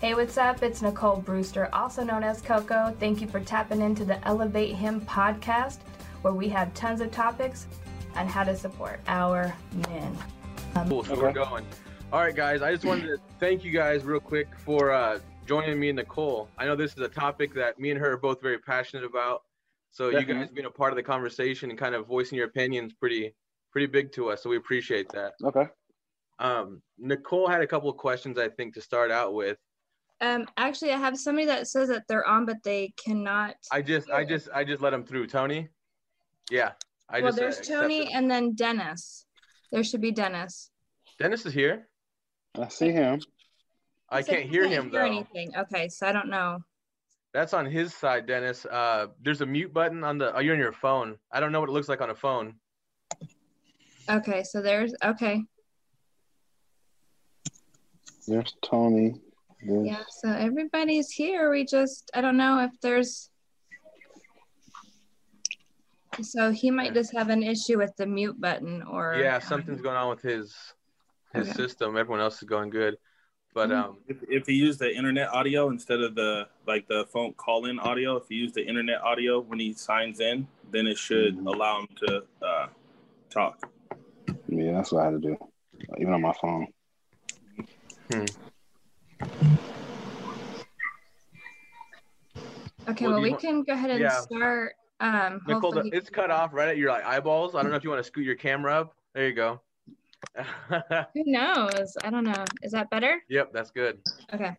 Hey, 0.00 0.14
what's 0.14 0.38
up? 0.38 0.62
It's 0.62 0.80
Nicole 0.80 1.16
Brewster, 1.16 1.68
also 1.72 2.04
known 2.04 2.22
as 2.22 2.40
Coco. 2.40 2.94
Thank 3.00 3.20
you 3.20 3.26
for 3.26 3.40
tapping 3.40 3.80
into 3.80 4.04
the 4.04 4.24
Elevate 4.28 4.76
Him 4.76 5.00
podcast, 5.00 5.78
where 6.22 6.32
we 6.32 6.48
have 6.50 6.72
tons 6.72 7.00
of 7.00 7.10
topics 7.10 7.66
on 8.14 8.28
how 8.28 8.44
to 8.44 8.56
support 8.56 9.00
our 9.08 9.52
men. 9.88 10.16
Um, 10.76 10.88
cool, 10.88 11.02
so 11.02 11.14
okay. 11.14 11.20
we're 11.20 11.32
going. 11.32 11.66
All 12.12 12.20
right, 12.20 12.32
guys, 12.32 12.62
I 12.62 12.70
just 12.70 12.84
wanted 12.84 13.08
to 13.08 13.18
thank 13.40 13.64
you 13.64 13.72
guys 13.72 14.04
real 14.04 14.20
quick 14.20 14.46
for 14.64 14.92
uh, 14.92 15.18
joining 15.46 15.80
me 15.80 15.88
and 15.88 15.96
Nicole. 15.96 16.48
I 16.56 16.66
know 16.66 16.76
this 16.76 16.92
is 16.92 17.00
a 17.00 17.08
topic 17.08 17.52
that 17.54 17.80
me 17.80 17.90
and 17.90 17.98
her 17.98 18.12
are 18.12 18.16
both 18.18 18.40
very 18.40 18.60
passionate 18.60 19.04
about. 19.04 19.42
So 19.90 20.12
Definitely. 20.12 20.34
you 20.34 20.40
guys 20.42 20.52
being 20.52 20.66
a 20.66 20.70
part 20.70 20.92
of 20.92 20.96
the 20.96 21.02
conversation 21.02 21.70
and 21.70 21.78
kind 21.78 21.96
of 21.96 22.06
voicing 22.06 22.38
your 22.38 22.46
opinions 22.46 22.92
pretty 22.92 23.34
pretty 23.72 23.86
big 23.86 24.12
to 24.12 24.30
us. 24.30 24.44
So 24.44 24.50
we 24.50 24.58
appreciate 24.58 25.08
that. 25.08 25.32
Okay. 25.42 25.66
Um, 26.38 26.82
Nicole 26.98 27.48
had 27.48 27.62
a 27.62 27.66
couple 27.66 27.90
of 27.90 27.96
questions 27.96 28.38
I 28.38 28.48
think 28.48 28.74
to 28.74 28.80
start 28.80 29.10
out 29.10 29.34
with. 29.34 29.58
Um, 30.20 30.46
actually, 30.56 30.92
I 30.92 30.98
have 30.98 31.16
somebody 31.18 31.46
that 31.46 31.68
says 31.68 31.88
that 31.88 32.02
they're 32.08 32.26
on, 32.26 32.44
but 32.44 32.62
they 32.64 32.92
cannot. 33.02 33.54
I 33.70 33.82
just, 33.82 34.10
I 34.10 34.24
just, 34.24 34.48
I 34.52 34.64
just 34.64 34.82
let 34.82 34.90
them 34.90 35.04
through. 35.04 35.28
Tony. 35.28 35.68
Yeah. 36.50 36.72
I 37.08 37.20
well, 37.20 37.32
just, 37.32 37.38
there's 37.38 37.60
Tony 37.66 38.12
and 38.12 38.30
then 38.30 38.54
Dennis. 38.54 39.26
There 39.70 39.84
should 39.84 40.00
be 40.00 40.10
Dennis. 40.10 40.70
Dennis 41.18 41.46
is 41.46 41.54
here. 41.54 41.88
I 42.58 42.68
see 42.68 42.90
him. 42.90 43.20
I 44.10 44.22
can't 44.22 44.48
hear 44.48 44.62
can't 44.62 44.74
him 44.74 44.90
hear 44.90 45.00
though. 45.00 45.06
Anything? 45.06 45.52
Okay, 45.56 45.88
so 45.88 46.06
I 46.06 46.12
don't 46.12 46.28
know. 46.28 46.58
That's 47.34 47.52
on 47.52 47.66
his 47.66 47.94
side, 47.94 48.26
Dennis. 48.26 48.64
Uh, 48.64 49.08
there's 49.22 49.42
a 49.42 49.46
mute 49.46 49.72
button 49.72 50.02
on 50.02 50.18
the. 50.18 50.34
Oh, 50.34 50.40
you're 50.40 50.54
on 50.54 50.60
your 50.60 50.72
phone. 50.72 51.16
I 51.30 51.40
don't 51.40 51.52
know 51.52 51.60
what 51.60 51.68
it 51.68 51.72
looks 51.72 51.88
like 51.88 52.00
on 52.00 52.10
a 52.10 52.14
phone. 52.14 52.54
Okay, 54.10 54.42
so 54.42 54.62
there's 54.62 54.94
okay. 55.04 55.42
There's 58.26 58.54
Tony. 58.62 59.14
There's... 59.62 59.86
Yeah, 59.86 60.02
so 60.08 60.30
everybody's 60.30 61.10
here. 61.10 61.50
We 61.50 61.64
just 61.64 62.10
I 62.14 62.20
don't 62.20 62.36
know 62.36 62.60
if 62.60 62.70
there's 62.80 63.30
so 66.22 66.50
he 66.50 66.70
might 66.70 66.94
just 66.94 67.12
have 67.14 67.28
an 67.28 67.42
issue 67.42 67.78
with 67.78 67.94
the 67.96 68.06
mute 68.06 68.40
button 68.40 68.82
or 68.82 69.16
Yeah, 69.20 69.38
something's 69.38 69.80
going 69.80 69.96
on 69.96 70.10
with 70.10 70.22
his 70.22 70.54
his 71.34 71.48
okay. 71.48 71.56
system. 71.56 71.96
Everyone 71.96 72.20
else 72.20 72.42
is 72.42 72.48
going 72.48 72.70
good. 72.70 72.96
But 73.54 73.70
mm-hmm. 73.70 73.90
um 73.90 73.98
if, 74.06 74.18
if 74.28 74.46
he 74.46 74.54
used 74.54 74.78
the 74.78 74.94
internet 74.94 75.28
audio 75.28 75.70
instead 75.70 76.00
of 76.00 76.14
the 76.14 76.48
like 76.66 76.86
the 76.88 77.06
phone 77.12 77.34
call 77.34 77.66
in 77.66 77.78
audio, 77.78 78.16
if 78.16 78.24
he 78.28 78.36
used 78.36 78.54
the 78.54 78.66
internet 78.66 79.00
audio 79.02 79.40
when 79.40 79.58
he 79.58 79.72
signs 79.72 80.20
in, 80.20 80.46
then 80.70 80.86
it 80.86 80.98
should 80.98 81.36
mm-hmm. 81.36 81.48
allow 81.48 81.80
him 81.80 81.88
to 81.96 82.22
uh 82.42 82.66
talk. 83.30 83.70
Yeah, 84.48 84.72
that's 84.72 84.92
what 84.92 85.02
I 85.02 85.04
had 85.06 85.20
to 85.22 85.28
do. 85.28 85.36
Even 85.98 86.14
on 86.14 86.22
my 86.22 86.34
phone. 86.40 86.66
Hmm. 88.12 88.24
Okay, 92.88 93.04
well, 93.04 93.14
well 93.14 93.22
we 93.22 93.30
want, 93.30 93.42
can 93.42 93.62
go 93.64 93.72
ahead 93.74 93.90
and 93.90 94.00
yeah. 94.00 94.20
start. 94.20 94.74
Um, 95.00 95.40
Nicole, 95.46 95.72
the, 95.72 95.90
it's 95.92 96.10
cut 96.10 96.30
off 96.30 96.52
right 96.52 96.68
at 96.68 96.76
your 96.76 96.90
like 96.90 97.04
eyeballs. 97.04 97.54
I 97.54 97.62
don't 97.62 97.70
know 97.70 97.76
if 97.76 97.84
you 97.84 97.90
want 97.90 98.00
to 98.00 98.06
scoot 98.06 98.24
your 98.24 98.34
camera 98.34 98.80
up. 98.80 98.94
There 99.14 99.28
you 99.28 99.34
go. 99.34 99.60
Who 101.14 101.22
knows? 101.26 101.96
I 102.02 102.10
don't 102.10 102.24
know. 102.24 102.44
Is 102.62 102.72
that 102.72 102.90
better? 102.90 103.22
Yep, 103.28 103.52
that's 103.52 103.70
good. 103.70 103.98
Okay. 104.32 104.56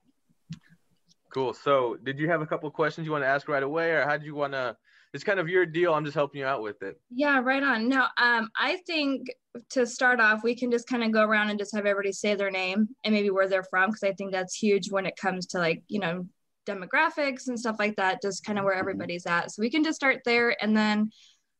Cool. 1.33 1.53
So, 1.53 1.97
did 2.03 2.17
you 2.17 2.29
have 2.29 2.41
a 2.41 2.45
couple 2.45 2.69
questions 2.71 3.05
you 3.05 3.11
want 3.11 3.23
to 3.23 3.27
ask 3.27 3.47
right 3.47 3.63
away, 3.63 3.91
or 3.91 4.05
how 4.05 4.17
did 4.17 4.25
you 4.25 4.35
want 4.35 4.53
to? 4.53 4.75
It's 5.13 5.23
kind 5.23 5.39
of 5.39 5.49
your 5.49 5.65
deal. 5.65 5.93
I'm 5.93 6.05
just 6.05 6.15
helping 6.15 6.39
you 6.41 6.45
out 6.45 6.61
with 6.61 6.83
it. 6.83 6.99
Yeah, 7.09 7.39
right 7.39 7.63
on. 7.63 7.89
No, 7.89 8.05
um, 8.17 8.49
I 8.55 8.77
think 8.85 9.27
to 9.71 9.87
start 9.87 10.19
off, 10.19 10.43
we 10.43 10.55
can 10.55 10.69
just 10.69 10.87
kind 10.87 11.03
of 11.03 11.11
go 11.11 11.23
around 11.23 11.49
and 11.49 11.57
just 11.57 11.75
have 11.75 11.87
everybody 11.87 12.11
say 12.11 12.35
their 12.35 12.51
name 12.51 12.89
and 13.03 13.13
maybe 13.13 13.31
where 13.31 13.47
they're 13.47 13.63
from, 13.63 13.89
because 13.89 14.03
I 14.03 14.13
think 14.13 14.31
that's 14.31 14.55
huge 14.55 14.91
when 14.91 15.07
it 15.07 15.15
comes 15.15 15.47
to 15.47 15.57
like 15.57 15.81
you 15.87 15.99
know 15.99 16.27
demographics 16.67 17.47
and 17.47 17.59
stuff 17.59 17.77
like 17.79 17.95
that. 17.95 18.21
Just 18.21 18.45
kind 18.45 18.59
of 18.59 18.65
where 18.65 18.75
mm-hmm. 18.75 18.81
everybody's 18.81 19.25
at. 19.25 19.51
So 19.51 19.61
we 19.61 19.71
can 19.71 19.83
just 19.83 19.95
start 19.95 20.21
there, 20.25 20.55
and 20.61 20.77
then 20.77 21.09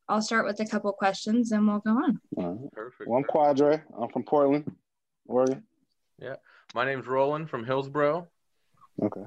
I'll 0.08 0.22
start 0.22 0.46
with 0.46 0.60
a 0.60 0.66
couple 0.66 0.92
questions, 0.94 1.52
and 1.52 1.68
we'll 1.68 1.80
go 1.80 1.92
on. 1.92 2.20
Right. 2.36 2.72
Perfect. 2.72 3.10
Well, 3.10 3.18
I'm 3.18 3.24
Quadre. 3.24 3.82
I'm 4.00 4.10
from 4.10 4.24
Portland, 4.24 4.72
Oregon. 5.26 5.64
Yeah, 6.22 6.36
my 6.76 6.86
name's 6.86 7.08
Roland 7.08 7.50
from 7.50 7.66
Hillsboro. 7.66 8.28
Okay. 9.02 9.24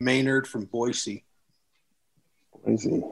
Maynard 0.00 0.48
from 0.48 0.64
Boise. 0.64 1.24
Boise. 2.64 3.02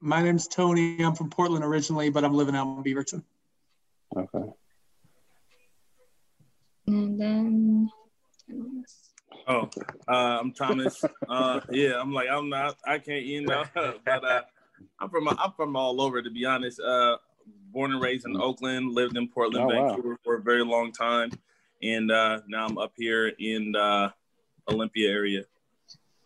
My 0.00 0.22
name's 0.22 0.48
Tony. 0.48 1.02
I'm 1.02 1.14
from 1.14 1.30
Portland 1.30 1.64
originally, 1.64 2.10
but 2.10 2.24
I'm 2.24 2.34
living 2.34 2.56
out 2.56 2.76
in 2.76 2.82
Beaverton. 2.82 3.22
Okay. 4.16 4.52
And 6.86 7.20
then 7.20 7.90
Oh, 9.46 9.68
uh, 10.08 10.38
I'm 10.40 10.52
Thomas. 10.52 11.02
Uh, 11.28 11.60
yeah, 11.70 12.00
I'm 12.00 12.12
like 12.12 12.28
I'm 12.28 12.48
not. 12.48 12.76
I 12.86 12.98
can't, 12.98 13.24
you 13.24 13.42
know. 13.42 13.64
but 13.74 14.24
uh, 14.24 14.42
I'm 14.98 15.10
from 15.10 15.28
I'm 15.28 15.52
from 15.56 15.76
all 15.76 16.00
over 16.00 16.22
to 16.22 16.30
be 16.30 16.44
honest. 16.44 16.80
Uh, 16.80 17.16
born 17.72 17.92
and 17.92 18.02
raised 18.02 18.26
in 18.26 18.36
Oakland, 18.36 18.92
lived 18.92 19.16
in 19.16 19.28
Portland, 19.28 19.70
oh, 19.70 19.74
Vancouver 19.74 20.10
wow. 20.10 20.16
for 20.24 20.36
a 20.36 20.42
very 20.42 20.64
long 20.64 20.92
time, 20.92 21.30
and 21.82 22.10
uh, 22.10 22.40
now 22.48 22.66
I'm 22.66 22.78
up 22.78 22.92
here 22.96 23.32
in 23.38 23.74
uh, 23.76 24.10
Olympia 24.70 25.10
area. 25.10 25.42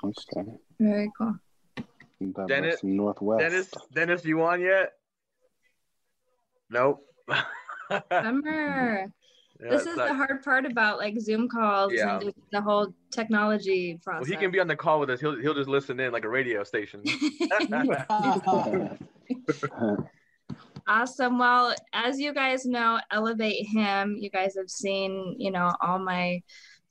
Okay. 0.02 0.50
Very 0.84 1.10
cool. 1.16 1.36
Dennis, 2.46 2.84
Northwest. 2.84 3.40
Dennis, 3.40 3.70
Dennis, 3.94 4.24
you 4.24 4.42
on 4.42 4.60
yet? 4.60 4.92
Nope. 6.68 7.00
Summer. 8.12 9.06
Yeah, 9.62 9.70
this 9.70 9.86
is 9.86 9.96
not... 9.96 10.08
the 10.08 10.14
hard 10.14 10.44
part 10.44 10.66
about 10.66 10.98
like 10.98 11.18
Zoom 11.18 11.48
calls 11.48 11.94
yeah. 11.94 12.18
and 12.18 12.34
the 12.52 12.60
whole 12.60 12.92
technology 13.10 13.98
process. 14.04 14.28
Well, 14.28 14.30
he 14.30 14.36
can 14.36 14.50
be 14.50 14.60
on 14.60 14.68
the 14.68 14.76
call 14.76 15.00
with 15.00 15.08
us. 15.08 15.20
He'll 15.20 15.40
he'll 15.40 15.54
just 15.54 15.70
listen 15.70 15.98
in 16.00 16.12
like 16.12 16.24
a 16.24 16.28
radio 16.28 16.64
station. 16.64 17.02
awesome. 20.86 21.38
Well, 21.38 21.74
as 21.94 22.18
you 22.18 22.34
guys 22.34 22.66
know, 22.66 23.00
Elevate 23.10 23.66
Him. 23.68 24.16
You 24.18 24.28
guys 24.28 24.54
have 24.58 24.68
seen, 24.68 25.36
you 25.38 25.50
know, 25.50 25.72
all 25.80 25.98
my 25.98 26.42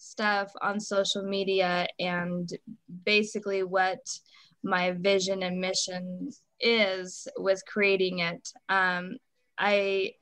stuff 0.03 0.51
on 0.61 0.79
social 0.79 1.23
media 1.23 1.87
and 1.99 2.49
basically 3.05 3.63
what 3.63 3.99
my 4.63 4.91
vision 4.91 5.43
and 5.43 5.59
mission 5.59 6.29
is 6.59 7.27
with 7.37 7.61
creating 7.65 8.19
it. 8.19 8.47
Um, 8.69 9.17
I 9.57 10.13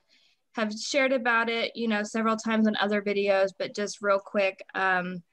have 0.54 0.74
shared 0.74 1.14
about 1.14 1.50
it, 1.50 1.72
you 1.76 1.88
know, 1.88 2.04
several 2.04 2.36
times 2.36 2.68
in 2.68 2.76
other 2.78 3.02
videos, 3.02 3.50
but 3.58 3.76
just 3.76 4.02
real 4.02 4.20
quick, 4.20 4.64
um, 4.76 5.24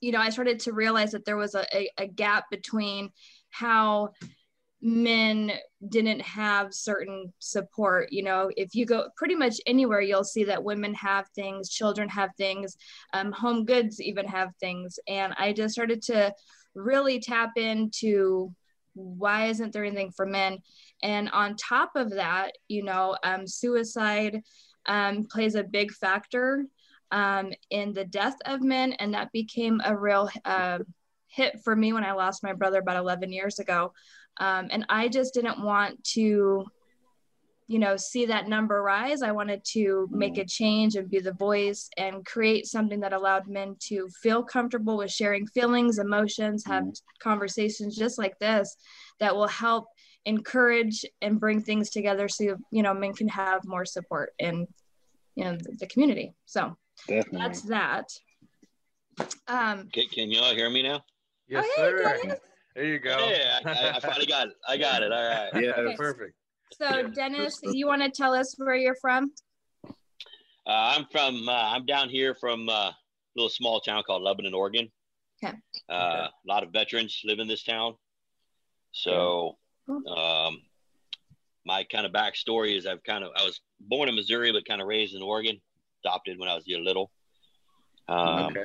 you 0.00 0.12
know, 0.12 0.20
I 0.20 0.30
started 0.30 0.60
to 0.60 0.72
realize 0.72 1.12
that 1.12 1.24
there 1.24 1.36
was 1.36 1.54
a, 1.54 1.66
a, 1.76 1.90
a 1.98 2.06
gap 2.06 2.44
between 2.50 3.10
how 3.50 4.10
men 4.86 5.50
didn't 5.88 6.20
have 6.20 6.72
certain 6.72 7.32
support 7.40 8.12
you 8.12 8.22
know 8.22 8.48
if 8.56 8.72
you 8.72 8.86
go 8.86 9.08
pretty 9.16 9.34
much 9.34 9.60
anywhere 9.66 10.00
you'll 10.00 10.22
see 10.22 10.44
that 10.44 10.62
women 10.62 10.94
have 10.94 11.26
things 11.34 11.68
children 11.68 12.08
have 12.08 12.30
things 12.36 12.76
um, 13.12 13.32
home 13.32 13.64
goods 13.64 14.00
even 14.00 14.24
have 14.26 14.54
things. 14.60 15.00
And 15.08 15.34
i 15.38 15.52
just 15.52 15.74
started 15.74 16.02
to 16.02 16.32
really 16.76 17.18
tap 17.18 17.50
into 17.56 18.54
why 18.94 19.46
isn't 19.46 19.72
there 19.72 19.84
anything 19.84 20.10
for 20.10 20.24
men? 20.24 20.58
And 21.02 21.28
on 21.30 21.56
top 21.56 21.96
of 21.96 22.10
that 22.10 22.52
you 22.68 22.84
know 22.84 23.16
um, 23.24 23.44
suicide 23.44 24.40
um, 24.86 25.24
plays 25.24 25.56
a 25.56 25.64
big 25.64 25.90
factor 25.90 26.64
um, 27.10 27.52
in 27.70 27.92
the 27.92 28.04
death 28.04 28.36
of 28.44 28.62
men. 28.62 28.92
And 28.92 29.14
that 29.14 29.32
became 29.32 29.80
a 29.84 29.96
real 29.96 30.30
uh, 30.44 30.78
hit 31.26 31.60
for 31.64 31.74
me 31.76 31.92
when 31.92 32.04
i 32.04 32.12
lost 32.12 32.42
my 32.42 32.52
brother 32.52 32.78
about 32.78 32.96
11 32.96 33.32
years 33.32 33.58
ago 33.58 33.92
um, 34.38 34.68
and 34.70 34.84
i 34.88 35.08
just 35.08 35.34
didn't 35.34 35.62
want 35.62 36.02
to 36.04 36.66
you 37.68 37.78
know 37.78 37.96
see 37.96 38.26
that 38.26 38.48
number 38.48 38.82
rise. 38.82 39.22
I 39.22 39.32
wanted 39.32 39.64
to 39.72 40.08
make 40.10 40.38
a 40.38 40.44
change 40.44 40.94
and 40.94 41.10
be 41.10 41.18
the 41.18 41.32
voice 41.32 41.88
and 41.96 42.24
create 42.24 42.66
something 42.66 43.00
that 43.00 43.12
allowed 43.12 43.48
men 43.48 43.76
to 43.88 44.08
feel 44.22 44.42
comfortable 44.42 44.96
with 44.96 45.10
sharing 45.10 45.46
feelings 45.46 45.98
emotions 45.98 46.64
have 46.66 46.84
conversations 47.18 47.96
just 47.96 48.18
like 48.18 48.38
this 48.38 48.76
that 49.18 49.34
will 49.34 49.48
help 49.48 49.86
encourage 50.26 51.04
and 51.22 51.40
bring 51.40 51.60
things 51.60 51.90
together 51.90 52.28
so 52.28 52.56
you 52.70 52.82
know 52.82 52.94
men 52.94 53.14
can 53.14 53.28
have 53.28 53.64
more 53.64 53.84
support 53.84 54.32
in 54.38 54.66
you 55.34 55.44
know 55.44 55.56
the, 55.56 55.76
the 55.80 55.86
community. 55.86 56.34
So 56.46 56.76
Definitely. 57.08 57.38
that's 57.38 57.62
that. 57.62 58.08
Um 59.48 59.88
can, 59.92 60.06
can 60.08 60.30
you 60.30 60.40
all 60.40 60.54
hear 60.54 60.70
me 60.70 60.82
now? 60.82 61.04
Yes 61.48 61.64
oh, 61.78 61.82
hey, 61.82 62.28
sir 62.28 62.38
there 62.76 62.84
you 62.84 62.98
go. 63.00 63.16
Yeah 63.28 63.58
I, 63.64 63.96
I, 63.96 64.00
finally 64.00 64.26
got 64.26 64.48
it. 64.48 64.54
I 64.68 64.76
got 64.76 65.02
it. 65.02 65.12
All 65.12 65.28
right. 65.28 65.50
Yeah 65.54 65.72
okay. 65.72 65.96
perfect. 65.96 66.34
So 66.72 67.08
dennis 67.08 67.58
you 67.62 67.86
want 67.86 68.02
to 68.02 68.10
tell 68.10 68.34
us 68.34 68.54
where 68.58 68.76
you're 68.76 68.96
from? 69.00 69.32
Uh, 70.68 70.94
i'm 70.96 71.06
from 71.12 71.48
uh, 71.48 71.52
i'm 71.52 71.86
down 71.86 72.08
here 72.08 72.34
from 72.34 72.68
uh, 72.68 72.90
a 72.90 72.96
little 73.36 73.48
small 73.48 73.80
town 73.80 74.02
called 74.06 74.22
lebanon 74.22 74.54
oregon. 74.54 74.90
Okay. 75.42 75.56
Uh, 75.88 75.92
okay. 75.92 76.18
a 76.24 76.30
lot 76.46 76.62
of 76.62 76.72
veterans 76.72 77.20
live 77.24 77.40
in 77.40 77.48
this 77.48 77.64
town. 77.64 77.94
So 78.92 79.56
um, 79.88 80.62
my 81.66 81.84
kind 81.84 82.06
of 82.06 82.12
backstory 82.12 82.76
is 82.76 82.86
I've 82.86 83.02
kind 83.02 83.24
of 83.24 83.30
I 83.36 83.44
was 83.44 83.60
born 83.80 84.08
in 84.08 84.14
Missouri 84.14 84.52
but 84.52 84.66
kind 84.66 84.80
of 84.80 84.86
raised 84.86 85.14
in 85.14 85.22
Oregon, 85.22 85.60
adopted 86.04 86.38
when 86.38 86.48
I 86.48 86.54
was 86.54 86.64
little, 86.66 87.10
Um, 88.08 88.46
okay. 88.46 88.64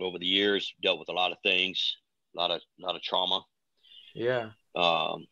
Over 0.00 0.18
the 0.18 0.26
years, 0.26 0.72
dealt 0.82 1.00
with 1.00 1.08
a 1.08 1.12
lot 1.12 1.32
of 1.32 1.38
things, 1.42 1.96
a 2.04 2.07
lot 2.38 2.50
of 2.50 2.60
lot 2.78 2.94
of 2.96 3.02
trauma. 3.02 3.42
Yeah. 4.14 4.50
Um, 4.74 5.26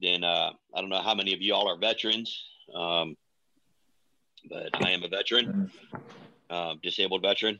then 0.00 0.24
uh, 0.24 0.52
I 0.74 0.80
don't 0.80 0.88
know 0.88 1.02
how 1.02 1.14
many 1.14 1.34
of 1.34 1.40
y'all 1.40 1.68
are 1.68 1.78
veterans, 1.78 2.44
um, 2.74 3.14
but 4.48 4.70
I 4.82 4.90
am 4.90 5.02
a 5.02 5.08
veteran, 5.08 5.70
um, 6.50 6.80
disabled 6.82 7.22
veteran. 7.22 7.58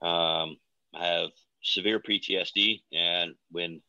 Um, 0.00 0.56
I 0.94 1.06
have 1.06 1.30
severe 1.62 2.00
PTSD, 2.00 2.80
and 2.92 3.34
when 3.50 3.82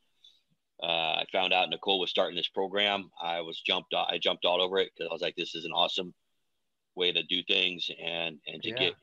uh, 0.84 1.22
I 1.22 1.26
found 1.32 1.54
out 1.54 1.70
Nicole 1.70 2.00
was 2.00 2.10
starting 2.10 2.36
this 2.36 2.50
program, 2.50 3.10
I 3.24 3.40
was 3.42 3.62
jumped. 3.66 3.94
I 3.94 4.18
jumped 4.22 4.44
all 4.44 4.62
over 4.62 4.78
it 4.78 4.92
because 4.94 5.10
I 5.10 5.14
was 5.14 5.22
like, 5.22 5.36
"This 5.38 5.56
is 5.56 5.64
an 5.64 5.72
awesome 5.72 6.14
way 6.96 7.14
to 7.14 7.24
do 7.24 7.42
things 7.48 7.90
and 8.04 8.38
and 8.48 8.62
to 8.64 8.70
Yeah. 8.70 8.76
get 8.76 8.94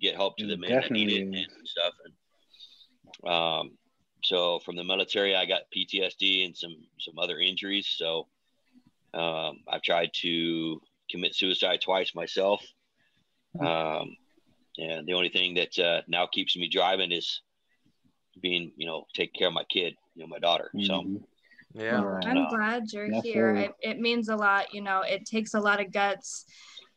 get 0.00 0.16
help 0.16 0.36
to 0.38 0.46
the 0.46 0.56
men 0.56 0.70
that 0.70 0.90
need 0.90 1.12
it 1.12 1.22
and 1.22 1.46
stuff." 1.64 1.94
And 2.04 3.32
um, 3.32 3.77
so 4.28 4.58
from 4.58 4.76
the 4.76 4.84
military, 4.84 5.34
I 5.34 5.46
got 5.46 5.62
PTSD 5.74 6.44
and 6.44 6.54
some 6.56 6.76
some 7.00 7.18
other 7.18 7.38
injuries. 7.38 7.88
So 7.96 8.26
um, 9.14 9.60
I've 9.72 9.82
tried 9.82 10.10
to 10.24 10.80
commit 11.10 11.34
suicide 11.34 11.80
twice 11.80 12.14
myself. 12.14 12.62
Um, 13.58 14.16
and 14.76 15.06
the 15.06 15.14
only 15.14 15.30
thing 15.30 15.54
that 15.54 15.78
uh, 15.78 16.02
now 16.08 16.26
keeps 16.26 16.56
me 16.56 16.68
driving 16.68 17.10
is 17.10 17.40
being, 18.42 18.70
you 18.76 18.86
know, 18.86 19.06
taking 19.14 19.38
care 19.38 19.48
of 19.48 19.54
my 19.54 19.64
kid, 19.64 19.94
you 20.14 20.22
know, 20.22 20.28
my 20.28 20.38
daughter. 20.38 20.70
So 20.82 20.94
Mhm. 21.02 21.24
Yeah. 21.74 22.02
Right. 22.02 22.26
I'm 22.26 22.34
No. 22.34 22.48
glad 22.48 22.92
you're 22.92 23.10
That's 23.10 23.26
here. 23.26 23.54
right. 23.54 23.70
It, 23.80 23.90
it 23.92 23.98
means 23.98 24.28
a 24.28 24.36
lot. 24.36 24.74
You 24.74 24.82
know, 24.82 25.00
it 25.00 25.24
takes 25.24 25.54
a 25.54 25.60
lot 25.60 25.80
of 25.80 25.90
guts 25.90 26.44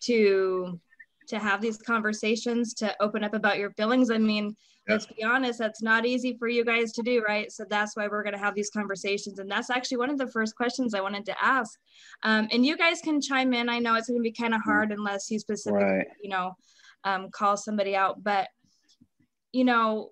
to 0.02 0.80
to 1.28 1.40
have 1.40 1.62
these 1.62 1.78
conversations, 1.78 2.74
to 2.74 2.94
open 3.00 3.24
up 3.24 3.34
about 3.34 3.58
your 3.58 3.72
feelings. 3.72 4.10
I 4.12 4.18
mean, 4.18 4.56
let's 4.92 5.06
be 5.08 5.24
honest, 5.24 5.60
that's 5.60 5.82
not 5.82 6.06
easy 6.06 6.36
for 6.38 6.48
you 6.48 6.64
guys 6.64 6.92
to 6.94 7.02
do, 7.02 7.24
right? 7.28 7.52
So 7.52 7.66
that's 7.70 7.96
why 7.96 8.08
we're 8.08 8.24
going 8.24 8.36
to 8.36 8.40
have 8.40 8.56
these 8.56 8.70
conversations. 8.70 9.40
And 9.40 9.50
that's 9.50 9.70
actually 9.70 9.98
one 9.98 10.10
of 10.10 10.18
the 10.18 10.28
first 10.28 10.56
questions 10.56 10.94
I 10.94 11.02
wanted 11.02 11.26
to 11.26 11.44
ask. 11.44 11.80
Um, 12.24 12.48
and 12.52 12.66
you 12.66 12.78
guys 12.78 13.02
can 13.02 13.22
chime 13.22 13.54
in. 13.54 13.70
I 13.70 13.80
know 13.80 13.96
it's 13.96 14.08
going 14.08 14.20
to 14.20 14.24
be 14.24 14.32
kind 14.32 14.54
of 14.54 14.62
hard 14.62 14.92
unless 14.92 15.30
you 15.32 15.40
specifically, 15.40 15.84
Right. 15.84 16.08
you 16.22 16.30
know, 16.30 16.56
um, 17.04 17.30
call 17.32 17.58
somebody 17.58 17.96
out. 17.96 18.24
But, 18.24 18.48
you 19.52 19.64
know, 19.64 20.10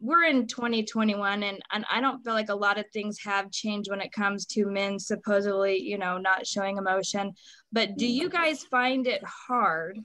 we're 0.00 0.24
in 0.24 0.46
2021 0.46 1.42
and, 1.42 1.60
and 1.72 1.84
I 1.90 2.00
don't 2.00 2.22
feel 2.22 2.34
like 2.34 2.50
a 2.50 2.54
lot 2.54 2.78
of 2.78 2.84
things 2.92 3.18
have 3.24 3.50
changed 3.50 3.90
when 3.90 4.00
it 4.00 4.12
comes 4.12 4.46
to 4.46 4.66
men 4.66 4.98
supposedly, 4.98 5.78
you 5.80 5.98
know, 5.98 6.18
not 6.18 6.46
showing 6.46 6.76
emotion. 6.76 7.32
But 7.72 7.96
do 7.96 8.06
you 8.06 8.28
guys 8.28 8.62
find 8.64 9.06
it 9.06 9.22
hard 9.24 9.98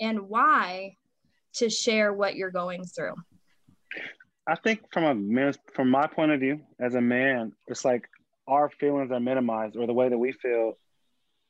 and 0.00 0.20
why 0.28 0.96
to 1.58 1.70
share 1.70 2.12
what 2.12 2.36
you're 2.36 2.50
going 2.50 2.84
through? 2.84 3.14
I 4.46 4.54
think 4.56 4.80
from 4.92 5.04
a 5.04 5.14
man's, 5.14 5.58
from 5.74 5.90
my 5.90 6.06
point 6.06 6.32
of 6.32 6.40
view 6.40 6.60
as 6.80 6.94
a 6.94 7.00
man, 7.00 7.52
it's 7.66 7.84
like 7.84 8.08
our 8.46 8.70
feelings 8.70 9.12
are 9.12 9.20
minimized, 9.20 9.76
or 9.76 9.86
the 9.86 9.92
way 9.92 10.08
that 10.08 10.16
we 10.18 10.32
feel 10.32 10.78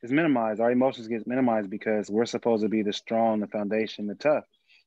is 0.03 0.11
minimized. 0.11 0.61
Our 0.61 0.71
emotions 0.73 1.07
get 1.07 1.27
minimized 1.27 1.71
because 1.71 2.11
we're 2.11 2.27
supposed 2.27 2.63
to 2.65 2.69
be 2.69 2.83
the 2.83 2.93
strong, 2.93 3.41
the 3.41 3.47
foundation, 3.47 4.07
the 4.09 4.15
tough. 4.17 4.45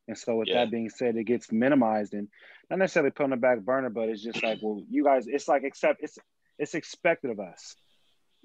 And 0.08 0.18
so, 0.18 0.36
with 0.36 0.50
Yeah. 0.50 0.56
that 0.66 0.72
being 0.72 0.90
said, 0.90 1.16
it 1.16 1.24
gets 1.24 1.52
minimized 1.52 2.14
and 2.14 2.28
not 2.70 2.80
necessarily 2.80 3.12
put 3.12 3.24
on 3.24 3.30
the 3.30 3.38
back 3.38 3.60
burner, 3.62 3.90
but 3.90 4.10
it's 4.10 4.24
just 4.24 4.44
like, 4.44 4.58
well, 4.62 4.84
you 4.90 5.04
guys, 5.06 5.28
it's 5.28 5.48
like 5.48 5.64
accept 5.64 6.00
it's 6.04 6.18
it's 6.60 6.74
expected 6.76 7.32
of 7.32 7.40
us 7.40 7.76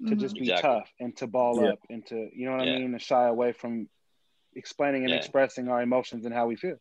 to 0.07 0.15
Mhm. 0.15 0.19
just 0.19 0.35
be 0.35 0.43
Exactly. 0.43 0.69
tough 0.69 0.89
and 0.99 1.17
to 1.17 1.27
ball 1.27 1.59
Yeah. 1.61 1.71
up 1.71 1.79
and 1.89 2.05
to 2.07 2.29
you 2.33 2.45
know 2.45 2.57
what 2.57 2.65
Yeah. 2.65 2.75
I 2.75 2.79
mean, 2.79 2.91
to 2.93 2.99
shy 2.99 3.27
away 3.27 3.51
from 3.51 3.89
explaining 4.57 5.03
and 5.03 5.11
Yeah. 5.11 5.17
expressing 5.17 5.69
our 5.69 5.81
emotions 5.81 6.25
and 6.25 6.33
how 6.33 6.47
we 6.47 6.55
feel. 6.55 6.77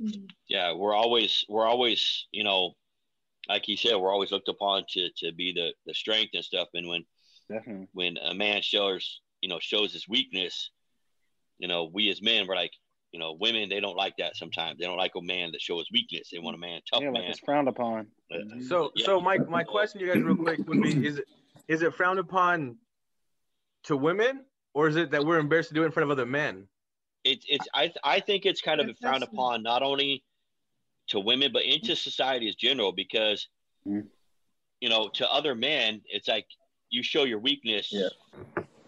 Mhm. 0.00 0.30
yeah, 0.48 0.72
we're 0.72 0.94
always 0.94 1.44
we're 1.48 1.66
always 1.66 2.26
you 2.30 2.44
know, 2.44 2.74
like 3.48 3.64
he 3.64 3.76
said, 3.76 3.96
we're 3.96 4.12
always 4.12 4.30
looked 4.30 4.48
upon 4.48 4.84
to 4.90 5.10
to 5.18 5.32
be 5.32 5.52
the 5.52 5.72
the 5.86 5.94
strength 5.94 6.30
and 6.34 6.44
stuff. 6.44 6.68
And 6.74 6.88
when 6.88 7.04
Definitely. 7.48 7.88
when 7.92 8.16
a 8.18 8.34
man 8.34 8.62
shows 8.62 9.20
you 9.40 9.48
know 9.48 9.58
shows 9.60 9.92
his 9.92 10.08
weakness, 10.08 10.70
you 11.58 11.68
know, 11.68 11.84
we 11.92 12.10
as 12.10 12.20
men 12.22 12.46
we're 12.46 12.56
like. 12.56 12.72
You 13.10 13.18
know, 13.18 13.38
women 13.40 13.70
they 13.70 13.80
don't 13.80 13.96
like 13.96 14.18
that 14.18 14.36
sometimes. 14.36 14.78
They 14.78 14.84
don't 14.84 14.98
like 14.98 15.14
a 15.16 15.22
man 15.22 15.52
that 15.52 15.62
shows 15.62 15.86
weakness. 15.90 16.28
They 16.30 16.38
want 16.40 16.56
a 16.56 16.58
man, 16.58 16.82
tough 16.92 17.00
yeah, 17.00 17.08
like 17.08 17.22
man. 17.22 17.30
it's 17.30 17.38
frowned 17.40 17.66
upon. 17.66 18.08
Uh, 18.30 18.60
So 18.60 18.92
Yeah. 18.94 19.06
so 19.06 19.18
my 19.18 19.38
my 19.38 19.64
question 19.64 19.98
to 20.00 20.06
you 20.06 20.12
guys 20.12 20.22
real 20.22 20.36
quick 20.36 20.60
would 20.68 20.82
be 20.82 21.06
is 21.06 21.16
it 21.16 21.24
is 21.68 21.80
it 21.80 21.94
frowned 21.94 22.18
upon 22.18 22.76
to 23.84 23.96
women 23.96 24.44
or 24.78 24.86
is 24.86 24.94
it 24.94 25.10
that 25.10 25.26
we're 25.26 25.40
embarrassed 25.40 25.70
to 25.70 25.74
do 25.74 25.82
it 25.82 25.86
in 25.86 25.90
front 25.92 26.04
of 26.04 26.10
other 26.10 26.24
men? 26.24 26.68
it's 27.24 27.44
it's 27.48 27.66
I 27.74 27.92
I 28.04 28.20
think 28.20 28.46
it's 28.46 28.60
kind 28.62 28.80
of 28.80 28.86
Good 28.86 28.98
frowned 29.00 29.22
question. 29.22 29.34
upon 29.34 29.62
not 29.64 29.82
only 29.82 30.22
to 31.08 31.18
women 31.18 31.50
but 31.52 31.64
into 31.64 31.96
society 31.96 32.46
as 32.48 32.54
general 32.54 32.92
because 32.92 33.48
Mhm. 33.84 34.06
you 34.80 34.88
know 34.88 35.08
to 35.18 35.28
other 35.32 35.56
men 35.56 36.00
it's 36.06 36.28
like 36.28 36.46
you 36.90 37.02
show 37.02 37.24
your 37.24 37.40
weakness 37.40 37.88
Yeah. 37.92 38.08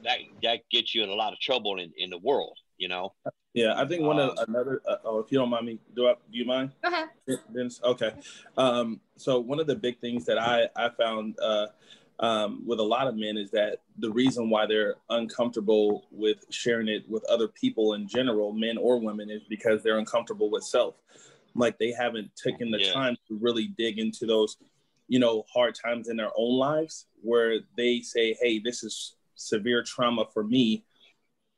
that 0.04 0.18
that 0.44 0.60
gets 0.70 0.94
you 0.94 1.02
in 1.02 1.08
a 1.08 1.14
lot 1.14 1.32
of 1.32 1.40
trouble 1.40 1.80
in, 1.80 1.92
in 1.96 2.08
the 2.08 2.18
world 2.18 2.56
you 2.78 2.86
know 2.86 3.12
Yeah, 3.52 3.72
I 3.76 3.84
think 3.84 4.02
one 4.04 4.20
of 4.20 4.30
Um, 4.38 4.44
another. 4.48 4.80
Uh, 4.86 4.98
oh, 5.04 5.18
if 5.18 5.32
you 5.32 5.38
don't 5.40 5.50
mind 5.50 5.66
me, 5.66 5.80
do 5.96 6.06
I, 6.06 6.12
do 6.30 6.38
you 6.38 6.44
mind? 6.44 6.70
Go 6.84 6.88
ahead. 6.92 7.08
Vince? 7.50 7.80
Okay. 7.82 8.12
Um, 8.56 9.00
so 9.16 9.40
one 9.40 9.58
of 9.58 9.66
the 9.66 9.74
big 9.74 9.98
things 9.98 10.24
that 10.26 10.38
I 10.38 10.68
I 10.76 10.88
found 10.90 11.36
uh, 11.40 11.66
um, 12.20 12.62
with 12.66 12.78
a 12.78 12.84
lot 12.84 13.06
of 13.06 13.16
men 13.16 13.36
is 13.38 13.50
that 13.50 13.78
the 13.98 14.10
reason 14.10 14.50
why 14.50 14.66
they're 14.66 14.96
uncomfortable 15.08 16.06
with 16.10 16.44
sharing 16.50 16.86
it 16.88 17.08
with 17.08 17.24
other 17.24 17.48
people 17.48 17.94
in 17.94 18.06
general, 18.06 18.52
men 18.52 18.76
or 18.76 18.98
women, 18.98 19.30
is 19.30 19.42
because 19.48 19.82
they're 19.82 19.98
uncomfortable 19.98 20.50
with 20.50 20.62
self. 20.62 20.96
Like 21.54 21.78
they 21.78 21.92
haven't 21.92 22.30
taken 22.36 22.70
the 22.70 22.78
Yeah. 22.78 22.92
time 22.92 23.16
to 23.28 23.38
really 23.38 23.68
dig 23.68 23.98
into 23.98 24.26
those, 24.26 24.58
you 25.08 25.18
know, 25.18 25.44
hard 25.52 25.74
times 25.74 26.08
in 26.08 26.16
their 26.16 26.30
own 26.36 26.58
lives 26.58 27.06
where 27.22 27.60
they 27.76 28.00
say, 28.00 28.34
"Hey, 28.34 28.58
this 28.58 28.84
is 28.84 29.16
severe 29.34 29.82
trauma 29.82 30.26
for 30.32 30.44
me." 30.44 30.84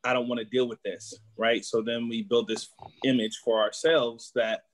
I 0.05 0.11
don't 0.13 0.27
want 0.27 0.39
to 0.39 0.45
deal 0.45 0.67
with 0.67 0.81
this, 0.83 1.13
right? 1.37 1.63
So 1.63 1.81
then 1.81 2.09
we 2.09 2.23
build 2.23 2.47
this 2.47 2.69
image 3.05 3.37
for 3.43 3.61
ourselves 3.61 4.31
that, 4.35 4.65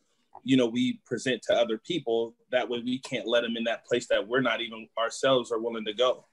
you 0.43 0.57
know, 0.57 0.65
we 0.67 0.99
present 1.05 1.41
to 1.43 1.53
other 1.53 1.77
people. 1.77 2.35
That 2.51 2.69
way 2.69 2.81
we 2.83 2.99
can't 2.99 3.27
let 3.27 3.41
them 3.41 3.57
in 3.57 3.63
that 3.65 3.85
place 3.85 4.07
that 4.07 4.27
we're 4.27 4.41
not 4.41 4.61
even 4.61 4.87
ourselves 4.97 5.51
are 5.51 5.59
willing 5.59 5.85
to 5.85 5.93
go. 5.93 6.25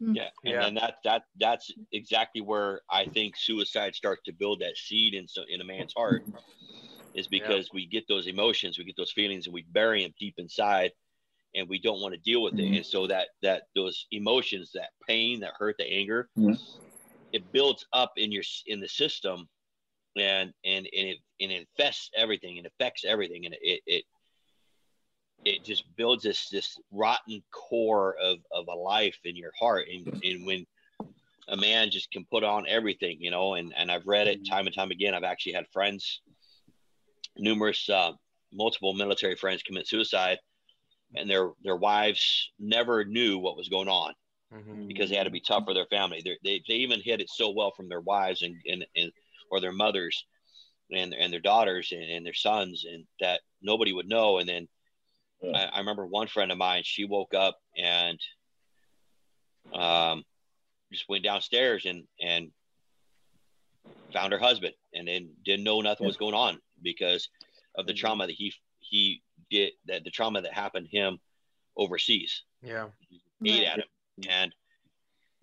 yeah 0.00 0.28
and 0.44 0.54
Yeah. 0.54 0.60
then 0.60 0.74
that 0.74 0.94
that 1.04 1.22
that's 1.40 1.70
exactly 1.92 2.40
where 2.42 2.82
i 2.90 3.06
think 3.14 3.34
suicide 3.36 3.94
starts 3.94 4.22
to 4.24 4.32
build 4.32 4.60
that 4.60 4.76
seed 4.76 5.14
in 5.14 5.26
so 5.26 5.42
in 5.48 5.60
a 5.62 5.64
man's 5.64 5.94
heart 5.96 6.22
is 7.14 7.26
because 7.28 7.70
we 7.72 7.86
get 7.86 8.04
those 8.06 8.26
emotions 8.26 8.76
we 8.78 8.84
get 8.84 8.94
those 8.96 9.12
feelings 9.12 9.46
and 9.46 9.54
we 9.54 9.64
bury 9.72 10.02
them 10.02 10.12
deep 10.20 10.34
inside 10.38 10.92
and 11.54 11.66
we 11.68 11.78
don't 11.80 12.00
want 12.02 12.12
to 12.14 12.20
deal 12.20 12.42
with 12.42 12.54
Mhm. 12.54 12.72
it 12.72 12.76
and 12.76 12.86
so 12.86 13.06
that 13.06 13.28
that 13.42 13.62
those 13.74 14.06
emotions 14.12 14.70
that 14.74 14.90
pain 15.08 15.40
that 15.40 15.54
hurt 15.58 15.76
the 15.78 15.86
anger 16.00 16.28
Mhm. 16.38 16.56
it 17.32 17.50
builds 17.52 17.84
up 17.94 18.12
in 18.16 18.30
your 18.30 18.44
in 18.66 18.78
the 18.80 18.88
system 19.02 19.48
and 20.16 20.52
and, 20.64 20.86
and 20.96 21.08
it 21.08 21.18
and 21.40 21.52
it 21.52 21.66
infests 21.68 22.10
everything 22.16 22.58
and 22.58 22.66
affects 22.66 23.04
everything 23.04 23.46
and 23.46 23.54
it 23.60 23.80
it 23.86 24.04
it 25.44 25.64
just 25.64 25.84
builds 25.96 26.24
this 26.24 26.48
this 26.48 26.78
rotten 26.90 27.42
core 27.52 28.16
of 28.22 28.38
of 28.50 28.66
a 28.68 28.74
life 28.74 29.18
in 29.24 29.36
your 29.36 29.52
heart 29.58 29.86
and, 29.92 30.06
and 30.24 30.46
when 30.46 30.66
a 31.48 31.56
man 31.56 31.90
just 31.90 32.10
can 32.10 32.24
put 32.30 32.42
on 32.42 32.66
everything 32.68 33.16
you 33.20 33.30
know 33.30 33.54
and 33.54 33.72
and 33.76 33.90
i've 33.90 34.06
read 34.06 34.26
it 34.26 34.46
time 34.48 34.66
and 34.66 34.74
time 34.74 34.90
again 34.90 35.14
i've 35.14 35.22
actually 35.24 35.52
had 35.52 35.66
friends 35.72 36.20
numerous 37.36 37.88
uh, 37.90 38.12
multiple 38.52 38.94
military 38.94 39.36
friends 39.36 39.62
commit 39.62 39.86
suicide 39.86 40.38
and 41.14 41.28
their 41.28 41.50
their 41.62 41.76
wives 41.76 42.50
never 42.58 43.04
knew 43.04 43.38
what 43.38 43.56
was 43.56 43.68
going 43.68 43.88
on 43.88 44.12
Mhm. 44.52 44.88
because 44.88 45.10
they 45.10 45.16
had 45.16 45.24
to 45.24 45.30
be 45.30 45.40
tough 45.40 45.64
for 45.66 45.74
their 45.74 45.86
family. 45.86 46.22
They're, 46.24 46.38
they 46.44 46.62
they 46.68 46.74
even 46.74 47.00
hid 47.00 47.20
it 47.20 47.28
so 47.28 47.50
well 47.50 47.72
from 47.76 47.88
their 47.88 48.00
wives 48.00 48.42
and 48.42 48.54
and, 48.66 48.86
and 48.94 49.10
or 49.50 49.60
their 49.60 49.72
mothers 49.72 50.26
and 50.90 51.14
and 51.14 51.32
their 51.32 51.40
daughters 51.40 51.92
and, 51.92 52.02
and 52.02 52.24
their 52.24 52.34
sons 52.34 52.84
and 52.90 53.04
that 53.20 53.40
nobody 53.62 53.92
would 53.92 54.08
know. 54.08 54.38
And 54.38 54.48
then 54.48 54.68
Yeah. 55.42 55.68
I, 55.72 55.76
I 55.76 55.78
remember 55.80 56.06
one 56.06 56.28
friend 56.28 56.50
of 56.52 56.58
mine. 56.58 56.82
She 56.84 57.04
woke 57.04 57.34
up 57.34 57.58
and 57.76 58.18
um 59.72 60.24
just 60.92 61.08
went 61.08 61.24
downstairs 61.24 61.84
and 61.84 62.04
and 62.20 62.50
found 64.12 64.32
her 64.32 64.38
husband 64.38 64.72
and 64.94 65.08
then 65.08 65.30
didn't 65.44 65.64
know 65.64 65.80
nothing 65.80 66.06
was 66.06 66.16
going 66.16 66.34
on 66.34 66.58
because 66.82 67.28
of 67.76 67.86
the 67.86 67.92
trauma 67.92 68.26
that 68.26 68.32
he 68.32 68.52
he 68.78 69.22
did 69.50 69.72
that 69.86 70.04
the 70.04 70.10
trauma 70.10 70.40
that 70.40 70.52
happened 70.52 70.88
to 70.90 70.96
him 70.96 71.18
overseas 71.76 72.42
Yeah. 72.62 72.88
ate 73.44 73.64
Right. 73.64 73.66
at 73.66 73.78
him. 73.78 73.84
And 74.28 74.54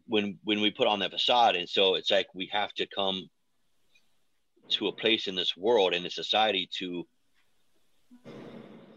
when 0.07 0.39
when 0.43 0.62
we 0.62 0.72
put 0.72 0.88
on 0.88 1.00
that 1.00 1.12
facade, 1.12 1.55
and 1.55 1.69
so 1.69 1.95
it's 1.95 2.10
like 2.12 2.27
we 2.33 2.50
have 2.51 2.74
to 2.74 2.88
come 2.88 3.29
to 4.70 4.88
a 4.88 4.91
place 4.91 5.27
in 5.27 5.36
this 5.36 5.55
world 5.55 5.93
and 5.93 6.05
in 6.05 6.12
society 6.12 6.70
to 6.79 7.05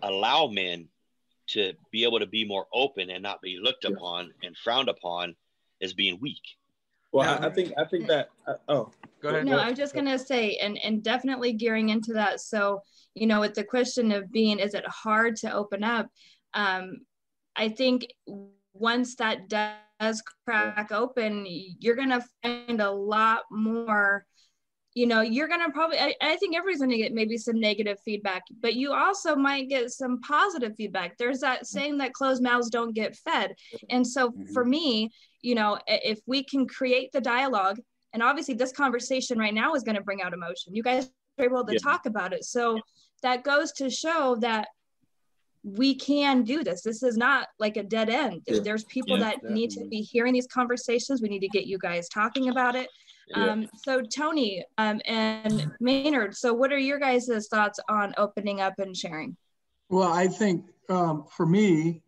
allow 0.03 0.47
men 0.47 0.89
to 1.49 1.73
be 1.93 2.05
able 2.05 2.19
to 2.19 2.27
be 2.27 2.45
more 2.45 2.67
open 2.73 3.11
and 3.11 3.23
not 3.23 3.41
be 3.41 3.59
looked 3.61 3.85
Yeah. 3.85 3.91
upon 3.91 4.33
and 4.43 4.57
frowned 4.57 4.89
upon 4.89 5.37
as 5.81 5.93
being 5.93 6.19
weak. 6.21 6.43
Well, 7.13 7.25
Yeah. 7.25 7.47
I, 7.47 7.49
I 7.49 7.51
think 7.51 7.73
I 7.79 7.85
think 7.85 8.07
that 8.09 8.31
uh, 8.47 8.55
oh 8.69 8.91
Go 9.21 9.31
ahead. 9.31 9.47
No, 9.47 9.59
I'm 9.59 9.75
just 9.75 9.95
gonna 9.95 10.19
say, 10.19 10.57
and 10.57 10.79
and 10.79 11.03
definitely 11.03 11.53
gearing 11.55 11.89
into 11.89 12.13
that. 12.13 12.41
So, 12.41 12.83
you 13.15 13.27
know, 13.27 13.41
with 13.41 13.55
the 13.55 13.65
question 13.65 14.13
of 14.13 14.31
being, 14.31 14.59
is 14.59 14.75
it 14.75 14.87
hard 14.87 15.37
to 15.37 15.53
open 15.53 15.83
up? 15.83 16.09
Um, 16.53 16.99
I 17.57 17.71
think 17.71 18.07
once 18.75 19.17
that 19.17 19.49
does 19.49 20.23
crack 20.45 20.93
open, 20.93 21.47
you're 21.49 21.97
gonna 21.97 22.25
find 22.43 22.81
a 22.81 22.91
lot 22.91 23.45
more 23.51 24.27
you 24.97 25.07
know 25.07 25.21
you're 25.21 25.47
gonna 25.47 25.71
probably 25.71 25.99
I, 25.99 26.15
I, 26.23 26.37
think 26.37 26.57
everybody's 26.57 26.81
gonna 26.81 26.97
get 26.97 27.13
maybe 27.13 27.37
some 27.37 27.61
negative 27.61 27.99
feedback 28.03 28.43
but 28.63 28.75
you 28.75 28.95
also 28.95 29.37
might 29.37 29.69
get 29.69 29.91
some 29.91 30.21
positive 30.23 30.75
feedback. 30.75 31.19
There's 31.19 31.41
that 31.41 31.67
saying 31.67 31.99
that 31.99 32.15
closed 32.15 32.43
mouths 32.43 32.71
don't 32.71 32.95
get 32.95 33.15
fed. 33.15 33.55
And 33.91 34.05
so 34.07 34.31
mm-hmm. 34.31 34.53
for 34.55 34.65
me 34.65 35.11
you 35.43 35.55
know 35.55 35.79
if 35.87 36.21
we 36.27 36.43
can 36.43 36.67
create 36.67 37.13
the 37.13 37.21
dialogue 37.21 37.79
and 38.15 38.23
obviously 38.23 38.55
this 38.55 38.73
conversation 38.73 39.39
right 39.39 39.53
now 39.53 39.75
is 39.75 39.83
going 39.83 39.95
to 39.95 40.03
bring 40.03 40.23
out 40.23 40.33
emotion. 40.33 40.75
You 40.75 40.83
guys 40.83 41.11
are 41.39 41.45
able 41.45 41.67
to 41.67 41.75
yeah. 41.75 41.79
talk 41.81 42.07
about 42.07 42.33
it. 42.33 42.45
So 42.47 42.81
that 43.23 43.45
goes 43.45 43.73
to 43.73 43.91
show 43.91 44.37
that 44.37 44.69
we 45.63 45.95
can 45.95 46.43
do 46.43 46.65
this. 46.65 46.81
This 46.81 47.03
is 47.03 47.19
not 47.19 47.49
like 47.59 47.77
a 47.77 47.83
dead 47.83 48.09
end. 48.09 48.41
Yeah. 48.47 48.61
there's 48.61 48.85
people 48.85 49.19
yeah, 49.19 49.25
that 49.25 49.35
definitely. 49.35 49.61
need 49.61 49.71
to 49.73 49.85
be 49.89 50.01
hearing 50.01 50.33
these 50.33 50.47
conversations. 50.47 51.21
We 51.21 51.29
need 51.29 51.41
to 51.41 51.49
get 51.49 51.67
you 51.67 51.77
guys 51.77 52.09
talking 52.09 52.49
about 52.49 52.75
it 52.75 52.89
um, 53.35 53.67
so 53.77 54.03
Tony 54.03 54.65
um, 54.79 55.01
and 55.07 55.71
Maynard, 55.81 56.37
so 56.37 56.53
what 56.53 56.73
are 56.73 56.79
your 56.79 56.99
guys' 56.99 57.49
thoughts 57.51 57.81
on 57.89 58.15
opening 58.19 58.61
up 58.61 58.79
and 58.79 58.97
sharing? 58.97 59.37
Well, 59.89 60.13
I 60.13 60.29
think 60.29 60.65
um, 60.89 61.27
for 61.37 61.47
me, 61.47 62.03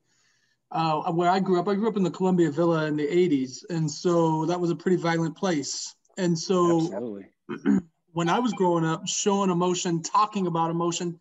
uh, 0.71 1.11
where 1.13 1.31
I 1.31 1.41
grew 1.41 1.59
up, 1.59 1.69
I 1.69 1.75
grew 1.75 1.89
up 1.89 1.97
in 1.97 2.03
the 2.03 2.11
Columbia 2.11 2.51
Villa 2.51 2.87
in 2.87 2.97
the 2.97 3.07
80s. 3.07 3.65
And 3.71 3.91
so 3.91 4.47
that 4.47 4.61
was 4.61 4.71
a 4.71 4.77
pretty 4.77 4.97
violent 4.97 5.37
place. 5.37 5.95
And 6.17 6.39
so 6.39 7.23
when 8.13 8.29
I 8.29 8.39
was 8.39 8.53
growing 8.53 8.85
up, 8.85 9.07
showing 9.07 9.51
emotion, 9.51 10.03
talking 10.03 10.47
about 10.47 10.71
emotion, 10.71 11.19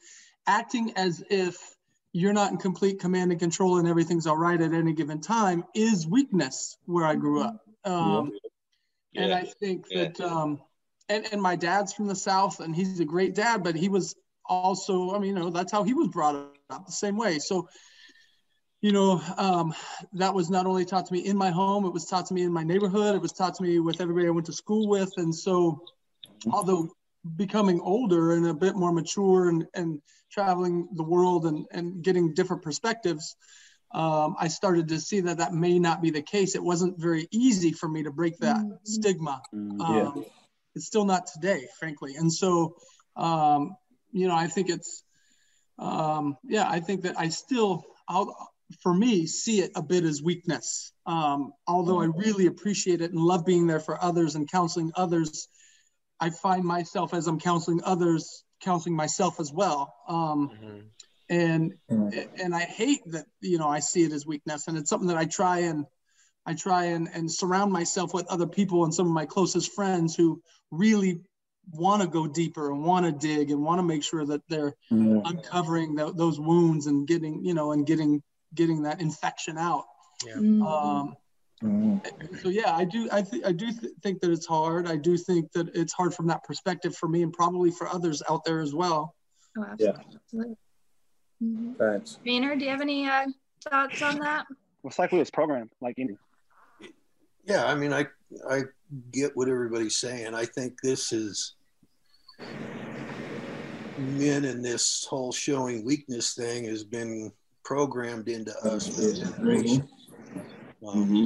acting 0.48 0.92
as 0.96 1.24
if 1.30 1.58
you're 2.14 2.34
not 2.34 2.52
in 2.52 2.58
complete 2.58 3.00
command 3.00 3.32
and 3.32 3.40
control 3.40 3.78
and 3.78 3.88
everything's 3.88 4.26
all 4.26 4.38
right 4.38 4.60
at 4.60 4.74
any 4.74 4.94
given 4.94 5.22
time 5.22 5.64
is 5.76 6.08
weakness 6.08 6.78
where 6.86 7.06
I 7.06 7.16
grew 7.16 7.42
up. 7.42 7.62
Um, 7.86 8.32
yeah. 9.18 9.24
And 9.24 9.34
I 9.34 9.44
think 9.44 9.88
that, 9.90 10.20
um, 10.22 10.62
and, 11.10 11.26
and 11.32 11.42
my 11.42 11.56
dad's 11.56 11.94
from 11.94 12.08
the 12.08 12.16
South 12.16 12.60
and 12.60 12.76
he's 12.76 13.00
a 13.00 13.06
great 13.06 13.36
dad, 13.36 13.64
but 13.64 13.76
he 13.76 13.90
was 13.90 14.16
also, 14.46 15.14
I 15.14 15.20
mean, 15.20 15.36
you 15.36 15.44
know, 15.44 15.50
that's 15.50 15.72
how 15.72 15.84
he 15.84 15.94
was 15.94 16.08
brought 16.08 16.36
up 16.70 16.86
the 16.86 16.92
same 16.92 17.18
way. 17.18 17.40
So, 17.40 17.68
you 18.82 18.92
know, 18.92 19.22
um, 19.38 19.74
that 20.14 20.34
was 20.34 20.50
not 20.50 20.66
only 20.66 20.86
taught 20.86 21.08
to 21.08 21.14
me 21.14 21.26
in 21.26 21.36
my 21.36 21.50
home, 21.50 21.86
it 21.86 21.94
was 21.94 22.06
taught 22.06 22.28
to 22.28 22.34
me 22.34 22.44
in 22.44 22.54
my 22.54 22.64
neighborhood, 22.64 23.16
it 23.16 23.22
was 23.22 23.34
taught 23.34 23.56
to 23.56 23.64
me 23.64 23.80
with 23.80 24.00
everybody 24.02 24.28
I 24.28 24.32
went 24.32 24.46
to 24.48 24.54
school 24.54 24.88
with. 24.88 25.12
And 25.18 25.34
so, 25.34 25.82
although 26.52 26.90
becoming 27.36 27.80
older 27.82 28.34
and 28.34 28.48
a 28.48 28.54
bit 28.54 28.76
more 28.76 28.94
mature 28.94 29.50
and, 29.50 29.66
and 29.74 30.02
traveling 30.32 30.88
the 30.94 31.04
world 31.04 31.46
and, 31.46 31.66
and 31.72 32.04
getting 32.04 32.34
different 32.34 32.62
perspectives, 32.62 33.36
um, 33.92 34.36
I 34.40 34.48
started 34.50 34.90
to 34.90 35.00
see 35.00 35.22
that 35.22 35.38
that 35.38 35.54
may 35.54 35.80
not 35.80 36.02
be 36.02 36.10
the 36.10 36.22
case. 36.22 36.56
It 36.56 36.64
wasn't 36.64 37.00
very 37.00 37.28
easy 37.32 37.72
for 37.72 37.88
me 37.88 38.04
to 38.04 38.12
break 38.12 38.38
that 38.40 38.58
mm-hmm. 38.58 38.76
stigma. 38.84 39.42
Mm, 39.54 39.82
um, 39.82 40.14
yeah. 40.18 40.24
It's 40.76 40.86
still 40.86 41.06
not 41.06 41.28
today, 41.28 41.68
frankly. 41.80 42.16
And 42.16 42.32
so, 42.32 42.76
um, 43.16 43.76
you 44.12 44.28
know, 44.28 44.36
I 44.36 44.48
think 44.48 44.70
it's, 44.70 45.04
um, 45.80 46.38
yeah, 46.44 46.68
I 46.70 46.80
think 46.80 47.04
that 47.04 47.18
I 47.18 47.30
still, 47.30 47.86
I'll, 48.08 48.36
for 48.82 48.94
me, 48.94 49.26
see 49.26 49.62
it 49.62 49.72
a 49.76 49.82
bit 49.82 50.04
as 50.04 50.22
weakness. 50.22 50.92
Um, 51.06 51.54
although 51.66 52.02
I 52.02 52.06
really 52.06 52.48
appreciate 52.48 53.02
it 53.02 53.12
and 53.12 53.20
love 53.20 53.46
being 53.46 53.66
there 53.66 53.80
for 53.80 54.04
others 54.04 54.36
and 54.36 54.50
counseling 54.52 54.92
others, 54.96 55.48
I 56.20 56.30
find 56.30 56.64
myself 56.64 57.14
as 57.14 57.28
I'm 57.28 57.40
counseling 57.40 57.82
others, 57.84 58.44
counseling 58.62 58.96
myself 58.96 59.40
as 59.40 59.52
well. 59.54 59.94
Um, 60.08 60.50
mm-hmm 60.50 60.80
and 61.30 61.74
mm. 61.92 62.28
and 62.42 62.56
I 62.56 62.62
hate 62.62 63.02
that 63.08 63.26
you 63.42 63.58
know 63.58 63.68
I 63.68 63.80
see 63.80 64.04
it 64.04 64.12
as 64.12 64.26
weakness, 64.26 64.68
and 64.68 64.78
it's 64.78 64.90
something 64.90 65.10
that 65.10 65.18
I 65.18 65.26
try 65.26 65.60
and 65.60 65.86
I 66.46 66.54
try 66.54 66.86
and 66.86 67.10
and 67.14 67.32
surround 67.32 67.72
myself 67.72 68.14
with 68.14 68.28
other 68.28 68.48
people 68.48 68.84
and 68.84 68.94
some 68.94 69.08
of 69.08 69.14
my 69.14 69.26
closest 69.26 69.74
friends 69.74 70.16
who 70.16 70.42
really 70.72 71.22
want 71.72 72.02
to 72.02 72.08
go 72.08 72.28
deeper 72.28 72.72
and 72.72 72.84
want 72.84 73.06
to 73.06 73.12
dig 73.12 73.52
and 73.52 73.62
want 73.62 73.80
to 73.80 73.84
make 73.84 74.04
sure 74.04 74.26
that 74.26 74.42
they're 74.48 74.74
mm. 74.92 75.22
uncovering 75.26 75.96
the, 75.96 76.14
those 76.14 76.40
wounds 76.40 76.88
and 76.88 77.08
getting 77.08 77.44
you 77.44 77.54
know 77.54 77.74
and 77.74 77.86
getting 77.86 78.24
getting 78.54 78.84
that 78.84 79.02
infection 79.02 79.58
out. 79.58 79.84
Yeah. 80.26 80.36
Mm-hmm. 80.36 80.62
Um, 80.64 81.16
mm. 81.62 82.42
So 82.42 82.50
yeah, 82.50 82.76
I 82.76 82.86
do. 82.86 83.10
I 83.12 83.22
think 83.22 83.46
I 83.46 83.52
do 83.52 83.72
th- 83.72 83.94
think 84.02 84.22
that 84.22 84.32
it's 84.32 84.46
hard. 84.46 84.88
I 84.88 84.96
do 84.96 85.18
think 85.18 85.52
that 85.52 85.76
it's 85.76 85.94
hard 85.94 86.14
from 86.14 86.28
that 86.28 86.44
perspective 86.44 86.96
for 86.96 87.10
me, 87.10 87.24
and 87.24 87.34
probably 87.34 87.72
for 87.72 87.88
others 87.88 88.24
out 88.30 88.46
there 88.46 88.62
as 88.62 88.74
well. 88.74 89.16
Oh, 89.58 89.64
absolutely. 89.64 90.06
Yeah. 90.34 90.54
Mm-hmm. 91.44 91.74
Thanks. 91.74 92.20
Maynard, 92.26 92.60
do 92.60 92.66
you 92.66 92.72
have 92.72 92.82
any 92.82 93.08
uh, 93.08 93.26
thoughts 93.70 94.02
on 94.02 94.20
that? 94.20 94.46
It's 94.84 95.00
like 95.00 95.12
we 95.12 95.20
was 95.20 95.30
programmed, 95.30 95.72
like 95.82 95.96
any. 96.00 96.18
Yeah, 97.46 97.66
I 97.66 97.76
mean, 97.76 97.94
I 97.94 98.08
I 98.50 98.64
get 99.12 99.36
what 99.36 99.50
everybody's 99.50 99.98
saying. 99.98 100.34
I 100.34 100.46
think 100.46 100.82
this 100.82 101.12
is 101.12 101.56
men 103.98 104.46
in 104.46 104.62
this 104.62 105.06
whole 105.10 105.32
showing 105.32 105.84
weakness 105.84 106.34
thing 106.34 106.66
has 106.66 106.84
been 106.84 107.32
programmed 107.64 108.30
into 108.30 108.56
us 108.60 108.88
for 108.88 109.14
generations. 109.14 109.80
Mm-hmm. 109.80 110.88
Um, 110.88 111.06
mm-hmm. 111.06 111.26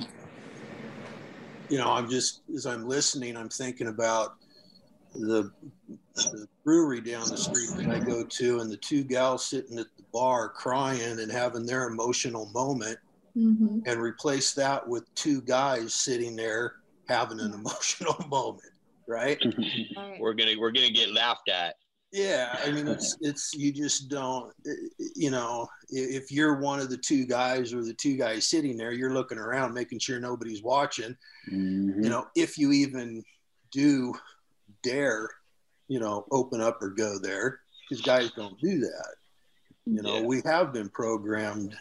You 1.70 1.77
know, 1.77 1.91
I'm 1.91 2.10
just 2.10 2.41
as 2.53 2.65
I'm 2.65 2.88
listening, 2.88 3.38
I'm 3.38 3.50
thinking 3.50 3.88
about 3.88 4.36
the, 5.13 5.51
the 6.15 6.48
brewery 6.63 7.01
down 7.01 7.27
the 7.30 7.38
street 7.38 7.70
that 7.75 7.89
I 7.89 8.00
go 8.00 8.24
to, 8.24 8.60
and 8.60 8.72
the 8.72 8.77
two 8.77 9.03
gals 9.03 9.46
sitting 9.46 9.77
at 9.77 9.88
the 9.98 10.00
bar 10.12 10.50
crying 10.50 11.20
and 11.20 11.32
having 11.32 11.65
their 11.65 11.88
emotional 11.88 12.48
moment, 12.48 12.98
mm-hmm. 13.36 13.80
and 13.86 14.01
replace 14.01 14.53
that 14.53 14.88
with 14.88 15.13
two 15.15 15.41
guys 15.41 15.94
sitting 15.94 16.36
there 16.36 16.75
having 17.08 17.39
an 17.39 17.53
emotional 17.53 18.18
moment, 18.30 18.72
right? 19.08 19.41
We're 20.20 20.34
gonna 20.34 20.56
we're 20.60 20.72
gonna 20.72 20.91
get 20.91 21.12
laughed 21.12 21.50
at. 21.50 21.75
Yeah, 22.12 22.58
I 22.63 22.72
mean 22.72 22.88
it's 22.88 23.18
it's 23.22 23.53
you 23.53 23.72
just 23.72 24.10
don't 24.10 24.53
you 25.15 25.32
know 25.32 25.68
if 25.89 26.32
you're 26.32 26.60
one 26.60 26.80
of 26.80 26.89
the 26.89 26.98
two 26.98 27.25
guys 27.25 27.74
or 27.74 27.84
the 27.84 27.94
two 27.94 28.18
guys 28.18 28.48
sitting 28.48 28.77
there, 28.77 28.91
you're 28.91 29.13
looking 29.13 29.38
around 29.38 29.74
making 29.74 30.00
sure 30.00 30.20
nobody's 30.20 30.63
watching. 30.63 31.15
Mm-hmm. 31.51 32.03
You 32.03 32.10
know, 32.10 32.27
if 32.36 32.58
you 32.58 32.72
even 32.72 33.24
do 33.72 34.13
dare, 34.84 35.30
you 35.88 36.00
know, 36.00 36.25
open 36.32 36.62
up 36.62 36.82
or 36.82 36.89
go 36.89 37.18
there 37.20 37.62
because 37.88 38.01
guys 38.01 38.32
don't 38.36 38.60
do 38.60 38.80
that. 38.80 39.15
You 39.85 40.01
know, 40.01 40.19
yeah. 40.19 40.25
we 40.25 40.41
have 40.45 40.73
been 40.73 40.89
programmed. 40.89 41.75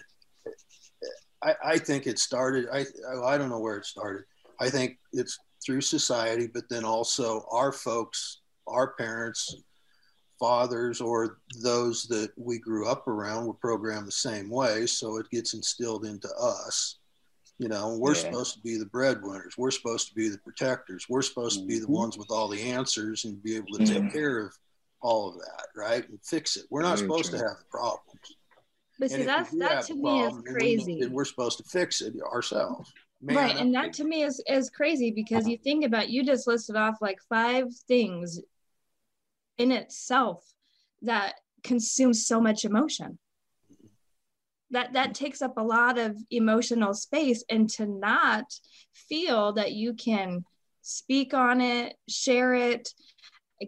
I, 1.42 1.54
I 1.64 1.78
think 1.78 2.06
it 2.06 2.18
started. 2.18 2.66
I 2.72 2.84
I 3.24 3.38
don't 3.38 3.50
know 3.50 3.58
where 3.58 3.76
it 3.76 3.86
started. 3.86 4.24
I 4.60 4.68
think 4.68 4.98
it's 5.12 5.38
through 5.64 5.80
society, 5.82 6.46
but 6.52 6.68
then 6.68 6.84
also 6.84 7.44
our 7.50 7.72
folks, 7.72 8.40
our 8.66 8.94
parents, 8.94 9.54
fathers, 10.38 11.00
or 11.00 11.38
those 11.62 12.04
that 12.08 12.30
we 12.36 12.58
grew 12.58 12.88
up 12.88 13.06
around 13.08 13.46
were 13.46 13.54
programmed 13.54 14.06
the 14.06 14.12
same 14.12 14.50
way. 14.50 14.86
So 14.86 15.18
it 15.18 15.30
gets 15.30 15.54
instilled 15.54 16.04
into 16.04 16.28
us. 16.38 16.96
You 17.58 17.68
know, 17.68 17.98
we're 17.98 18.14
yeah. 18.14 18.22
supposed 18.22 18.54
to 18.54 18.60
be 18.60 18.78
the 18.78 18.86
breadwinners. 18.86 19.58
We're 19.58 19.70
supposed 19.70 20.08
to 20.08 20.14
be 20.14 20.30
the 20.30 20.38
protectors. 20.38 21.06
We're 21.10 21.20
supposed 21.20 21.60
to 21.60 21.66
be 21.66 21.78
the 21.78 21.84
mm-hmm. 21.84 21.92
ones 21.92 22.16
with 22.16 22.30
all 22.30 22.48
the 22.48 22.62
answers 22.62 23.26
and 23.26 23.42
be 23.42 23.54
able 23.54 23.76
to 23.76 23.84
take 23.84 23.98
mm-hmm. 23.98 24.08
care 24.08 24.38
of 24.38 24.54
all 25.00 25.28
of 25.28 25.34
that, 25.36 25.66
right? 25.74 26.08
And 26.08 26.18
fix 26.22 26.56
it. 26.56 26.66
We're 26.70 26.82
not 26.82 26.98
Very 26.98 27.08
supposed 27.08 27.30
true. 27.30 27.38
to 27.38 27.44
have 27.44 27.70
problems. 27.70 28.36
But 28.98 29.10
see, 29.10 29.22
that's 29.22 29.50
that 29.52 29.86
to 29.86 29.94
me 29.94 30.20
is 30.22 30.34
crazy. 30.46 31.00
And 31.00 31.12
we're 31.12 31.24
supposed 31.24 31.58
to 31.58 31.64
fix 31.64 32.02
it 32.02 32.14
ourselves. 32.22 32.92
Man, 33.22 33.36
right, 33.36 33.56
and 33.56 33.74
that 33.74 33.92
to 33.94 34.04
me 34.04 34.22
is 34.22 34.42
is 34.46 34.70
crazy 34.70 35.10
because 35.10 35.46
you 35.46 35.58
think 35.58 35.84
about 35.84 36.10
you 36.10 36.24
just 36.24 36.46
listed 36.46 36.76
off 36.76 36.96
like 37.00 37.18
five 37.28 37.68
things 37.86 38.40
in 39.58 39.72
itself 39.72 40.44
that 41.02 41.34
consume 41.62 42.14
so 42.14 42.40
much 42.40 42.64
emotion 42.64 43.18
that 44.70 44.92
that 44.92 45.06
mm-hmm. 45.08 45.24
takes 45.24 45.42
up 45.42 45.56
a 45.56 45.62
lot 45.62 45.98
of 45.98 46.16
emotional 46.30 46.94
space 46.94 47.44
and 47.50 47.68
to 47.68 47.86
not 47.86 48.44
feel 48.94 49.52
that 49.52 49.72
you 49.72 49.94
can 49.94 50.44
speak 50.82 51.34
on 51.34 51.60
it 51.60 51.94
share 52.08 52.54
it 52.54 52.88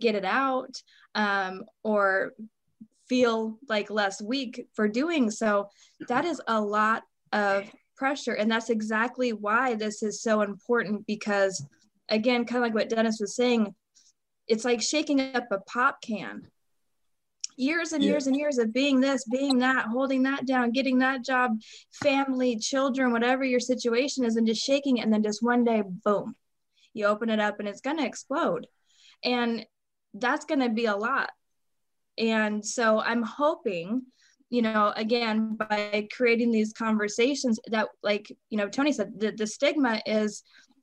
get 0.00 0.14
it 0.14 0.24
out 0.24 0.82
um, 1.14 1.64
or 1.82 2.32
feel 3.08 3.58
like 3.68 3.90
less 3.90 4.22
weak 4.22 4.66
for 4.74 4.88
doing 4.88 5.30
so 5.30 5.68
that 6.08 6.24
is 6.24 6.40
a 6.46 6.60
lot 6.60 7.02
of 7.32 7.70
pressure 7.96 8.32
and 8.32 8.50
that's 8.50 8.70
exactly 8.70 9.32
why 9.32 9.74
this 9.74 10.02
is 10.02 10.22
so 10.22 10.40
important 10.40 11.06
because 11.06 11.64
again 12.08 12.44
kind 12.44 12.58
of 12.58 12.62
like 12.62 12.74
what 12.74 12.88
dennis 12.88 13.18
was 13.20 13.36
saying 13.36 13.74
it's 14.48 14.64
like 14.64 14.80
shaking 14.80 15.20
up 15.20 15.44
a 15.50 15.58
pop 15.60 16.00
can 16.00 16.42
years 17.56 17.92
and 17.92 18.02
yeah. 18.02 18.10
years 18.10 18.26
and 18.26 18.36
years 18.36 18.58
of 18.58 18.72
being 18.72 19.00
this, 19.00 19.24
being 19.24 19.58
that, 19.58 19.86
holding 19.86 20.22
that 20.24 20.46
down, 20.46 20.72
getting 20.72 20.98
that 20.98 21.24
job, 21.24 21.52
family, 21.92 22.56
children, 22.56 23.12
whatever 23.12 23.44
your 23.44 23.60
situation 23.60 24.24
is, 24.24 24.36
and 24.36 24.46
just 24.46 24.64
shaking 24.64 24.98
it. 24.98 25.02
And 25.02 25.12
then 25.12 25.22
just 25.22 25.42
one 25.42 25.64
day, 25.64 25.82
boom, 26.04 26.34
you 26.92 27.06
open 27.06 27.30
it 27.30 27.40
up 27.40 27.58
and 27.58 27.68
it's 27.68 27.80
going 27.80 27.98
to 27.98 28.06
explode. 28.06 28.66
and 29.24 29.64
that's 30.14 30.44
going 30.44 30.60
to 30.60 30.68
be 30.68 30.86
a 30.86 30.96
lot. 30.96 31.30
And 32.18 32.64
so 32.64 33.00
i'm 33.00 33.22
hoping 33.22 34.02
you 34.50 34.60
know 34.60 34.92
again 34.96 35.56
by 35.56 36.06
creating 36.14 36.50
these 36.50 36.74
conversations 36.74 37.58
that 37.68 37.88
like 38.02 38.30
you 38.50 38.58
know 38.58 38.68
tony 38.68 38.92
said 38.92 39.18
the, 39.18 39.32
the 39.32 39.46
stigma 39.46 40.02
is 40.04 40.42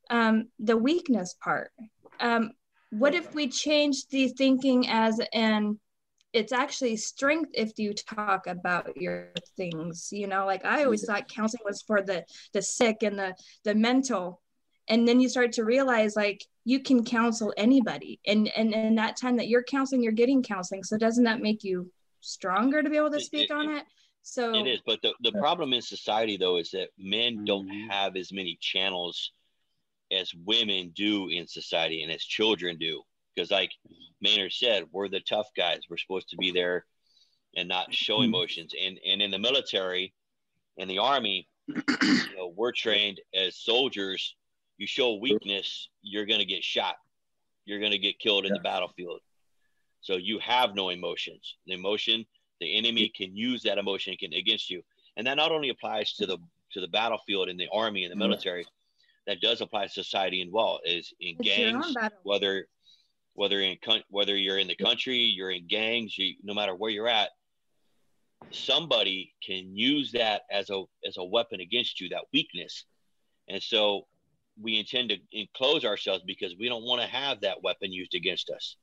um, 0.09 0.47
the 0.59 0.77
weakness 0.77 1.35
part. 1.41 1.71
Um, 2.19 2.51
what 2.91 3.13
if 3.13 3.33
we 3.35 3.47
change 3.47 4.07
the 4.07 4.29
thinking 4.29 4.89
as 4.89 5.19
an 5.33 5.79
it's 6.31 6.51
actually 6.51 6.95
strength 6.95 7.49
if 7.55 7.71
you 7.77 7.93
talk 7.93 8.47
about 8.47 8.97
your 8.97 9.31
things 9.57 10.09
you 10.11 10.27
know? 10.27 10.45
Like 10.45 10.65
i 10.65 10.83
always 10.83 11.05
thought 11.05 11.27
counseling 11.29 11.63
was 11.65 11.83
for 11.83 12.01
the 12.01 12.25
the 12.53 12.61
sick 12.61 13.03
and 13.03 13.17
the 13.17 13.35
the 13.63 13.75
mental. 13.75 14.41
And 14.87 15.07
then 15.07 15.19
you 15.19 15.29
start 15.29 15.51
to 15.53 15.63
realize 15.63 16.15
like 16.15 16.43
you 16.69 16.79
can 16.79 17.03
counsel 17.03 17.51
anybody. 17.57 18.19
And 18.27 18.47
and 18.55 18.73
in 18.73 18.95
that 18.95 19.17
time 19.17 19.37
that 19.37 19.47
you're 19.47 19.63
counseling 19.63 20.03
you're 20.03 20.11
getting 20.11 20.43
counseling. 20.43 20.83
So 20.83 20.97
doesn't 20.97 21.23
that 21.23 21.41
make 21.41 21.63
you 21.63 21.91
stronger 22.21 22.83
to 22.83 22.89
be 22.89 22.97
able 22.97 23.11
to 23.11 23.19
speak 23.19 23.49
it, 23.49 23.53
on 23.53 23.69
it, 23.71 23.85
so 24.21 24.53
it 24.53 24.67
is 24.67 24.79
but 24.85 25.01
the, 25.01 25.13
the 25.21 25.31
problem 25.31 25.73
in 25.73 25.81
society 25.81 26.37
though 26.37 26.57
is 26.57 26.69
that 26.71 26.89
men 26.99 27.43
don't 27.43 27.67
mm-hmm. 27.67 27.89
have 27.89 28.15
as 28.15 28.31
many 28.31 28.55
channels 28.61 29.31
as 30.11 30.31
women 30.45 30.91
do 30.95 31.29
in 31.29 31.47
society 31.47 32.03
and 32.03 32.11
as 32.11 32.23
children 32.23 32.77
do. 32.77 33.01
Because 33.33 33.49
like 33.49 33.71
maynard 34.21 34.53
said 34.53 34.83
we're 34.91 35.09
the 35.09 35.21
tough 35.21 35.47
guys. 35.57 35.79
We're 35.89 35.97
supposed 35.97 36.29
to 36.29 36.37
be 36.37 36.51
there 36.51 36.85
and 37.55 37.67
not 37.67 37.91
show 37.91 38.17
mm-hmm. 38.17 38.25
emotions. 38.25 38.75
And 38.79 38.99
and 39.03 39.23
in 39.23 39.31
the 39.31 39.39
military 39.39 40.13
in 40.77 40.87
the 40.87 40.99
army 40.99 41.47
you 41.67 42.37
know 42.37 42.53
we're 42.55 42.73
trained 42.73 43.19
as 43.33 43.57
soldiers 43.57 44.35
you 44.79 44.87
show 44.87 45.15
weakness, 45.15 45.89
you're 46.01 46.25
going 46.25 46.39
to 46.39 46.45
get 46.45 46.63
shot. 46.63 46.95
You're 47.65 47.79
going 47.79 47.91
to 47.91 47.99
get 47.99 48.17
killed 48.17 48.45
in 48.45 48.51
yeah. 48.51 48.57
the 48.57 48.63
battlefield. 48.63 49.19
So 50.01 50.15
you 50.15 50.39
have 50.39 50.73
no 50.73 50.89
emotions. 50.89 51.57
The 51.67 51.73
emotion, 51.73 52.25
the 52.61 52.77
enemy 52.77 53.11
can 53.15 53.35
use 53.35 53.61
that 53.63 53.77
emotion 53.77 54.15
against 54.33 54.69
you, 54.69 54.81
and 55.17 55.27
that 55.27 55.35
not 55.35 55.51
only 55.51 55.69
applies 55.69 56.13
to 56.13 56.25
the 56.25 56.37
to 56.71 56.81
the 56.81 56.87
battlefield 56.87 57.49
in 57.49 57.57
the 57.57 57.67
army 57.73 58.05
and 58.05 58.11
the 58.11 58.15
military, 58.15 58.65
that 59.27 59.41
does 59.41 59.59
apply 59.59 59.85
to 59.85 59.91
society 59.91 60.41
as 60.41 60.47
well. 60.49 60.79
Is 60.85 61.13
in 61.19 61.35
it's 61.39 61.49
gangs, 61.49 61.93
whether 62.23 62.65
whether 63.33 63.59
in 63.59 63.77
whether 64.09 64.37
you're 64.37 64.59
in 64.59 64.67
the 64.67 64.75
country, 64.75 65.17
you're 65.17 65.51
in 65.51 65.67
gangs, 65.67 66.17
you, 66.17 66.35
no 66.41 66.53
matter 66.53 66.73
where 66.73 66.91
you're 66.91 67.09
at, 67.09 67.29
somebody 68.51 69.33
can 69.45 69.75
use 69.75 70.13
that 70.13 70.43
as 70.49 70.69
a 70.69 70.83
as 71.05 71.17
a 71.17 71.23
weapon 71.23 71.59
against 71.59 71.99
you, 71.99 72.07
that 72.09 72.23
weakness. 72.31 72.85
And 73.49 73.61
so 73.61 74.07
we 74.61 74.77
intend 74.77 75.09
to 75.09 75.17
enclose 75.31 75.85
ourselves 75.85 76.23
because 76.25 76.55
we 76.59 76.67
don't 76.67 76.83
want 76.83 77.01
to 77.01 77.07
have 77.07 77.41
that 77.41 77.63
weapon 77.63 77.91
used 77.91 78.15
against 78.15 78.49
us. 78.49 78.75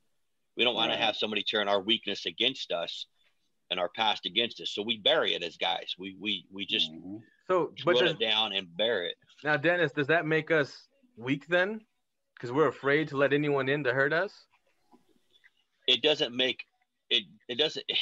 We 0.55 0.63
don't 0.63 0.75
want 0.75 0.89
right. 0.89 0.97
to 0.97 1.03
have 1.03 1.15
somebody 1.15 1.43
turn 1.43 1.67
our 1.67 1.79
weakness 1.79 2.25
against 2.25 2.71
us 2.71 3.05
and 3.69 3.79
our 3.79 3.89
past 3.89 4.25
against 4.25 4.59
us. 4.61 4.71
So 4.73 4.81
we 4.81 4.97
bury 4.97 5.33
it 5.33 5.43
as 5.43 5.57
guys. 5.57 5.95
We 5.99 6.15
we 6.19 6.45
we 6.51 6.65
just 6.65 6.91
mm-hmm. 6.91 7.17
so 7.47 7.73
put 7.83 8.01
it 8.01 8.19
down 8.19 8.53
and 8.53 8.67
bury 8.75 9.09
it. 9.09 9.15
Now, 9.43 9.57
Dennis, 9.57 9.91
does 9.91 10.07
that 10.07 10.25
make 10.25 10.49
us 10.49 10.87
weak 11.15 11.47
then? 11.47 11.81
Because 12.35 12.51
we're 12.51 12.67
afraid 12.67 13.07
to 13.09 13.17
let 13.17 13.33
anyone 13.33 13.69
in 13.69 13.83
to 13.83 13.93
hurt 13.93 14.13
us. 14.13 14.31
It 15.87 16.01
doesn't 16.01 16.35
make 16.35 16.63
it. 17.09 17.23
It 17.47 17.57
doesn't. 17.57 17.85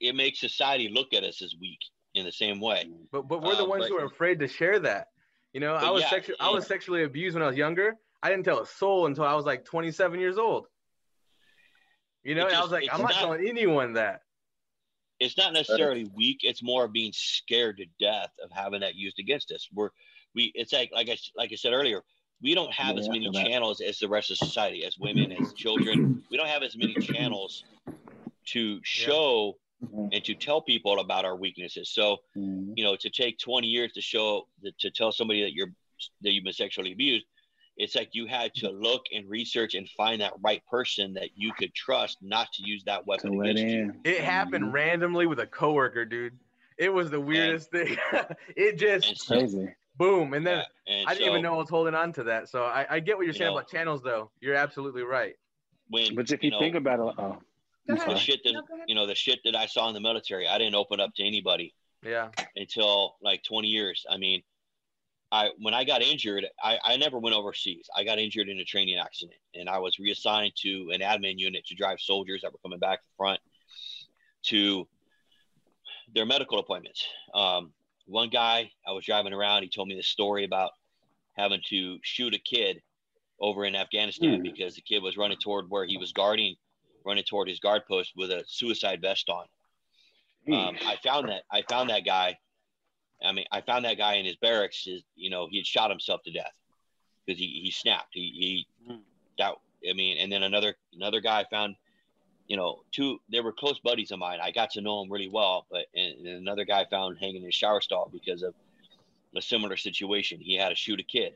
It 0.00 0.14
makes 0.14 0.38
society 0.38 0.88
look 0.88 1.12
at 1.12 1.24
us 1.24 1.42
as 1.42 1.56
weak 1.60 1.80
in 2.14 2.24
the 2.24 2.30
same 2.30 2.60
way. 2.60 2.88
But 3.10 3.26
but 3.26 3.42
we're 3.42 3.56
the 3.56 3.64
um, 3.64 3.68
ones 3.68 3.86
but, 3.86 3.88
who 3.88 3.98
are 3.98 4.04
afraid 4.04 4.38
to 4.38 4.46
share 4.46 4.78
that. 4.78 5.08
You 5.52 5.60
know, 5.60 5.74
I 5.74 5.90
was 5.90 6.02
yeah, 6.02 6.18
sexu- 6.18 6.28
yeah. 6.28 6.46
I 6.46 6.50
was 6.50 6.66
sexually 6.66 7.04
abused 7.04 7.34
when 7.34 7.42
I 7.42 7.46
was 7.46 7.56
younger. 7.56 7.96
I 8.22 8.30
didn't 8.30 8.44
tell 8.44 8.60
a 8.60 8.66
soul 8.66 9.06
until 9.06 9.24
I 9.24 9.34
was 9.34 9.46
like 9.46 9.64
27 9.64 10.20
years 10.20 10.38
old. 10.38 10.66
You 12.24 12.34
know, 12.34 12.44
just, 12.44 12.56
I 12.56 12.62
was 12.62 12.70
like, 12.70 12.88
I'm 12.92 13.00
not, 13.00 13.10
not, 13.10 13.20
telling 13.20 13.48
anyone 13.48 13.94
that. 13.94 14.22
It's 15.20 15.36
not 15.36 15.52
necessarily 15.52 16.06
weak. 16.14 16.40
It's 16.42 16.62
more 16.62 16.84
of 16.84 16.92
being 16.92 17.12
scared 17.14 17.78
to 17.78 17.86
death 17.98 18.30
of 18.44 18.50
having 18.52 18.80
that 18.80 18.94
used 18.94 19.18
against 19.18 19.50
us. 19.50 19.68
We're 19.72 19.90
we. 20.34 20.52
It's 20.54 20.72
like 20.72 20.90
like 20.92 21.08
I 21.08 21.16
like 21.36 21.52
I 21.52 21.56
said 21.56 21.72
earlier. 21.72 22.02
We 22.40 22.54
don't 22.54 22.72
have 22.72 22.94
yeah, 22.94 23.00
as 23.00 23.08
many 23.08 23.30
channels 23.32 23.80
as 23.80 23.98
the 23.98 24.08
rest 24.08 24.30
of 24.30 24.36
society, 24.36 24.84
as 24.84 24.96
women, 24.96 25.32
as 25.32 25.52
children. 25.54 26.22
We 26.30 26.36
don't 26.36 26.46
have 26.46 26.62
as 26.62 26.76
many 26.76 26.94
channels 26.94 27.64
to 28.50 28.80
show 28.84 29.56
mm-hmm. 29.82 30.08
and 30.12 30.24
to 30.24 30.34
tell 30.34 30.60
people 30.60 30.98
about 31.00 31.24
our 31.24 31.36
weaknesses. 31.36 31.90
So, 31.92 32.18
mm-hmm. 32.36 32.72
you 32.76 32.84
know, 32.84 32.96
to 32.96 33.10
take 33.10 33.38
20 33.38 33.66
years 33.66 33.92
to 33.92 34.00
show 34.00 34.46
to 34.80 34.90
tell 34.90 35.12
somebody 35.12 35.42
that 35.42 35.52
you're 35.52 35.72
that 36.22 36.32
you've 36.32 36.44
been 36.44 36.52
sexually 36.52 36.92
abused, 36.92 37.26
it's 37.76 37.94
like 37.94 38.10
you 38.12 38.26
had 38.26 38.54
to 38.54 38.70
look 38.70 39.02
and 39.12 39.28
research 39.28 39.74
and 39.74 39.88
find 39.90 40.20
that 40.20 40.32
right 40.42 40.62
person 40.70 41.14
that 41.14 41.30
you 41.34 41.52
could 41.52 41.74
trust 41.74 42.18
not 42.20 42.52
to 42.54 42.62
use 42.64 42.82
that 42.84 43.06
weapon 43.06 43.40
against 43.40 43.62
you. 43.62 43.94
It 44.04 44.20
happened 44.20 44.64
mm-hmm. 44.64 44.74
randomly 44.74 45.26
with 45.26 45.40
a 45.40 45.46
coworker, 45.46 46.04
dude. 46.04 46.38
It 46.76 46.92
was 46.92 47.10
the 47.10 47.20
weirdest 47.20 47.72
and, 47.72 47.88
thing. 47.88 47.98
it 48.56 48.78
just 48.78 49.26
crazy. 49.26 49.74
Boom, 49.96 50.32
and 50.32 50.46
then 50.46 50.58
yeah, 50.86 50.94
and 50.94 51.08
I 51.08 51.14
didn't 51.14 51.26
so, 51.26 51.30
even 51.30 51.42
know 51.42 51.54
I 51.54 51.56
was 51.56 51.68
holding 51.68 51.94
on 51.94 52.12
to 52.12 52.24
that. 52.24 52.48
So 52.48 52.62
I, 52.62 52.86
I 52.88 53.00
get 53.00 53.16
what 53.16 53.26
you're 53.26 53.34
saying 53.34 53.50
know, 53.50 53.58
about 53.58 53.68
channels, 53.68 54.00
though. 54.00 54.30
You're 54.40 54.54
absolutely 54.54 55.02
right. 55.02 55.34
When, 55.90 56.14
but 56.14 56.30
if 56.30 56.44
you, 56.44 56.48
you 56.48 56.50
know, 56.52 56.60
think 56.60 56.76
about 56.76 57.00
it, 57.00 57.14
oh, 57.18 57.38
the 57.88 58.16
shit 58.16 58.40
that 58.44 58.52
no, 58.52 58.62
you 58.86 58.94
know, 58.94 59.06
the 59.06 59.14
shit 59.14 59.40
that 59.44 59.56
I 59.56 59.66
saw 59.66 59.88
in 59.88 59.94
the 59.94 60.00
military, 60.00 60.46
I 60.46 60.58
didn't 60.58 60.74
open 60.74 61.00
up 61.00 61.14
to 61.16 61.24
anybody. 61.24 61.74
Yeah. 62.02 62.28
Until 62.54 63.16
like 63.22 63.42
20 63.42 63.66
years. 63.66 64.06
I 64.08 64.18
mean, 64.18 64.42
I 65.30 65.50
when 65.58 65.74
I 65.74 65.84
got 65.84 66.02
injured, 66.02 66.46
I, 66.62 66.78
I 66.84 66.96
never 66.96 67.18
went 67.18 67.34
overseas. 67.34 67.88
I 67.94 68.04
got 68.04 68.18
injured 68.18 68.48
in 68.48 68.58
a 68.60 68.64
training 68.64 68.98
accident, 68.98 69.38
and 69.54 69.68
I 69.68 69.78
was 69.78 69.98
reassigned 69.98 70.52
to 70.62 70.90
an 70.92 71.00
admin 71.00 71.38
unit 71.38 71.66
to 71.66 71.74
drive 71.74 72.00
soldiers 72.00 72.42
that 72.42 72.52
were 72.52 72.58
coming 72.62 72.78
back 72.78 73.00
to 73.00 73.06
the 73.06 73.16
front 73.16 73.40
to 74.44 74.88
their 76.14 76.24
medical 76.24 76.58
appointments. 76.58 77.04
Um, 77.34 77.72
one 78.06 78.30
guy, 78.30 78.70
I 78.86 78.92
was 78.92 79.04
driving 79.04 79.34
around. 79.34 79.64
He 79.64 79.68
told 79.68 79.88
me 79.88 79.94
this 79.94 80.08
story 80.08 80.44
about 80.44 80.70
having 81.36 81.60
to 81.68 81.98
shoot 82.02 82.34
a 82.34 82.38
kid 82.38 82.80
over 83.40 83.64
in 83.66 83.76
Afghanistan 83.76 84.40
mm. 84.40 84.42
because 84.42 84.74
the 84.74 84.80
kid 84.80 85.02
was 85.02 85.16
running 85.16 85.38
toward 85.42 85.68
where 85.68 85.84
he 85.84 85.98
was 85.98 86.12
guarding 86.12 86.56
running 87.04 87.24
toward 87.24 87.48
his 87.48 87.60
guard 87.60 87.82
post 87.86 88.12
with 88.16 88.30
a 88.30 88.44
suicide 88.46 89.00
vest 89.00 89.28
on. 89.28 89.46
Um, 90.52 90.76
I 90.86 90.96
found 91.02 91.28
that 91.28 91.42
I 91.50 91.62
found 91.68 91.90
that 91.90 92.04
guy. 92.04 92.38
I 93.22 93.32
mean, 93.32 93.46
I 93.52 93.60
found 93.60 93.84
that 93.84 93.98
guy 93.98 94.14
in 94.14 94.24
his 94.24 94.36
barracks. 94.36 94.84
His, 94.84 95.02
you 95.14 95.30
know, 95.30 95.48
he 95.50 95.58
had 95.58 95.66
shot 95.66 95.90
himself 95.90 96.22
to 96.24 96.32
death 96.32 96.54
because 97.26 97.38
he, 97.38 97.60
he 97.64 97.70
snapped. 97.70 98.10
He, 98.12 98.66
he 98.86 98.92
hmm. 98.92 99.00
that 99.38 99.54
I 99.88 99.92
mean, 99.92 100.18
and 100.18 100.32
then 100.32 100.42
another 100.42 100.74
another 100.94 101.20
guy 101.20 101.44
found, 101.50 101.76
you 102.46 102.56
know, 102.56 102.80
two. 102.92 103.20
They 103.30 103.40
were 103.40 103.52
close 103.52 103.78
buddies 103.80 104.10
of 104.10 104.18
mine. 104.18 104.38
I 104.42 104.50
got 104.50 104.70
to 104.70 104.80
know 104.80 105.02
him 105.02 105.12
really 105.12 105.28
well, 105.28 105.66
but 105.70 105.86
and, 105.94 106.26
and 106.26 106.38
another 106.38 106.64
guy 106.64 106.86
found 106.90 107.18
hanging 107.18 107.36
in 107.36 107.44
his 107.44 107.54
shower 107.54 107.80
stall 107.80 108.08
because 108.12 108.42
of 108.42 108.54
a 109.36 109.42
similar 109.42 109.76
situation. 109.76 110.40
He 110.40 110.56
had 110.56 110.70
to 110.70 110.74
shoot 110.74 111.00
a 111.00 111.04
kid. 111.04 111.34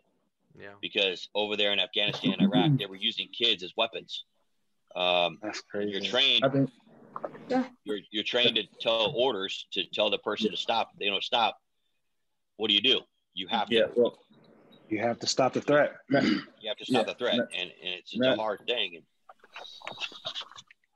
Yeah. 0.58 0.68
Because 0.80 1.28
over 1.34 1.56
there 1.56 1.72
in 1.72 1.80
Afghanistan, 1.80 2.36
Iraq, 2.40 2.72
they 2.78 2.86
were 2.86 2.96
using 2.96 3.28
kids 3.28 3.62
as 3.62 3.72
weapons. 3.76 4.24
Um, 4.96 5.38
That's 5.42 5.60
crazy. 5.62 5.92
You're 5.92 6.00
trained. 6.00 6.70
yeah. 7.48 7.64
You're 7.84 7.98
you're 8.10 8.24
trained 8.24 8.56
to 8.56 8.64
tell 8.80 9.12
orders 9.16 9.66
to 9.72 9.84
tell 9.92 10.10
the 10.10 10.18
person 10.18 10.50
to 10.50 10.56
stop. 10.56 10.90
They 10.98 11.06
don't 11.06 11.22
stop. 11.22 11.58
What 12.56 12.68
do 12.68 12.74
you 12.74 12.82
do? 12.82 13.00
You 13.34 13.48
have 13.48 13.68
yeah, 13.70 13.86
to. 13.86 13.92
Well, 13.96 14.18
you 14.88 14.98
have 14.98 15.18
to 15.20 15.26
stop 15.26 15.54
the 15.54 15.60
threat. 15.60 15.94
you 16.10 16.42
have 16.66 16.76
to 16.76 16.84
stop 16.84 17.06
yeah. 17.06 17.12
the 17.12 17.18
threat, 17.18 17.34
and, 17.34 17.48
and 17.52 17.70
it's, 17.80 18.12
it's 18.12 18.26
a 18.26 18.36
hard 18.36 18.60
thing. 18.66 18.96
And, 18.96 19.04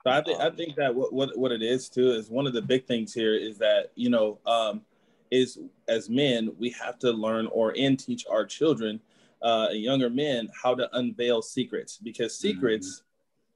so 0.04 0.10
I 0.10 0.22
think 0.22 0.40
I 0.40 0.50
think 0.50 0.76
that 0.76 0.94
what, 0.94 1.12
what 1.12 1.36
what 1.36 1.52
it 1.52 1.62
is 1.62 1.88
too 1.88 2.10
is 2.12 2.30
one 2.30 2.46
of 2.46 2.52
the 2.52 2.62
big 2.62 2.86
things 2.86 3.12
here 3.12 3.34
is 3.34 3.58
that 3.58 3.92
you 3.94 4.10
know 4.10 4.38
um, 4.46 4.82
is 5.30 5.58
as 5.88 6.08
men 6.08 6.52
we 6.58 6.70
have 6.70 6.98
to 7.00 7.10
learn 7.10 7.48
or 7.48 7.74
and 7.76 7.98
teach 7.98 8.24
our 8.30 8.44
children 8.44 9.00
uh, 9.42 9.68
younger 9.72 10.08
men 10.08 10.48
how 10.62 10.74
to 10.74 10.88
unveil 10.96 11.42
secrets 11.42 11.98
because 11.98 12.38
secrets 12.38 13.02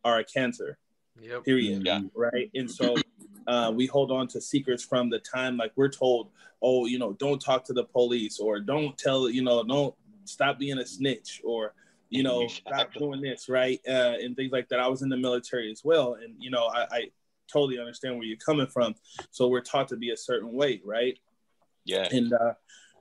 are 0.04 0.18
a 0.18 0.24
cancer. 0.24 0.78
Yep. 1.20 1.44
Period. 1.44 1.82
Yeah. 1.84 2.02
Right. 2.14 2.50
And 2.54 2.70
so 2.70 2.96
uh, 3.46 3.72
we 3.74 3.86
hold 3.86 4.10
on 4.10 4.26
to 4.28 4.40
secrets 4.40 4.82
from 4.82 5.10
the 5.10 5.18
time 5.18 5.56
like 5.56 5.72
we're 5.76 5.88
told, 5.88 6.28
oh, 6.62 6.86
you 6.86 6.98
know, 6.98 7.12
don't 7.14 7.40
talk 7.40 7.64
to 7.64 7.72
the 7.72 7.84
police 7.84 8.38
or 8.38 8.60
don't 8.60 8.96
tell, 8.96 9.28
you 9.28 9.42
know, 9.42 9.62
don't 9.62 9.94
stop 10.24 10.58
being 10.58 10.78
a 10.78 10.86
snitch 10.86 11.40
or 11.44 11.74
you 12.10 12.24
know, 12.24 12.48
stop 12.48 12.92
doing 12.92 13.20
this, 13.20 13.48
right? 13.48 13.80
Uh, 13.88 14.16
and 14.20 14.34
things 14.34 14.50
like 14.50 14.68
that. 14.68 14.80
I 14.80 14.88
was 14.88 15.02
in 15.02 15.08
the 15.08 15.16
military 15.16 15.70
as 15.70 15.84
well, 15.84 16.14
and 16.14 16.34
you 16.38 16.50
know, 16.50 16.64
I, 16.66 16.86
I 16.90 17.10
totally 17.50 17.78
understand 17.78 18.16
where 18.16 18.24
you're 18.24 18.36
coming 18.36 18.66
from. 18.66 18.96
So 19.30 19.48
we're 19.48 19.60
taught 19.60 19.88
to 19.88 19.96
be 19.96 20.10
a 20.10 20.16
certain 20.16 20.52
way, 20.52 20.80
right? 20.84 21.18
Yeah. 21.84 22.08
And 22.10 22.32
uh, 22.32 22.54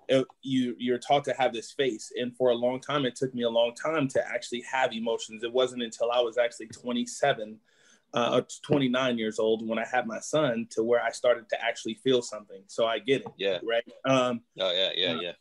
it, 0.10 0.26
you 0.42 0.76
you're 0.78 0.98
taught 0.98 1.24
to 1.26 1.34
have 1.34 1.54
this 1.54 1.72
face. 1.72 2.12
And 2.20 2.36
for 2.36 2.50
a 2.50 2.56
long 2.56 2.80
time 2.80 3.06
it 3.06 3.16
took 3.16 3.34
me 3.34 3.44
a 3.44 3.50
long 3.50 3.74
time 3.76 4.08
to 4.10 4.28
actually 4.28 4.64
have 4.72 4.92
emotions. 4.94 5.44
It 5.44 5.54
wasn't 5.54 5.84
until 5.84 6.12
i 6.12 6.20
was 6.20 6.38
actually 6.38 6.68
27 6.68 7.60
uh, 8.12 8.42
29 8.64 9.20
years 9.20 9.38
old 9.38 9.68
when 9.68 9.78
i 9.78 9.86
had 9.86 10.08
my 10.08 10.20
son 10.20 10.66
to 10.72 10.82
where 10.82 11.04
i 11.04 11.12
started 11.12 11.48
to 11.50 11.64
actually 11.64 11.94
feel 11.96 12.22
something. 12.22 12.64
So 12.68 12.86
i 12.86 13.00
get 13.00 13.22
it 13.22 13.32
yeah. 13.38 13.60
right? 13.64 13.84
Um 14.06 14.42
oh 14.60 14.72
yeah 14.72 14.90
yeah 14.96 15.12
uh, 15.12 15.20
yeah. 15.22 15.32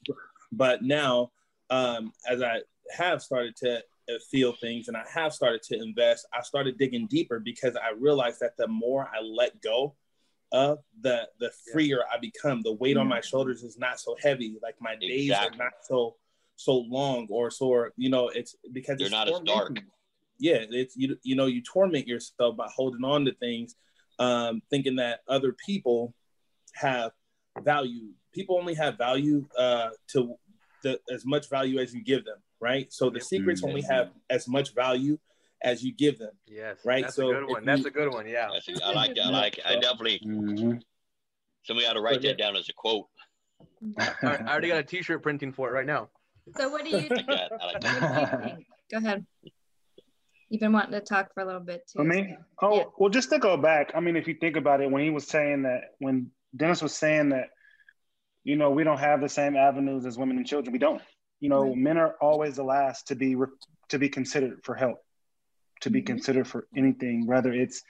but 0.52 0.82
now 0.82 1.32
um 1.70 2.12
as 2.28 2.42
i 2.42 2.60
have 2.90 3.22
started 3.22 3.56
to 3.56 3.82
feel 4.30 4.52
things 4.52 4.88
and 4.88 4.96
I 4.96 5.04
have 5.12 5.34
started 5.34 5.62
to 5.64 5.80
invest, 5.80 6.26
I 6.32 6.42
started 6.42 6.78
digging 6.78 7.06
deeper 7.06 7.40
because 7.40 7.76
I 7.76 7.92
realized 7.98 8.40
that 8.40 8.56
the 8.56 8.68
more 8.68 9.08
I 9.14 9.20
let 9.20 9.60
go 9.60 9.94
of, 10.52 10.78
the 11.00 11.28
the 11.40 11.50
freer 11.72 12.00
I 12.12 12.18
become. 12.18 12.62
The 12.62 12.72
weight 12.72 12.96
on 12.96 13.08
my 13.08 13.20
shoulders 13.20 13.62
is 13.62 13.78
not 13.78 14.00
so 14.00 14.16
heavy. 14.22 14.56
Like 14.62 14.76
my 14.80 14.96
days 14.96 15.30
exactly. 15.30 15.60
are 15.60 15.64
not 15.64 15.72
so 15.82 16.16
so 16.56 16.78
long 16.78 17.28
or 17.30 17.52
so 17.52 17.86
you 17.96 18.10
know 18.10 18.28
it's 18.30 18.56
because 18.72 18.98
you're 18.98 19.06
it's 19.06 19.12
not 19.12 19.28
as 19.28 19.40
dark. 19.40 19.78
Yeah, 20.38 20.64
it's 20.70 20.96
you 20.96 21.16
you 21.22 21.36
know 21.36 21.46
you 21.46 21.62
torment 21.62 22.06
yourself 22.06 22.56
by 22.56 22.68
holding 22.74 23.04
on 23.04 23.24
to 23.24 23.34
things, 23.34 23.74
um, 24.18 24.62
thinking 24.70 24.96
that 24.96 25.20
other 25.28 25.52
people 25.52 26.14
have 26.74 27.12
value. 27.62 28.10
People 28.32 28.56
only 28.56 28.74
have 28.74 28.96
value 28.98 29.46
uh, 29.58 29.90
to 30.12 30.36
the, 30.82 31.00
as 31.12 31.24
much 31.24 31.48
value 31.48 31.80
as 31.80 31.92
you 31.92 32.04
give 32.04 32.24
them, 32.24 32.38
right? 32.60 32.92
So 32.92 33.10
the 33.10 33.20
secrets 33.20 33.62
mm-hmm. 33.62 33.70
only 33.70 33.82
have 33.82 34.10
as 34.30 34.46
much 34.46 34.74
value 34.74 35.18
as 35.62 35.82
you 35.82 35.92
give 35.92 36.18
them. 36.18 36.32
Yes. 36.46 36.78
Right. 36.84 37.02
That's 37.04 37.16
so 37.16 37.30
a 37.30 37.34
good 37.34 37.48
one. 37.48 37.64
That's 37.64 37.84
a 37.84 37.90
good 37.90 38.12
one. 38.12 38.26
Yeah. 38.28 38.48
I 38.84 38.92
like 38.92 39.10
it. 39.12 39.20
I 39.24 39.30
like. 39.30 39.58
I 39.64 39.74
definitely. 39.80 40.20
Mm-hmm. 40.24 40.78
Somebody 41.68 41.86
ought 41.86 41.92
to 41.92 42.00
write 42.00 42.22
that 42.22 42.38
down 42.38 42.56
as 42.56 42.70
a 42.70 42.72
quote. 42.72 43.04
I 43.98 44.38
already 44.48 44.68
got 44.68 44.78
a 44.78 44.82
T-shirt 44.82 45.22
printing 45.22 45.52
for 45.52 45.68
it 45.68 45.72
right 45.72 45.84
now. 45.84 46.08
So 46.56 46.70
what 46.70 46.82
do 46.82 46.88
you 46.88 47.00
think? 47.08 47.28
Like 47.28 47.50
like 47.50 47.82
think? 47.82 48.66
Go 48.90 48.96
ahead. 48.96 49.26
You've 50.48 50.62
been 50.62 50.72
wanting 50.72 50.92
to 50.92 51.02
talk 51.02 51.34
for 51.34 51.42
a 51.42 51.44
little 51.46 51.60
bit 51.60 51.82
too. 51.86 51.98
For 51.98 52.04
me? 52.04 52.38
Oh, 52.62 52.76
yeah. 52.76 52.84
well, 52.96 53.10
just 53.10 53.28
to 53.30 53.38
go 53.38 53.58
back. 53.58 53.92
I 53.94 54.00
mean, 54.00 54.16
if 54.16 54.26
you 54.26 54.32
think 54.32 54.56
about 54.56 54.80
it, 54.80 54.90
when 54.90 55.02
he 55.02 55.10
was 55.10 55.26
saying 55.26 55.64
that, 55.64 55.90
when 55.98 56.30
Dennis 56.56 56.80
was 56.80 56.96
saying 56.96 57.28
that, 57.30 57.50
you 58.44 58.56
know, 58.56 58.70
we 58.70 58.82
don't 58.82 58.98
have 58.98 59.20
the 59.20 59.28
same 59.28 59.54
avenues 59.54 60.06
as 60.06 60.16
women 60.16 60.38
and 60.38 60.46
children. 60.46 60.72
We 60.72 60.78
don't. 60.78 61.02
You 61.40 61.50
know, 61.50 61.64
right. 61.64 61.76
men 61.76 61.98
are 61.98 62.14
always 62.22 62.56
the 62.56 62.64
last 62.64 63.08
to 63.08 63.14
be 63.14 63.36
to 63.90 63.98
be 63.98 64.08
considered 64.08 64.60
for 64.62 64.74
help, 64.74 65.04
to 65.82 65.90
be 65.90 65.98
mm-hmm. 65.98 66.06
considered 66.06 66.48
for 66.48 66.66
anything, 66.74 67.26
whether 67.26 67.52
it's 67.52 67.82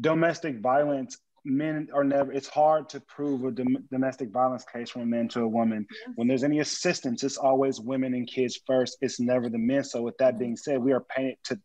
domestic 0.00 0.58
violence 0.58 1.16
men 1.44 1.88
are 1.94 2.04
never 2.04 2.32
it's 2.32 2.48
hard 2.48 2.88
to 2.90 3.00
prove 3.00 3.44
a 3.44 3.50
dom- 3.50 3.84
domestic 3.90 4.30
violence 4.30 4.64
case 4.64 4.90
from 4.90 5.02
a 5.02 5.06
man 5.06 5.28
to 5.28 5.40
a 5.40 5.48
woman. 5.48 5.86
Yes. 5.90 6.14
when 6.16 6.28
there's 6.28 6.44
any 6.44 6.60
assistance 6.60 7.24
it's 7.24 7.36
always 7.36 7.80
women 7.80 8.14
and 8.14 8.26
kids 8.26 8.60
first. 8.66 8.98
It's 9.00 9.20
never 9.20 9.48
the 9.48 9.58
men. 9.58 9.84
So 9.84 10.02
with 10.02 10.18
that 10.18 10.38
being 10.38 10.56
said 10.56 10.78
we 10.78 10.92
are 10.92 11.00
painted 11.00 11.38
to 11.44 11.60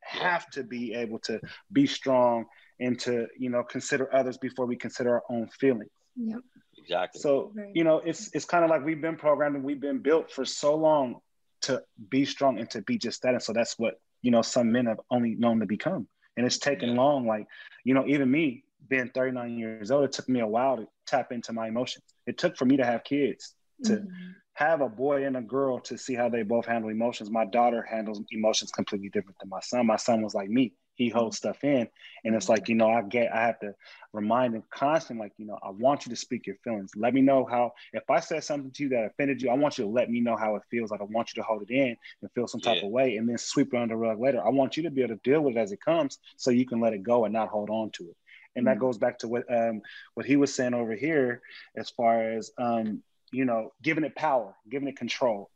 have 0.00 0.48
to 0.50 0.64
be 0.64 0.94
able 0.94 1.18
to 1.20 1.40
be 1.72 1.86
strong 1.86 2.46
and 2.80 2.98
to 3.00 3.26
you 3.38 3.50
know 3.50 3.62
consider 3.62 4.12
others 4.14 4.38
before 4.38 4.66
we 4.66 4.76
consider 4.76 5.14
our 5.14 5.22
own 5.30 5.48
feelings. 5.48 5.90
Yep. 6.16 6.40
exactly. 6.78 7.20
So 7.20 7.52
you 7.74 7.84
know 7.84 7.98
it's 7.98 8.30
it's 8.34 8.44
kind 8.44 8.64
of 8.64 8.70
like 8.70 8.84
we've 8.84 9.00
been 9.00 9.16
programmed 9.16 9.56
and 9.56 9.64
we've 9.64 9.80
been 9.80 10.00
built 10.00 10.30
for 10.30 10.44
so 10.44 10.74
long 10.74 11.16
to 11.62 11.82
be 12.08 12.24
strong 12.24 12.58
and 12.58 12.68
to 12.70 12.82
be 12.82 12.98
just 12.98 13.22
that. 13.22 13.34
And 13.34 13.42
so 13.42 13.52
that's 13.52 13.78
what 13.78 14.00
you 14.22 14.30
know 14.30 14.42
some 14.42 14.72
men 14.72 14.86
have 14.86 15.00
only 15.10 15.34
known 15.34 15.60
to 15.60 15.66
become. 15.66 16.08
And 16.36 16.46
it's 16.46 16.58
taken 16.58 16.90
yeah. 16.90 16.96
long. 16.96 17.26
Like 17.26 17.46
you 17.84 17.94
know 17.94 18.06
even 18.06 18.30
me 18.30 18.64
being 18.88 19.10
39 19.14 19.58
years 19.58 19.90
old, 19.90 20.04
it 20.04 20.12
took 20.12 20.28
me 20.28 20.40
a 20.40 20.46
while 20.46 20.76
to 20.76 20.88
tap 21.06 21.32
into 21.32 21.52
my 21.52 21.68
emotions. 21.68 22.04
It 22.26 22.38
took 22.38 22.56
for 22.56 22.64
me 22.64 22.76
to 22.76 22.84
have 22.84 23.04
kids, 23.04 23.54
to 23.84 23.92
mm-hmm. 23.92 24.30
have 24.54 24.80
a 24.80 24.88
boy 24.88 25.24
and 25.24 25.36
a 25.36 25.42
girl 25.42 25.80
to 25.80 25.96
see 25.96 26.14
how 26.14 26.28
they 26.28 26.42
both 26.42 26.66
handle 26.66 26.90
emotions. 26.90 27.30
My 27.30 27.44
daughter 27.44 27.82
handles 27.82 28.20
emotions 28.30 28.70
completely 28.70 29.08
different 29.08 29.38
than 29.38 29.48
my 29.48 29.60
son. 29.60 29.86
My 29.86 29.96
son 29.96 30.22
was 30.22 30.34
like 30.34 30.48
me. 30.48 30.74
He 30.94 31.08
holds 31.08 31.38
stuff 31.38 31.64
in. 31.64 31.88
And 32.24 32.34
it's 32.34 32.50
like, 32.50 32.68
you 32.68 32.74
know, 32.74 32.90
I 32.90 33.00
get 33.00 33.34
I 33.34 33.46
have 33.46 33.58
to 33.60 33.74
remind 34.12 34.54
him 34.54 34.64
constantly, 34.70 35.24
like, 35.24 35.32
you 35.38 35.46
know, 35.46 35.58
I 35.62 35.70
want 35.70 36.04
you 36.04 36.10
to 36.10 36.16
speak 36.16 36.46
your 36.46 36.56
feelings. 36.62 36.90
Let 36.94 37.14
me 37.14 37.22
know 37.22 37.46
how 37.50 37.72
if 37.94 38.02
I 38.10 38.20
said 38.20 38.44
something 38.44 38.70
to 38.72 38.82
you 38.82 38.88
that 38.90 39.06
offended 39.06 39.40
you, 39.40 39.48
I 39.48 39.54
want 39.54 39.78
you 39.78 39.84
to 39.84 39.90
let 39.90 40.10
me 40.10 40.20
know 40.20 40.36
how 40.36 40.56
it 40.56 40.62
feels. 40.70 40.90
Like 40.90 41.00
I 41.00 41.04
want 41.04 41.30
you 41.34 41.40
to 41.42 41.46
hold 41.46 41.62
it 41.62 41.70
in 41.70 41.96
and 42.20 42.30
feel 42.34 42.46
some 42.46 42.60
type 42.60 42.78
yeah. 42.80 42.86
of 42.86 42.92
way 42.92 43.16
and 43.16 43.26
then 43.26 43.38
sweep 43.38 43.72
it 43.72 43.80
under 43.80 43.94
the 43.94 43.96
rug 43.96 44.20
later. 44.20 44.44
I 44.44 44.50
want 44.50 44.76
you 44.76 44.82
to 44.82 44.90
be 44.90 45.02
able 45.02 45.14
to 45.14 45.20
deal 45.24 45.40
with 45.40 45.56
it 45.56 45.60
as 45.60 45.72
it 45.72 45.80
comes 45.80 46.18
so 46.36 46.50
you 46.50 46.66
can 46.66 46.80
let 46.80 46.92
it 46.92 47.02
go 47.02 47.24
and 47.24 47.32
not 47.32 47.48
hold 47.48 47.70
on 47.70 47.90
to 47.92 48.10
it 48.10 48.16
and 48.56 48.66
that 48.66 48.72
mm-hmm. 48.72 48.80
goes 48.80 48.98
back 48.98 49.18
to 49.18 49.28
what 49.28 49.44
um, 49.52 49.82
what 50.14 50.26
he 50.26 50.36
was 50.36 50.54
saying 50.54 50.74
over 50.74 50.94
here 50.94 51.42
as 51.76 51.90
far 51.90 52.32
as 52.32 52.50
um, 52.58 53.02
you 53.32 53.44
know 53.44 53.72
giving 53.82 54.04
it 54.04 54.14
power 54.14 54.54
giving 54.68 54.88
it 54.88 54.96
control 54.96 55.50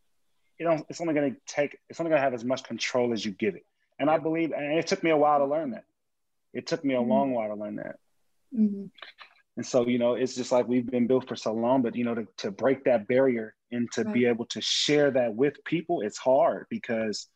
you 0.59 0.67
know 0.67 0.85
it's 0.89 1.01
only 1.01 1.15
going 1.15 1.33
to 1.33 1.41
take 1.47 1.79
it's 1.89 2.01
only 2.01 2.11
going 2.11 2.19
to 2.19 2.25
have 2.25 2.35
as 2.35 2.45
much 2.45 2.65
control 2.65 3.13
as 3.13 3.25
you 3.25 3.33
give 3.33 3.55
it 3.55 3.67
and 3.99 4.09
i 4.09 4.19
believe 4.19 4.53
and 4.53 4.79
it 4.79 4.87
took 4.87 5.03
me 5.03 5.11
a 5.11 5.17
while 5.17 5.39
to 5.39 5.47
learn 5.47 5.71
that 5.71 5.85
it 6.53 6.67
took 6.67 6.85
me 6.85 6.95
a 6.95 6.99
mm-hmm. 6.99 7.11
long 7.11 7.33
while 7.33 7.49
to 7.49 7.55
learn 7.55 7.77
that 7.77 7.97
mm-hmm. 8.57 8.87
and 9.57 9.67
so 9.67 9.87
you 9.87 9.99
know 9.99 10.15
it's 10.15 10.35
just 10.35 10.53
like 10.53 10.69
we've 10.69 10.91
been 10.91 11.07
built 11.07 11.27
for 11.29 11.37
so 11.37 11.53
long 11.53 11.83
but 11.83 11.97
you 11.97 12.05
know 12.05 12.15
to, 12.15 12.27
to 12.37 12.51
break 12.51 12.85
that 12.85 13.09
barrier 13.09 13.55
and 13.73 13.91
to 13.93 14.05
right. 14.05 14.15
be 14.15 14.27
able 14.27 14.47
to 14.47 14.61
share 14.61 15.11
that 15.11 15.35
with 15.35 15.63
people 15.65 16.01
it's 16.01 16.19
hard 16.19 16.67
because 16.71 17.29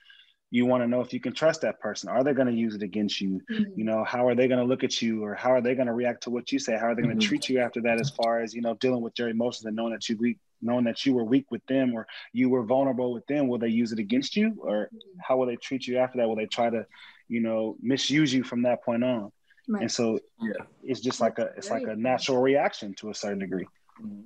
you 0.51 0.65
want 0.65 0.83
to 0.83 0.89
know 0.89 1.01
if 1.01 1.13
you 1.13 1.21
can 1.21 1.35
trust 1.35 1.61
that 1.61 1.79
person. 1.79 2.09
Are 2.09 2.25
they 2.25 2.33
going 2.33 2.49
to 2.49 2.55
use 2.55 2.75
it 2.75 2.83
against 2.83 3.21
you? 3.21 3.41
Mm-hmm. 3.51 3.79
You 3.79 3.85
know, 3.85 4.03
how 4.05 4.27
are 4.27 4.35
they 4.35 4.49
going 4.49 4.61
to 4.61 4.65
look 4.65 4.83
at 4.83 5.03
you 5.03 5.23
or 5.23 5.35
how 5.35 5.51
are 5.51 5.61
they 5.61 5.75
going 5.75 5.89
to 5.89 5.93
react 5.93 6.23
to 6.23 6.31
what 6.31 6.51
you 6.51 6.59
say? 6.59 6.73
How 6.73 6.87
are 6.87 6.95
they 6.95 7.03
going 7.03 7.19
to 7.19 7.21
mm-hmm. 7.21 7.29
treat 7.29 7.49
you 7.49 7.61
after 7.61 7.83
that 7.83 8.01
as 8.01 8.11
far 8.11 8.41
as, 8.41 8.55
you 8.55 8.63
know, 8.63 8.75
dealing 8.75 9.03
with 9.03 9.19
your 9.19 9.29
emotions 9.29 9.67
and 9.67 9.77
knowing 9.77 9.93
that 9.93 10.09
you 10.09 10.17
weak, 10.17 10.39
knowing 10.63 10.85
that 10.85 11.05
you 11.05 11.13
were 11.13 11.25
weak 11.25 11.51
with 11.51 11.65
them 11.67 11.93
or 11.95 12.07
you 12.33 12.49
were 12.49 12.63
vulnerable 12.63 13.13
with 13.13 13.27
them? 13.27 13.47
Will 13.47 13.59
they 13.59 13.69
use 13.69 13.93
it 13.93 13.99
against 13.99 14.37
you 14.37 14.55
or 14.59 14.87
mm-hmm. 14.87 15.19
how 15.21 15.37
will 15.37 15.47
they 15.47 15.57
treat 15.57 15.87
you 15.87 15.99
after 15.99 16.19
that? 16.19 16.29
Will 16.29 16.37
they 16.37 16.47
try 16.47 16.71
to, 16.71 16.87
you 17.29 17.41
know, 17.41 17.77
misuse 17.83 18.33
you 18.33 18.43
from 18.43 18.63
that 18.63 18.83
point 18.83 19.05
on? 19.05 19.31
Right. 19.69 19.83
And 19.83 19.93
so 19.93 20.19
yeah, 20.41 20.65
it's 20.83 21.01
just 21.01 21.21
like 21.21 21.39
a, 21.39 21.51
it's 21.59 21.69
like 21.71 21.87
a 21.87 21.95
natural 21.95 22.41
reaction 22.41 22.95
to 22.95 23.11
a 23.11 23.15
certain 23.15 23.41
degree. 23.41 23.67
Mm-hmm. 24.03 24.23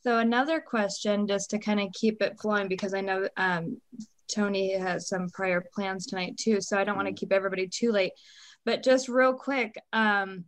So 0.00 0.18
another 0.18 0.60
question, 0.60 1.26
just 1.26 1.50
to 1.50 1.58
kind 1.58 1.80
of 1.80 1.92
keep 1.92 2.22
it 2.22 2.40
flowing, 2.40 2.68
because 2.68 2.94
I 2.94 3.02
know 3.02 3.28
um, 3.36 3.82
Tony 4.32 4.76
has 4.76 5.08
some 5.08 5.28
prior 5.30 5.64
plans 5.74 6.06
tonight 6.06 6.36
too, 6.36 6.60
so 6.60 6.78
I 6.78 6.84
don't 6.84 6.96
want 6.96 7.06
to 7.06 7.12
mm-hmm. 7.12 7.18
keep 7.18 7.32
everybody 7.32 7.66
too 7.66 7.92
late. 7.92 8.12
But 8.64 8.82
just 8.82 9.08
real 9.08 9.34
quick, 9.34 9.74
um, 9.92 10.44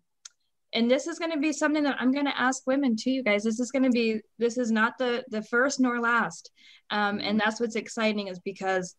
and 0.73 0.91
this 0.91 1.07
is 1.07 1.19
going 1.19 1.33
to 1.33 1.39
be 1.39 1.53
something 1.53 1.83
that 1.83 1.97
I'm 1.99 2.13
going 2.13 2.27
to 2.27 2.41
ask 2.41 2.67
women 2.67 2.95
too, 2.97 3.11
you 3.11 3.23
guys. 3.23 3.43
This 3.43 3.59
is 3.59 3.71
going 3.71 3.83
to 3.83 3.91
be 3.91 4.21
this 4.39 4.59
is 4.59 4.71
not 4.71 4.99
the 4.99 5.25
the 5.29 5.43
first 5.43 5.81
nor 5.81 6.01
last, 6.01 6.51
um, 6.91 7.19
and 7.19 7.23
mm-hmm. 7.23 7.39
that's 7.39 7.61
what's 7.61 7.77
exciting 7.77 8.29
is 8.29 8.39
because 8.41 8.95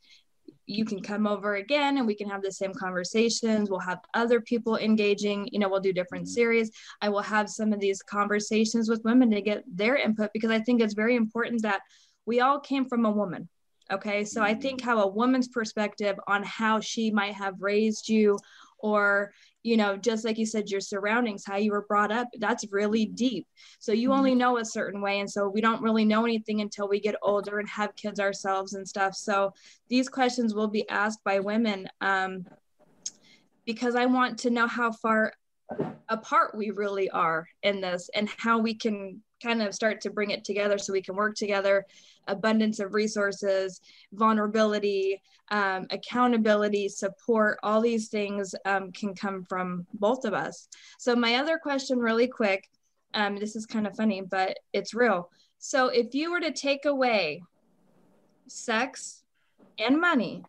you 0.65 0.85
can 0.85 1.01
come 1.01 1.27
over 1.27 1.55
again 1.55 1.97
and 1.97 2.07
we 2.07 2.15
can 2.15 2.29
have 2.29 2.41
the 2.41 2.51
same 2.51 2.73
conversations 2.73 3.69
we'll 3.69 3.79
have 3.79 3.99
other 4.13 4.39
people 4.41 4.77
engaging 4.77 5.47
you 5.51 5.59
know 5.59 5.67
we'll 5.69 5.79
do 5.79 5.93
different 5.93 6.25
mm-hmm. 6.25 6.33
series 6.33 6.71
i 7.01 7.09
will 7.09 7.21
have 7.21 7.49
some 7.49 7.73
of 7.73 7.79
these 7.79 8.01
conversations 8.01 8.89
with 8.89 9.03
women 9.03 9.29
to 9.29 9.41
get 9.41 9.63
their 9.67 9.95
input 9.95 10.29
because 10.33 10.51
i 10.51 10.59
think 10.59 10.81
it's 10.81 10.93
very 10.93 11.15
important 11.15 11.61
that 11.61 11.81
we 12.25 12.39
all 12.39 12.59
came 12.59 12.85
from 12.85 13.05
a 13.05 13.11
woman 13.11 13.49
Okay. 13.91 14.23
So 14.23 14.41
I 14.41 14.53
think 14.53 14.81
how 14.81 14.99
a 14.99 15.07
woman's 15.07 15.49
perspective 15.49 16.17
on 16.27 16.43
how 16.43 16.79
she 16.79 17.11
might 17.11 17.33
have 17.33 17.55
raised 17.59 18.07
you, 18.07 18.37
or, 18.79 19.31
you 19.63 19.77
know, 19.77 19.95
just 19.97 20.25
like 20.25 20.37
you 20.37 20.45
said, 20.45 20.69
your 20.69 20.81
surroundings, 20.81 21.43
how 21.45 21.57
you 21.57 21.71
were 21.71 21.85
brought 21.87 22.11
up, 22.11 22.27
that's 22.39 22.65
really 22.71 23.05
deep. 23.05 23.45
So 23.79 23.91
you 23.91 24.11
only 24.11 24.33
know 24.33 24.57
a 24.57 24.65
certain 24.65 25.01
way. 25.01 25.19
And 25.19 25.29
so 25.29 25.47
we 25.47 25.61
don't 25.61 25.83
really 25.83 26.05
know 26.05 26.23
anything 26.23 26.61
until 26.61 26.87
we 26.87 26.99
get 26.99 27.15
older 27.21 27.59
and 27.59 27.69
have 27.69 27.95
kids 27.95 28.19
ourselves 28.19 28.73
and 28.73 28.87
stuff. 28.87 29.13
So 29.13 29.53
these 29.89 30.09
questions 30.09 30.55
will 30.55 30.67
be 30.67 30.89
asked 30.89 31.23
by 31.23 31.39
women 31.39 31.87
um, 31.99 32.45
because 33.65 33.95
I 33.95 34.05
want 34.05 34.39
to 34.39 34.49
know 34.49 34.67
how 34.67 34.91
far 34.93 35.33
apart 36.09 36.55
we 36.55 36.71
really 36.71 37.09
are 37.09 37.47
in 37.61 37.81
this 37.81 38.09
and 38.15 38.29
how 38.37 38.57
we 38.57 38.73
can 38.73 39.21
kind 39.41 39.61
of 39.61 39.73
start 39.73 40.01
to 40.01 40.09
bring 40.09 40.31
it 40.31 40.43
together 40.43 40.77
so 40.77 40.93
we 40.93 41.01
can 41.01 41.15
work 41.15 41.35
together. 41.35 41.85
Abundance 42.27 42.79
of 42.79 42.93
resources 42.93 43.81
vulnerability 44.13 45.21
um, 45.49 45.85
accountability 45.89 46.87
support 46.87 47.59
all 47.61 47.81
these 47.81 48.07
things 48.07 48.55
um, 48.65 48.91
can 48.91 49.13
come 49.13 49.43
from 49.43 49.85
both 49.95 50.23
of 50.23 50.33
us. 50.33 50.69
So 50.97 51.15
my 51.15 51.35
other 51.35 51.57
question 51.57 51.99
really 51.99 52.27
quick 52.27 52.69
um, 53.13 53.35
this 53.35 53.55
is 53.55 53.65
kind 53.65 53.87
of 53.87 53.95
funny 53.95 54.21
but 54.21 54.57
it's 54.73 54.93
real. 54.93 55.29
So 55.59 55.87
if 55.87 56.15
you 56.15 56.31
were 56.31 56.39
to 56.39 56.51
take 56.51 56.85
away 56.85 57.43
sex 58.47 59.23
and 59.77 59.99
money 59.99 60.43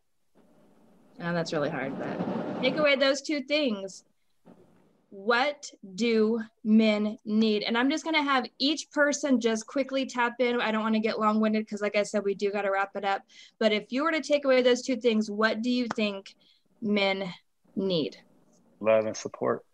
and 1.19 1.37
that's 1.37 1.53
really 1.53 1.71
hard 1.71 1.99
but 1.99 2.63
take 2.63 2.77
away 2.77 2.97
those 2.97 3.23
two 3.23 3.41
things 3.41 4.05
what 5.13 5.71
do 5.95 6.41
men 6.65 7.19
need? 7.27 7.65
And 7.65 7.77
I'm 7.77 7.91
just 7.91 8.03
going 8.03 8.17
to 8.17 8.23
have 8.23 8.47
each 8.59 8.91
person 8.91 9.43
just 9.43 9.67
quickly 9.67 10.07
tap 10.07 10.37
in. 10.39 10.59
I 10.59 10.73
don't 10.73 10.81
want 10.81 10.95
to 10.95 11.01
get 11.01 11.21
long 11.21 11.39
winded 11.39 11.67
because, 11.67 11.83
like 11.83 11.97
I 11.97 12.03
said, 12.03 12.25
we 12.25 12.35
do 12.35 12.51
got 12.51 12.63
to 12.63 12.71
wrap 12.71 12.97
it 12.97 13.05
up. 13.05 13.21
But 13.59 13.73
if 13.73 13.93
you 13.93 14.05
were 14.05 14.13
to 14.13 14.23
take 14.23 14.47
away 14.47 14.63
those 14.63 14.81
two 14.81 14.97
things, 14.97 15.31
what 15.31 15.61
do 15.61 15.71
you 15.71 15.87
think 15.95 16.35
men 16.81 17.31
need? 17.77 18.17
Love 18.81 19.05
and 19.05 19.15
support. 19.15 19.67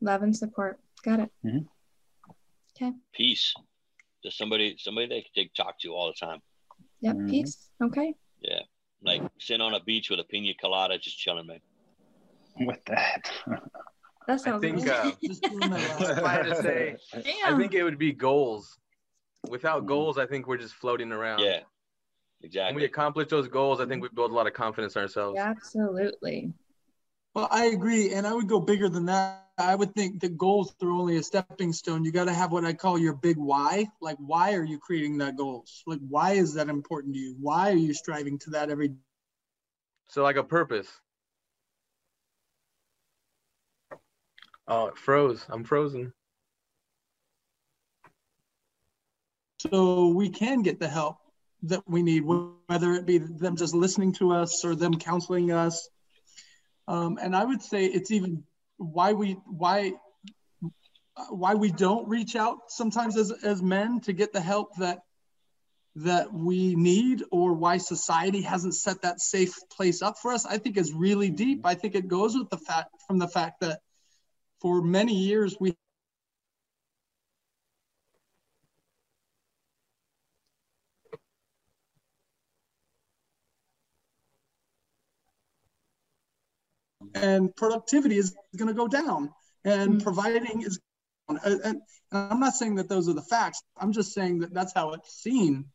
Love 0.00 0.22
and 0.22 0.36
support. 0.36 0.80
Got 1.04 1.20
it. 1.20 1.30
Mm-hmm. 1.46 1.58
Okay. 2.76 2.92
Peace. 3.12 3.54
Just 4.24 4.36
somebody, 4.36 4.74
somebody 4.76 5.06
they 5.06 5.24
can 5.36 5.50
talk 5.56 5.78
to 5.82 5.94
all 5.94 6.08
the 6.08 6.26
time. 6.26 6.40
Yep. 7.00 7.14
Mm-hmm. 7.14 7.30
Peace. 7.30 7.70
Okay. 7.80 8.14
Yeah. 8.40 8.62
Like 9.04 9.22
sitting 9.38 9.60
on 9.60 9.74
a 9.74 9.80
beach 9.84 10.10
with 10.10 10.18
a 10.18 10.24
pina 10.24 10.52
colada, 10.60 10.98
just 10.98 11.16
chilling, 11.16 11.46
man. 11.46 11.60
With 12.58 12.84
that. 12.86 13.30
That 14.26 14.40
sounds 14.40 14.64
I 14.64 14.68
think 14.68 14.88
uh, 14.88 15.12
if 15.20 16.24
I 16.24 16.32
had 16.32 16.46
to 16.46 16.62
say, 16.62 16.96
Damn. 17.12 17.54
I 17.54 17.58
think 17.58 17.74
it 17.74 17.84
would 17.84 17.98
be 17.98 18.12
goals. 18.12 18.78
Without 19.48 19.84
mm. 19.84 19.86
goals, 19.86 20.18
I 20.18 20.26
think 20.26 20.46
we're 20.46 20.56
just 20.56 20.74
floating 20.74 21.12
around. 21.12 21.40
Yeah. 21.40 21.60
exactly. 22.42 22.74
When 22.74 22.80
we 22.80 22.86
accomplish 22.86 23.28
those 23.28 23.48
goals, 23.48 23.80
I 23.80 23.86
think 23.86 24.02
we 24.02 24.08
build 24.14 24.30
a 24.30 24.34
lot 24.34 24.46
of 24.46 24.54
confidence 24.54 24.96
in 24.96 25.02
ourselves. 25.02 25.38
Absolutely. 25.38 26.52
Well, 27.34 27.48
I 27.50 27.66
agree, 27.66 28.14
and 28.14 28.26
I 28.26 28.32
would 28.32 28.48
go 28.48 28.60
bigger 28.60 28.88
than 28.88 29.06
that. 29.06 29.42
I 29.58 29.74
would 29.74 29.94
think 29.94 30.20
the 30.20 30.28
goals 30.28 30.74
are 30.82 30.90
only 30.90 31.16
a 31.16 31.22
stepping 31.22 31.72
stone. 31.72 32.04
You 32.04 32.12
got 32.12 32.24
to 32.24 32.32
have 32.32 32.52
what 32.52 32.64
I 32.64 32.72
call 32.72 32.98
your 32.98 33.14
big 33.14 33.36
why. 33.36 33.86
Like, 34.00 34.16
why 34.18 34.54
are 34.54 34.64
you 34.64 34.78
creating 34.78 35.18
that 35.18 35.36
goals? 35.36 35.82
Like, 35.86 36.00
why 36.08 36.32
is 36.32 36.54
that 36.54 36.68
important 36.68 37.14
to 37.14 37.20
you? 37.20 37.36
Why 37.40 37.70
are 37.70 37.76
you 37.76 37.92
striving 37.92 38.38
to 38.40 38.50
that 38.50 38.70
every? 38.70 38.94
So, 40.08 40.22
like 40.22 40.36
a 40.36 40.44
purpose. 40.44 40.88
Oh, 44.66 44.86
it 44.86 44.96
froze. 44.96 45.44
I'm 45.48 45.64
frozen. 45.64 46.12
So 49.58 50.08
we 50.08 50.28
can 50.28 50.62
get 50.62 50.78
the 50.78 50.88
help 50.88 51.16
that 51.62 51.82
we 51.86 52.02
need, 52.02 52.24
whether 52.24 52.92
it 52.92 53.06
be 53.06 53.18
them 53.18 53.56
just 53.56 53.74
listening 53.74 54.12
to 54.14 54.32
us 54.32 54.64
or 54.64 54.74
them 54.74 54.98
counseling 54.98 55.52
us. 55.52 55.88
Um, 56.86 57.18
and 57.20 57.34
I 57.34 57.44
would 57.44 57.62
say 57.62 57.86
it's 57.86 58.10
even 58.10 58.44
why 58.76 59.12
we 59.12 59.32
why 59.46 59.94
why 61.30 61.54
we 61.54 61.70
don't 61.70 62.08
reach 62.08 62.36
out 62.36 62.58
sometimes 62.68 63.16
as 63.16 63.30
as 63.30 63.62
men 63.62 64.00
to 64.00 64.12
get 64.12 64.32
the 64.32 64.40
help 64.40 64.74
that 64.76 65.00
that 65.96 66.32
we 66.32 66.74
need 66.74 67.22
or 67.30 67.52
why 67.52 67.78
society 67.78 68.42
hasn't 68.42 68.74
set 68.74 69.02
that 69.02 69.20
safe 69.20 69.54
place 69.70 70.02
up 70.02 70.16
for 70.20 70.32
us 70.32 70.44
i 70.44 70.58
think 70.58 70.76
is 70.76 70.92
really 70.92 71.30
deep 71.30 71.64
i 71.64 71.74
think 71.74 71.94
it 71.94 72.08
goes 72.08 72.34
with 72.34 72.50
the 72.50 72.58
fact 72.58 72.88
from 73.06 73.18
the 73.18 73.28
fact 73.28 73.60
that 73.60 73.78
for 74.64 74.80
many 74.80 75.12
years 75.12 75.54
we 75.60 75.76
and 87.14 87.54
productivity 87.54 88.16
is 88.16 88.34
going 88.56 88.68
to 88.68 88.72
go 88.72 88.88
down 88.88 89.28
and 89.66 89.90
mm-hmm. 89.90 89.98
providing 89.98 90.62
is 90.62 90.80
and, 91.28 91.38
and, 91.44 91.82
i'm 92.12 92.40
not 92.40 92.54
saying 92.54 92.76
that 92.76 92.88
those 92.88 93.06
are 93.06 93.12
the 93.12 93.20
facts. 93.20 93.62
I'm 93.76 93.92
just 93.92 94.14
saying 94.14 94.38
that 94.38 94.54
that's 94.54 94.72
how 94.72 94.94
it's 94.94 95.12
seen. 95.22 95.66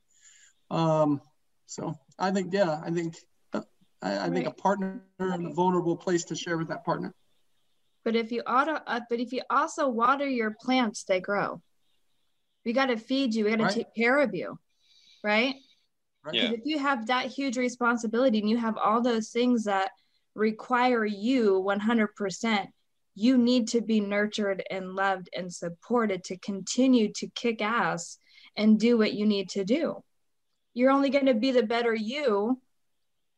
Um, 0.72 1.22
so 1.68 1.94
i 2.18 2.32
think 2.32 2.52
yeah 2.54 2.82
i 2.84 2.90
think 2.90 3.14
uh, 3.54 3.62
I, 4.02 4.14
I 4.14 4.18
right. 4.18 4.34
think 4.34 4.48
a 4.48 4.52
partner 4.52 5.04
in 5.20 5.46
a 5.46 5.54
vulnerable 5.54 5.96
place 5.96 6.24
to 6.26 6.36
share 6.36 6.58
with 6.58 6.70
that 6.70 6.84
partner 6.84 7.14
but 8.10 8.16
if 8.16 8.32
you 8.32 8.42
auto 8.42 8.80
uh, 8.88 9.02
but 9.08 9.20
if 9.20 9.32
you 9.32 9.42
also 9.52 9.88
water 9.88 10.28
your 10.28 10.56
plants 10.60 11.04
they 11.04 11.20
grow 11.20 11.62
we 12.66 12.74
got 12.74 12.88
to 12.88 12.98
feed 12.98 13.36
you 13.36 13.46
we 13.46 13.52
got 13.52 13.58
to 13.58 13.66
right. 13.66 13.76
take 13.76 13.96
care 13.96 14.20
of 14.20 14.34
you 14.34 14.58
right 15.24 15.56
Right. 16.24 16.36
Yeah. 16.36 16.52
If 16.52 16.62
you 16.66 16.80
have 16.80 17.08
that 17.08 17.28
huge 17.28 17.58
responsibility 17.58 18.40
and 18.40 18.50
you 18.50 18.58
have 18.58 18.78
all 18.78 19.02
those 19.02 19.30
things 19.30 19.64
that 19.66 19.92
require 20.36 21.06
you 21.06 21.64
100%, 21.66 22.68
you 23.16 23.38
need 23.38 23.70
to 23.70 23.82
be 23.82 24.00
nurtured 24.00 24.64
and 24.70 24.96
loved 24.96 25.30
and 25.36 25.54
supported 25.54 26.24
to 26.26 26.38
continue 26.38 27.12
to 27.14 27.28
kick 27.36 27.62
ass 27.62 28.18
and 28.56 28.80
do 28.80 28.98
what 28.98 29.14
you 29.14 29.26
need 29.26 29.50
to 29.50 29.64
do. 29.64 30.04
You're 30.74 30.92
only 30.92 31.10
going 31.10 31.28
to 31.28 31.34
be 31.34 31.52
the 31.52 31.64
better 31.64 31.94
you 31.94 32.62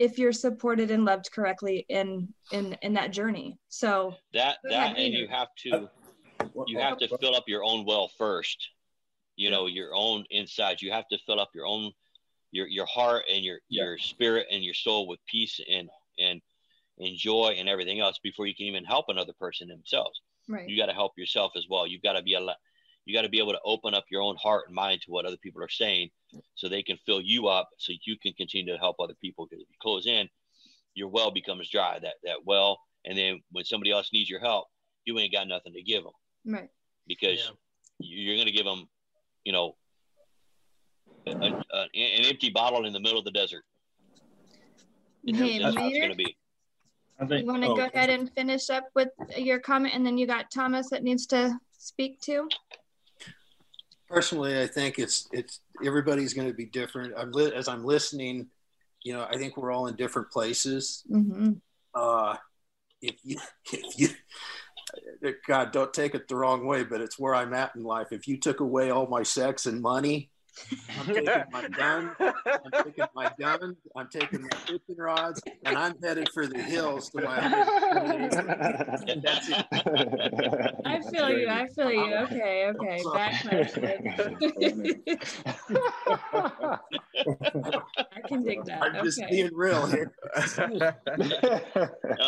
if 0.02 0.18
you're 0.18 0.34
supported 0.34 0.90
and 0.90 1.06
loved 1.06 1.32
correctly 1.32 1.86
in 1.88 2.28
in 2.52 2.76
in 2.82 2.92
that 2.94 3.12
journey. 3.12 3.60
So 3.70 4.16
that 4.34 4.58
that 4.64 4.98
and 4.98 5.14
you 5.14 5.28
have 5.28 5.50
to 5.60 5.88
you 6.66 6.80
have 6.80 6.98
to 6.98 7.18
fill 7.20 7.36
up 7.36 7.44
your 7.48 7.64
own 7.64 7.86
well 7.86 8.10
first. 8.18 8.58
You 9.36 9.52
know, 9.52 9.68
your 9.68 9.92
own 9.94 10.26
insides. 10.32 10.82
You 10.82 10.92
have 10.92 11.08
to 11.10 11.20
fill 11.28 11.40
up 11.40 11.52
your 11.54 11.68
own 11.68 11.92
your 12.52 12.66
your 12.68 12.88
heart 12.88 13.26
and 13.32 13.46
your 13.46 13.60
your 13.70 14.00
spirit 14.00 14.48
and 14.52 14.64
your 14.64 14.74
soul 14.74 15.08
with 15.08 15.20
peace 15.28 15.60
and 15.72 15.88
and 16.18 16.42
and 16.98 17.16
joy 17.16 17.56
and 17.60 17.70
everything 17.70 18.00
else 18.00 18.18
before 18.24 18.48
you 18.48 18.56
can 18.56 18.66
even 18.66 18.84
help 18.84 19.06
another 19.08 19.34
person 19.40 19.68
themselves. 19.68 20.20
Right. 20.50 20.68
You 20.68 20.78
got 20.78 20.88
to 20.88 20.94
help 20.94 21.12
yourself 21.16 21.52
as 21.56 21.68
well. 21.70 21.86
You've 21.86 22.02
got 22.02 22.14
to 22.14 22.24
be 22.24 22.34
a 22.34 22.42
you 23.06 23.16
got 23.16 23.24
to 23.24 23.30
be 23.30 23.40
able 23.40 23.52
to 23.52 23.60
open 23.66 23.94
up 23.94 24.06
your 24.10 24.22
own 24.22 24.36
heart 24.38 24.64
and 24.68 24.76
mind 24.76 25.02
to 25.02 25.12
what 25.12 25.26
other 25.26 25.38
people 25.38 25.64
are 25.64 25.70
saying 25.70 26.10
so 26.56 26.68
they 26.68 26.84
can 26.84 26.98
fill 27.06 27.22
you 27.22 27.48
up 27.48 27.70
so 27.78 27.94
you 28.06 28.16
can 28.22 28.34
continue 28.34 28.72
to 28.72 28.80
help 28.80 28.98
other 29.00 29.16
people 29.22 29.46
because 29.46 29.62
if 29.62 29.70
you 29.70 29.76
close 29.82 30.06
in 30.06 30.28
your 30.94 31.08
well 31.08 31.32
becomes 31.32 31.70
dry 31.70 31.98
that 32.00 32.16
that 32.24 32.38
well 32.46 32.80
and 33.06 33.18
then 33.18 33.42
when 33.52 33.66
somebody 33.66 33.92
else 33.92 34.10
needs 34.14 34.30
your 34.30 34.40
help 34.40 34.68
you 35.06 35.18
ain't 35.20 35.34
got 35.34 35.48
nothing 35.48 35.74
to 35.74 35.82
give 35.82 36.04
them 36.04 36.14
right 36.46 36.70
because 37.08 37.52
yeah. 38.00 38.08
you're 38.08 38.36
going 38.36 38.48
to 38.48 38.54
give 38.54 38.66
them 38.66 38.88
you 39.44 39.52
know 39.52 39.76
a, 41.28 41.32
a, 41.32 41.82
an 41.94 42.26
empty 42.26 42.50
bottle 42.50 42.86
in 42.86 42.94
the 42.94 43.00
middle 43.00 43.20
of 43.20 43.26
the 43.26 43.32
desert 43.32 43.64
hey, 45.26 45.60
that's 45.60 45.76
how 45.76 45.88
it's 45.88 45.98
going 45.98 46.12
to 46.12 46.16
be 46.16 46.36
Think, 47.28 47.46
you 47.46 47.52
want 47.52 47.62
to 47.62 47.70
oh. 47.70 47.76
go 47.76 47.86
ahead 47.86 48.10
and 48.10 48.32
finish 48.34 48.72
up 48.72 48.86
with 48.96 49.10
your 49.38 49.60
comment, 49.60 49.94
and 49.94 50.04
then 50.04 50.18
you 50.18 50.26
got 50.26 50.50
Thomas 50.50 50.90
that 50.90 51.04
needs 51.04 51.28
to 51.28 51.56
speak 51.78 52.20
too. 52.20 52.50
Personally, 54.12 54.62
I 54.62 54.68
think 54.68 55.00
it's 55.00 55.30
it's 55.32 55.62
everybody's 55.86 56.34
going 56.34 56.48
to 56.48 56.54
be 56.54 56.66
different. 56.66 57.14
I'm 57.18 57.32
li- 57.32 57.54
as 57.56 57.68
I'm 57.68 57.86
listening, 57.86 58.48
you 59.04 59.14
know, 59.14 59.26
I 59.30 59.38
think 59.38 59.56
we're 59.56 59.72
all 59.72 59.88
in 59.88 59.96
different 59.96 60.30
places. 60.32 61.04
Mm-hmm. 61.10 61.54
Uh, 61.96 62.36
if 63.02 63.16
you 63.24 63.38
if 63.72 64.00
you 64.00 64.10
God, 65.48 65.72
don't 65.72 65.94
take 65.94 66.16
it 66.16 66.28
the 66.28 66.36
wrong 66.36 66.66
way, 66.66 66.84
but 66.84 67.00
it's 67.00 67.18
where 67.18 67.36
I'm 67.36 67.54
at 67.54 67.76
in 67.76 67.84
life. 67.84 68.12
If 68.12 68.28
you 68.28 68.38
took 68.38 68.60
away 68.60 68.90
all 68.90 69.08
my 69.08 69.24
sex 69.24 69.66
and 69.66 69.82
money, 69.82 70.31
I'm 71.00 71.06
taking 71.14 71.44
my 71.52 71.68
gun. 71.70 72.16
I'm 72.20 72.84
taking 72.84 73.06
my 73.16 73.32
gun. 73.40 73.76
I'm 73.96 74.08
taking 74.10 74.42
my 74.42 74.50
fishing 74.66 74.98
rods, 74.98 75.42
and 75.66 75.78
I'm 75.78 75.96
headed 76.02 76.30
for 76.34 76.48
the 76.48 76.62
hills 76.62 77.10
to 77.12 77.22
my. 77.22 77.40
That's 79.24 79.50
it. 79.50 79.66
I 80.86 81.00
feel 81.12 81.30
you. 81.30 81.48
I 81.48 81.68
feel 81.68 81.92
you. 81.92 82.16
Okay. 82.16 82.72
Okay. 82.76 83.02
Back 83.14 83.42
question. 83.42 85.04
I 88.16 88.22
can 88.28 88.44
dig 88.44 88.66
that. 88.66 88.82
I'm 88.82 89.04
just 89.04 89.22
okay. 89.22 89.30
being 89.32 89.50
real 89.54 89.86
here. 89.88 90.12
no, 90.36 90.94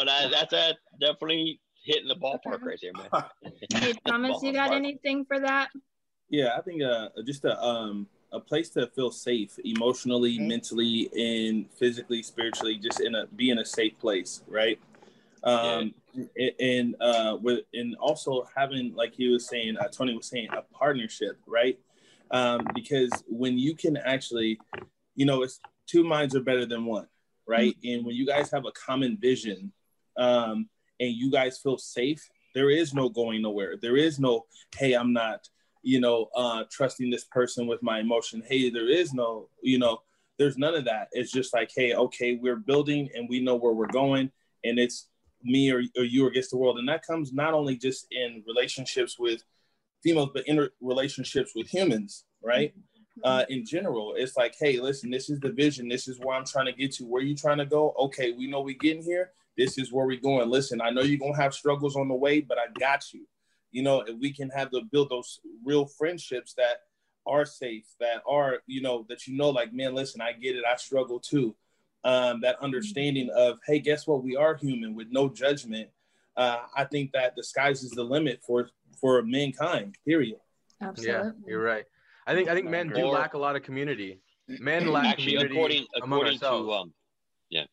that, 0.06 0.32
that's 0.32 0.54
a, 0.54 0.76
definitely 1.00 1.60
hitting 1.86 2.08
the 2.08 2.16
ballpark 2.16 2.62
right 2.62 2.80
there, 2.82 2.94
man. 2.94 3.10
Hey, 3.74 3.94
Thomas, 4.06 4.42
you 4.42 4.54
got 4.54 4.74
anything 4.74 5.26
for 5.26 5.40
that? 5.40 5.70
Yeah, 6.30 6.56
I 6.58 6.62
think 6.62 6.82
uh, 6.82 7.10
just 7.26 7.46
a 7.46 7.62
um, 7.62 8.08
a 8.34 8.40
place 8.40 8.70
to 8.72 8.88
feel 8.88 9.12
safe 9.12 9.58
emotionally, 9.64 10.36
okay. 10.36 10.48
mentally, 10.48 11.10
and 11.16 11.72
physically, 11.72 12.24
spiritually, 12.24 12.78
just 12.78 13.00
in 13.00 13.16
a 13.16 13.28
be 13.28 13.50
in 13.50 13.60
a 13.60 13.66
safe 13.66 13.98
place, 14.00 14.42
right? 14.48 14.80
Um, 15.44 15.94
yeah. 16.14 16.50
and 16.60 16.96
uh, 17.02 17.38
with 17.42 17.62
and 17.74 17.96
also 17.98 18.48
having, 18.56 18.94
like 18.96 19.14
he 19.14 19.30
was 19.30 19.48
saying, 19.48 19.78
uh, 19.78 19.88
Tony 19.88 20.16
was 20.16 20.28
saying, 20.28 20.48
a 20.52 20.62
partnership, 20.76 21.38
right? 21.46 21.78
Um, 22.32 22.66
because 22.74 23.12
when 23.28 23.58
you 23.58 23.76
can 23.76 23.98
actually, 23.98 24.60
you 25.16 25.26
know, 25.26 25.44
it's 25.44 25.60
two 25.88 26.04
minds 26.04 26.36
are 26.36 26.42
better 26.42 26.66
than 26.66 26.86
one, 26.86 27.08
right? 27.48 27.76
Mm-hmm. 27.78 27.96
And 27.96 28.06
when 28.06 28.16
you 28.16 28.26
guys 28.26 28.50
have 28.52 28.66
a 28.66 28.72
common 28.72 29.18
vision, 29.18 29.72
um, 30.18 30.70
and 31.00 31.12
you 31.12 31.30
guys 31.32 31.60
feel 31.60 31.78
safe, 31.78 32.28
there 32.54 32.70
is 32.70 32.94
no 32.94 33.10
going 33.10 33.42
nowhere. 33.42 33.76
There 33.82 33.98
is 33.98 34.20
no, 34.20 34.46
hey, 34.78 34.94
I'm 34.94 35.14
not 35.14 35.48
you 35.84 36.00
know, 36.00 36.30
uh, 36.36 36.64
trusting 36.72 37.10
this 37.10 37.26
person 37.26 37.68
with 37.68 37.84
my 37.84 38.00
emotion. 38.00 38.42
Hey, 38.48 38.70
there 38.70 38.90
is 38.90 39.14
no, 39.14 39.50
you 39.62 39.78
know, 39.78 40.02
there's 40.40 40.58
none 40.58 40.74
of 40.74 40.86
that. 40.86 41.10
It's 41.12 41.32
just 41.32 41.54
like, 41.54 41.72
hey, 41.76 41.94
okay, 41.94 42.40
we're 42.42 42.56
building 42.56 43.10
and 43.14 43.30
we 43.30 43.40
know 43.42 43.56
where 43.56 43.74
we're 43.74 43.88
going, 43.88 44.32
and 44.64 44.80
it's 44.80 45.10
me 45.44 45.72
or, 45.72 45.84
or 45.98 46.04
you 46.04 46.26
against 46.28 46.52
the 46.52 46.58
world. 46.58 46.80
And 46.80 46.88
that 46.88 47.06
comes 47.06 47.34
not 47.34 47.54
only 47.54 47.76
just 47.76 48.08
in 48.12 48.44
relationships 48.48 49.20
with 49.20 49.44
females, 50.02 50.30
but 50.34 50.48
in 50.48 50.68
relationships 50.82 51.52
with 51.54 51.68
humans, 51.68 52.26
right? 52.42 52.72
Mm-hmm. 52.72 53.22
Uh, 53.24 53.46
in 53.50 53.66
general, 53.66 54.16
it's 54.18 54.38
like, 54.38 54.56
hey, 54.60 54.80
listen, 54.80 55.12
this 55.12 55.30
is 55.30 55.40
the 55.40 55.52
vision. 55.52 55.88
This 55.88 56.08
is 56.08 56.20
where 56.20 56.36
I'm 56.36 56.46
trying 56.46 56.66
to 56.66 56.74
get 56.74 56.94
to. 56.94 57.04
Where 57.04 57.22
you 57.22 57.36
trying 57.36 57.60
to 57.60 57.66
go? 57.66 57.94
Okay, 58.00 58.32
we 58.32 58.48
know 58.48 58.62
we 58.62 58.74
getting 58.74 59.04
here. 59.04 59.32
This 59.56 59.78
is 59.78 59.92
where 59.92 60.08
we 60.08 60.18
going. 60.18 60.50
Listen, 60.50 60.82
I 60.82 60.90
know 60.90 61.02
you're 61.02 61.20
gonna 61.20 61.36
have 61.36 61.54
struggles 61.54 61.96
on 61.96 62.08
the 62.08 62.16
way, 62.16 62.42
but 62.42 62.58
I 62.58 62.72
got 62.80 63.14
you 63.14 63.28
you 63.74 63.82
know, 63.82 64.02
if 64.02 64.16
we 64.20 64.32
can 64.32 64.50
have 64.52 64.72
to 64.72 64.82
build 64.92 65.10
those 65.10 65.40
real 65.66 65.86
friendships 65.86 66.54
that 66.54 66.78
are 67.26 67.46
safe, 67.46 67.86
that 68.00 68.22
are, 68.28 68.60
you 68.68 68.82
know, 68.82 69.06
that 69.10 69.28
you 69.28 69.36
know, 69.36 69.50
like, 69.50 69.74
man, 69.74 69.96
listen, 69.96 70.22
I 70.22 70.32
get 70.32 70.56
it, 70.56 70.64
I 70.64 70.78
struggle 70.78 71.20
too. 71.20 71.56
Um, 72.06 72.42
that 72.42 72.58
understanding 72.62 73.30
of, 73.36 73.60
hey, 73.66 73.80
guess 73.80 74.06
what? 74.06 74.24
We 74.24 74.36
are 74.36 74.56
human 74.56 74.94
with 74.94 75.08
no 75.10 75.28
judgment. 75.28 75.90
Uh, 76.38 76.60
I 76.76 76.84
think 76.84 77.12
that 77.14 77.36
the 77.36 77.44
skies 77.44 77.84
is 77.84 77.92
the 77.92 78.04
limit 78.04 78.42
for 78.46 78.70
for 79.00 79.22
mankind. 79.24 79.96
Period. 80.06 80.38
Absolutely. 80.82 81.14
Yeah, 81.14 81.32
you're 81.48 81.64
right. 81.64 81.86
I 82.28 82.34
think 82.34 82.50
I 82.50 82.56
think 82.56 82.70
men 82.70 82.90
do 82.90 83.08
lack 83.08 83.34
a 83.34 83.38
lot 83.38 83.56
of 83.56 83.64
community. 83.64 84.20
Men 84.48 84.92
lack 84.92 85.06
actually 85.06 85.38
community 85.38 85.56
according 85.56 85.86
according 85.96 86.40
to 86.40 86.72
um, 86.74 86.94
yeah, 87.50 87.66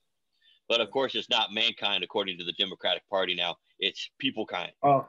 but 0.68 0.80
of 0.80 0.90
course 0.90 1.14
it's 1.14 1.28
not 1.28 1.52
mankind 1.52 2.04
according 2.04 2.38
to 2.38 2.44
the 2.44 2.52
Democratic 2.52 3.02
Party 3.10 3.34
now. 3.34 3.56
It's 3.80 4.10
people 4.18 4.46
kind. 4.46 4.70
Oh, 4.82 5.08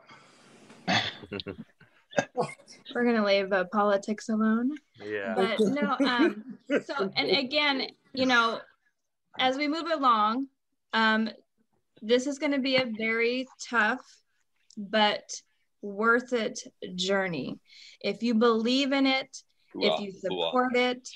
We're 2.95 3.05
gonna 3.05 3.25
leave 3.25 3.51
uh, 3.53 3.65
politics 3.71 4.29
alone. 4.29 4.71
Yeah. 5.03 5.33
But 5.35 5.59
no, 5.59 5.95
um, 6.07 6.57
so 6.85 7.11
and 7.15 7.29
again, 7.29 7.87
you 8.13 8.25
know, 8.25 8.59
as 9.39 9.57
we 9.57 9.67
move 9.67 9.85
along, 9.91 10.47
um, 10.93 11.29
this 12.01 12.27
is 12.27 12.39
going 12.39 12.51
to 12.51 12.59
be 12.59 12.77
a 12.77 12.91
very 12.97 13.47
tough, 13.69 14.01
but 14.77 15.31
worth 15.81 16.33
it 16.33 16.59
journey. 16.95 17.59
If 18.01 18.23
you 18.23 18.35
believe 18.35 18.91
in 18.91 19.05
it, 19.05 19.37
if 19.75 19.99
you 20.01 20.11
support 20.11 20.75
it, 20.75 21.07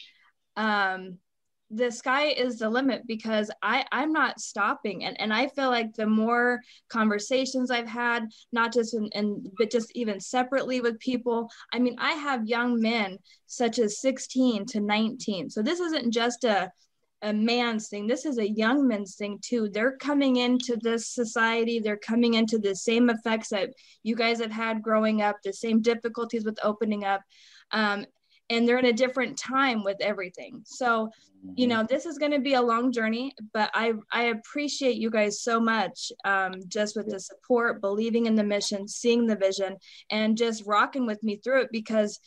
um, 0.56 1.18
the 1.72 1.92
sky 1.92 2.28
is 2.28 2.60
the 2.60 2.70
limit 2.70 3.08
because 3.08 3.50
I, 3.62 3.86
I'm 3.92 4.14
not 4.14 4.40
stopping. 4.40 5.04
And, 5.04 5.20
and 5.20 5.34
I 5.34 5.48
feel 5.48 5.70
like 5.70 5.94
the 5.94 6.06
more 6.06 6.62
conversations 6.90 7.72
I've 7.72 7.88
had, 7.88 8.28
not 8.52 8.72
just 8.72 8.94
in, 8.94 9.10
in, 9.14 9.52
but 9.58 9.72
just 9.72 9.92
even 9.96 10.20
separately 10.20 10.82
with 10.82 11.00
people, 11.00 11.50
I 11.74 11.80
mean, 11.80 11.96
I 11.98 12.12
have 12.14 12.48
young 12.48 12.80
men 12.80 13.18
such 13.48 13.80
as 13.80 14.00
16 14.00 14.66
to 14.68 14.80
19. 14.80 15.50
So 15.50 15.64
this 15.64 15.80
isn't 15.80 16.14
just 16.14 16.44
a, 16.44 16.72
a 17.24 17.34
man's 17.34 17.90
thing. 17.90 18.06
This 18.06 18.26
is 18.26 18.38
a 18.38 18.48
young 18.48 18.88
man's 18.88 19.16
thing 19.16 19.40
too. 19.42 19.68
They're 19.70 19.98
coming 19.98 20.36
into 20.36 20.78
this 20.78 21.08
society. 21.08 21.80
They're 21.80 21.98
coming 21.98 22.36
into 22.36 22.60
the 22.60 22.76
same 22.76 23.10
effects 23.10 23.50
that 23.50 23.72
you 24.04 24.16
guys 24.16 24.40
have 24.40 24.52
had 24.52 24.84
growing 24.84 25.24
up, 25.24 25.38
the 25.44 25.52
same 25.52 25.82
difficulties 25.82 26.46
with 26.46 26.60
opening 26.64 27.04
up. 27.04 27.22
Um, 27.72 28.06
and 28.50 28.68
they're 28.68 28.78
in 28.78 28.86
a 28.86 28.94
different 28.94 29.38
time 29.38 29.84
with 29.84 29.98
everything. 30.02 30.62
So, 30.66 31.10
you 31.56 31.68
mm-hmm. 31.68 31.78
know, 31.78 31.86
this 31.88 32.06
is 32.06 32.18
going 32.18 32.32
to 32.32 32.40
be 32.40 32.54
a 32.54 32.62
long 32.62 32.92
journey, 32.92 33.34
but 33.54 33.70
I 33.74 33.94
I 34.12 34.26
appreciate 34.26 34.98
you 34.98 35.10
guys 35.10 35.42
so 35.42 35.60
much, 35.60 36.12
um, 36.24 36.54
just 36.68 36.96
with 36.96 37.10
the 37.10 37.20
support, 37.20 37.82
believing 37.82 38.26
in 38.26 38.36
the 38.36 38.44
mission, 38.44 38.88
seeing 38.88 39.26
the 39.26 39.36
vision, 39.36 39.78
and 40.12 40.38
just 40.38 40.64
rocking 40.66 41.06
with 41.06 41.22
me 41.24 41.38
through 41.38 41.62
it 41.62 41.70
because 41.72 42.20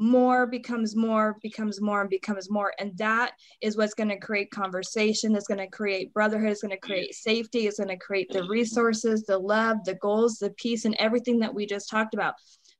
more 0.00 0.46
becomes 0.46 0.94
more 0.94 1.36
becomes 1.42 1.80
more 1.80 2.02
and 2.02 2.10
becomes 2.10 2.48
more. 2.48 2.72
And 2.78 2.96
that 2.98 3.32
is 3.60 3.76
what's 3.76 3.94
going 3.94 4.10
to 4.10 4.18
create 4.18 4.50
conversation 4.52 5.34
it's 5.34 5.48
going 5.48 5.58
to 5.58 5.66
create 5.66 6.14
brotherhood 6.14 6.50
it's 6.50 6.62
going 6.62 6.70
to 6.70 6.78
create 6.78 7.14
safety 7.14 7.66
it's 7.66 7.78
going 7.78 7.88
to 7.88 7.96
create 7.96 8.28
the 8.30 8.44
resources 8.44 9.24
the 9.24 9.36
love 9.36 9.78
the 9.84 9.96
goals 9.96 10.38
the 10.38 10.50
peace 10.50 10.84
and 10.84 10.94
everything 11.00 11.40
that 11.40 11.52
we 11.52 11.66
just 11.66 11.90
talked 11.90 12.14
about 12.14 12.34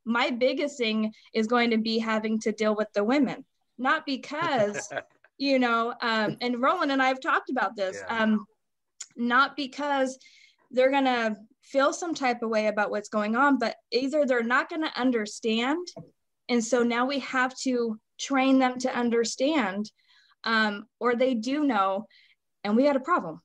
my 0.08 0.30
biggest 0.30 0.78
thing 0.78 1.12
is 1.34 1.46
going 1.46 1.70
to 1.70 1.76
be 1.76 1.98
having 1.98 2.40
to 2.40 2.50
deal 2.50 2.74
with 2.74 2.88
the 2.94 3.04
women, 3.04 3.44
not 3.76 4.06
because, 4.06 4.90
you 5.38 5.58
know, 5.58 5.94
um, 6.00 6.36
and 6.40 6.60
Roland 6.60 6.90
and 6.90 7.02
I 7.02 7.08
have 7.08 7.20
talked 7.20 7.50
about 7.50 7.76
this, 7.76 8.02
yeah. 8.08 8.22
um, 8.22 8.46
not 9.16 9.54
because 9.54 10.18
they're 10.70 10.90
going 10.90 11.04
to 11.04 11.36
feel 11.62 11.92
some 11.92 12.14
type 12.14 12.42
of 12.42 12.48
way 12.48 12.68
about 12.68 12.90
what's 12.90 13.10
going 13.10 13.36
on, 13.36 13.58
but 13.58 13.76
either 13.92 14.24
they're 14.24 14.42
not 14.42 14.70
going 14.70 14.82
to 14.82 14.98
understand. 15.00 15.86
And 16.48 16.64
so 16.64 16.82
now 16.82 17.04
we 17.04 17.18
have 17.20 17.54
to 17.58 18.00
train 18.18 18.58
them 18.58 18.78
to 18.78 18.96
understand, 18.96 19.90
um, 20.44 20.86
or 20.98 21.16
they 21.16 21.34
do 21.34 21.64
know, 21.64 22.06
and 22.64 22.74
we 22.74 22.84
had 22.84 22.96
a 22.96 23.00
problem. 23.00 23.42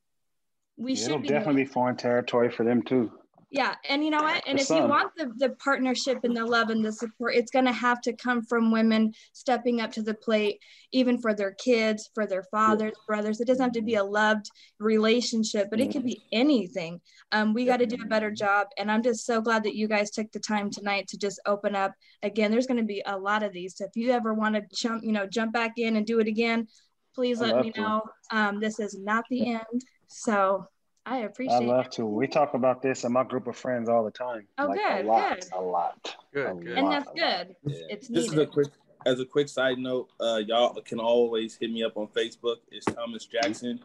We 0.78 0.93
It'll 0.93 1.06
should 1.06 1.21
be 1.23 1.28
definitely 1.28 1.65
be 1.65 1.69
foreign 1.69 1.97
territory 1.97 2.49
for 2.49 2.63
them 2.63 2.82
too 2.82 3.12
yeah 3.54 3.76
and 3.88 4.04
you 4.04 4.10
know 4.10 4.24
what? 4.24 4.44
And 4.48 4.60
if 4.60 4.70
you 4.70 4.84
want 4.84 5.12
the, 5.16 5.32
the 5.38 5.50
partnership 5.63 6.20
and 6.24 6.36
the 6.36 6.46
love 6.46 6.72
and 6.72 6.84
the 6.84 6.92
support 6.92 7.36
it's 7.36 7.52
going 7.52 7.66
to 7.66 7.72
have 7.72 8.02
to 8.02 8.13
come 8.13 8.42
from 8.42 8.72
women 8.72 9.13
stepping 9.32 9.80
up 9.80 9.92
to 9.94 10.02
the 10.02 10.16
plate 10.16 10.60
even 10.92 11.20
for 11.20 11.34
their 11.34 11.52
kids 11.52 12.10
for 12.13 12.26
their 12.26 12.44
fathers 12.44 12.94
brothers. 13.08 13.39
It 13.39 13.48
doesn't 13.48 13.63
have 13.63 13.74
to 13.74 13.82
be 13.82 13.96
a 13.96 14.04
loved 14.04 14.48
relationship 14.80 15.70
but 15.70 15.80
it 15.80 15.92
could 15.92 16.04
be 16.04 16.24
anything. 16.32 17.00
Um, 17.32 17.54
we 17.54 17.66
got 17.66 17.78
to 17.78 17.86
do 17.86 17.98
a 18.04 18.08
better 18.08 18.32
job 18.32 18.68
and 18.78 18.92
i'm 18.92 19.04
just 19.04 19.26
so 19.26 19.39
glad 19.39 19.63
that 19.63 19.76
you 19.76 19.88
guys 19.88 20.10
took 20.10 20.32
the 20.32 20.39
time 20.39 20.72
tonight 20.72 21.08
to 21.10 21.18
just 21.18 21.39
open 21.46 21.76
up. 21.76 21.94
Again 22.24 22.52
there's 22.52 22.68
going 22.68 22.80
to 22.80 22.84
be 22.84 23.04
a 23.06 23.18
lot 23.18 23.44
of 23.44 23.54
these. 23.54 23.78
So 23.78 23.86
if 23.86 23.92
you 23.96 24.12
ever 24.12 24.34
want 24.34 24.56
to 24.56 24.63
jump 24.76 25.04
you 25.04 25.12
know 25.12 25.28
jump 25.28 25.54
back 25.54 25.74
in 25.78 25.96
and 25.96 26.06
do 26.06 26.20
it 26.20 26.28
again 26.28 26.68
please 27.13 27.39
let 27.39 27.63
me 27.63 27.72
know. 27.78 28.02
Um, 28.32 28.60
this 28.60 28.80
is 28.80 28.98
not 28.98 29.26
the 29.30 29.54
end 29.54 29.84
so 30.08 30.68
I 31.06 31.20
appreciate. 31.20 31.58
It. 31.58 31.63
I 31.63 31.66
love 31.66 31.89
to. 31.92 32.06
We 32.06 32.28
talk 32.28 32.54
about 32.54 32.82
this 32.82 33.04
in 33.04 33.12
my 33.12 33.24
group 33.24 33.48
of 33.48 33.58
friends 33.58 33.89
all 33.89 34.04
the 34.04 34.12
time. 34.12 34.48
Oh, 34.58 34.68
like 34.68 34.80
good, 34.80 35.06
a 35.06 35.08
lot, 35.08 35.39
good. 35.39 35.50
A 35.54 35.62
lot. 35.62 36.16
Good, 36.34 36.50
a 36.50 36.54
good. 36.54 36.78
And 36.78 36.92
that's 36.92 37.10
good. 37.10 37.56
Yeah. 37.66 37.78
It's 37.89 38.10
needed. 38.10 38.26
This 38.26 38.34
is 38.34 38.38
a 38.38 38.46
quick. 38.46 38.68
As 39.06 39.20
a 39.20 39.26
quick 39.26 39.50
side 39.50 39.80
note, 39.80 40.08
uh, 40.22 40.39
y'all 40.48 40.74
can 40.82 40.98
always 40.98 41.58
hit 41.58 41.70
me 41.70 41.84
up 41.84 41.98
on 41.98 42.08
Facebook. 42.08 42.58
It's 42.72 42.86
Thomas 42.86 43.26
Jackson. 43.26 43.82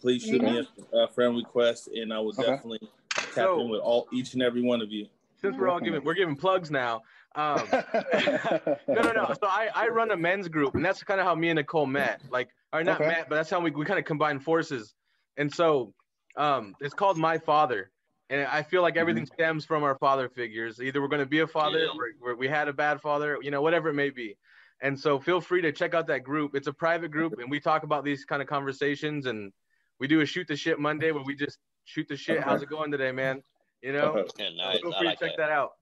Please 0.00 0.22
shoot 0.22 0.42
yeah. 0.42 0.52
me 0.52 0.66
a, 0.94 0.96
a, 1.00 1.08
friend 1.08 1.36
request, 1.36 1.90
and 1.94 2.10
I 2.10 2.18
will 2.18 2.30
okay. 2.30 2.44
definitely 2.44 2.88
tap 3.10 3.34
so, 3.34 3.60
in 3.60 3.68
with 3.68 3.80
all 3.80 4.08
each 4.10 4.32
and 4.32 4.42
every 4.42 4.62
one 4.62 4.80
of 4.80 4.90
you. 4.90 5.06
Since 5.42 5.58
we're 5.58 5.68
all 5.68 5.80
giving 5.80 6.02
we're 6.02 6.14
giving 6.14 6.34
plugs 6.34 6.70
now. 6.70 7.02
Um, 7.34 7.62
no, 7.72 9.02
no, 9.02 9.12
no. 9.12 9.34
So 9.38 9.46
I, 9.46 9.68
I 9.74 9.88
run 9.88 10.10
a 10.12 10.16
men's 10.16 10.48
group, 10.48 10.74
and 10.74 10.84
that's 10.84 11.02
kind 11.02 11.20
of 11.20 11.26
how 11.26 11.34
me 11.34 11.50
and 11.50 11.58
Nicole 11.58 11.84
met. 11.84 12.22
Like, 12.30 12.48
or 12.72 12.82
not 12.82 13.00
okay. 13.00 13.08
met, 13.08 13.28
but 13.28 13.34
that's 13.34 13.50
how 13.50 13.60
we, 13.60 13.70
we 13.70 13.84
kind 13.84 13.98
of 13.98 14.06
combine 14.06 14.40
forces. 14.40 14.94
And 15.36 15.52
so 15.52 15.92
um, 16.36 16.74
it's 16.80 16.94
called 16.94 17.16
My 17.16 17.38
Father, 17.38 17.90
and 18.30 18.42
I 18.46 18.62
feel 18.62 18.82
like 18.82 18.96
everything 18.96 19.24
mm-hmm. 19.24 19.34
stems 19.34 19.64
from 19.64 19.82
our 19.82 19.96
father 19.96 20.28
figures. 20.28 20.80
Either 20.80 21.00
we're 21.00 21.08
going 21.08 21.20
to 21.20 21.26
be 21.26 21.40
a 21.40 21.46
father, 21.46 21.80
yeah. 21.80 21.88
or 22.20 22.36
we 22.36 22.48
had 22.48 22.68
a 22.68 22.72
bad 22.72 23.00
father, 23.00 23.38
you 23.42 23.50
know, 23.50 23.62
whatever 23.62 23.90
it 23.90 23.94
may 23.94 24.10
be. 24.10 24.36
And 24.82 24.98
so 24.98 25.18
feel 25.18 25.40
free 25.40 25.62
to 25.62 25.72
check 25.72 25.94
out 25.94 26.06
that 26.08 26.24
group. 26.24 26.54
It's 26.54 26.66
a 26.66 26.72
private 26.72 27.10
group, 27.10 27.38
and 27.38 27.50
we 27.50 27.60
talk 27.60 27.84
about 27.84 28.04
these 28.04 28.24
kind 28.24 28.42
of 28.42 28.48
conversations. 28.48 29.26
And 29.26 29.52
we 30.00 30.08
do 30.08 30.20
a 30.20 30.26
shoot 30.26 30.48
the 30.48 30.56
shit 30.56 30.78
Monday 30.78 31.12
where 31.12 31.24
we 31.24 31.34
just 31.34 31.58
shoot 31.84 32.06
the 32.08 32.16
shit. 32.16 32.42
How's 32.42 32.62
it 32.62 32.68
going 32.68 32.90
today, 32.90 33.12
man? 33.12 33.42
You 33.82 33.92
know, 33.92 34.26
yeah, 34.38 34.48
nice. 34.56 34.80
feel 34.80 34.92
free 34.92 35.06
like 35.06 35.18
to 35.18 35.26
check 35.26 35.36
that. 35.36 35.48
that. 35.48 35.52
out. 35.52 35.72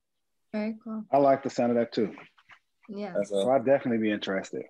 Very 0.52 0.76
cool. 0.84 1.04
I 1.10 1.18
like 1.18 1.42
the 1.42 1.50
sound 1.50 1.70
of 1.70 1.76
that 1.78 1.92
too. 1.92 2.14
Yeah. 2.88 3.14
So 3.24 3.50
I'd 3.50 3.64
definitely 3.64 4.02
be 4.02 4.10
interested. 4.10 4.64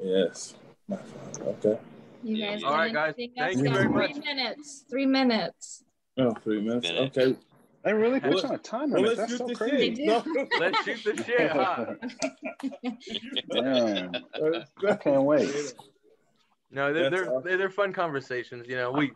Yes. 0.00 0.54
Okay. 1.40 1.78
You 2.22 2.44
guys. 2.44 2.62
All 2.62 2.72
right, 2.72 2.92
guys. 2.92 3.14
Thank 3.16 3.58
you 3.58 3.70
very 3.70 3.88
much. 3.88 4.12
Three 4.12 4.20
minutes. 4.20 4.84
Three 4.88 5.06
minutes. 5.06 5.84
Oh, 6.18 6.34
three 6.42 6.60
minutes. 6.60 6.90
Okay. 6.90 7.36
They 7.84 7.92
really 7.92 8.20
put 8.20 8.44
on 8.44 8.54
a 8.54 8.58
time 8.58 8.90
limit. 8.90 9.16
Well, 9.16 9.16
That's 9.16 9.38
so 9.38 9.48
crazy. 9.48 10.04
No. 10.04 10.24
let's 10.60 10.82
shoot 10.84 11.16
the 11.16 11.24
shit, 11.24 11.50
huh? 11.50 11.94
Damn. 13.52 14.12
I 14.88 14.96
can't 14.96 15.22
wait. 15.22 15.74
No, 16.70 16.92
they're, 16.92 17.08
they're, 17.08 17.56
they're 17.56 17.70
fun 17.70 17.92
conversations. 17.92 18.66
You 18.68 18.76
know, 18.76 18.90
we 18.90 19.12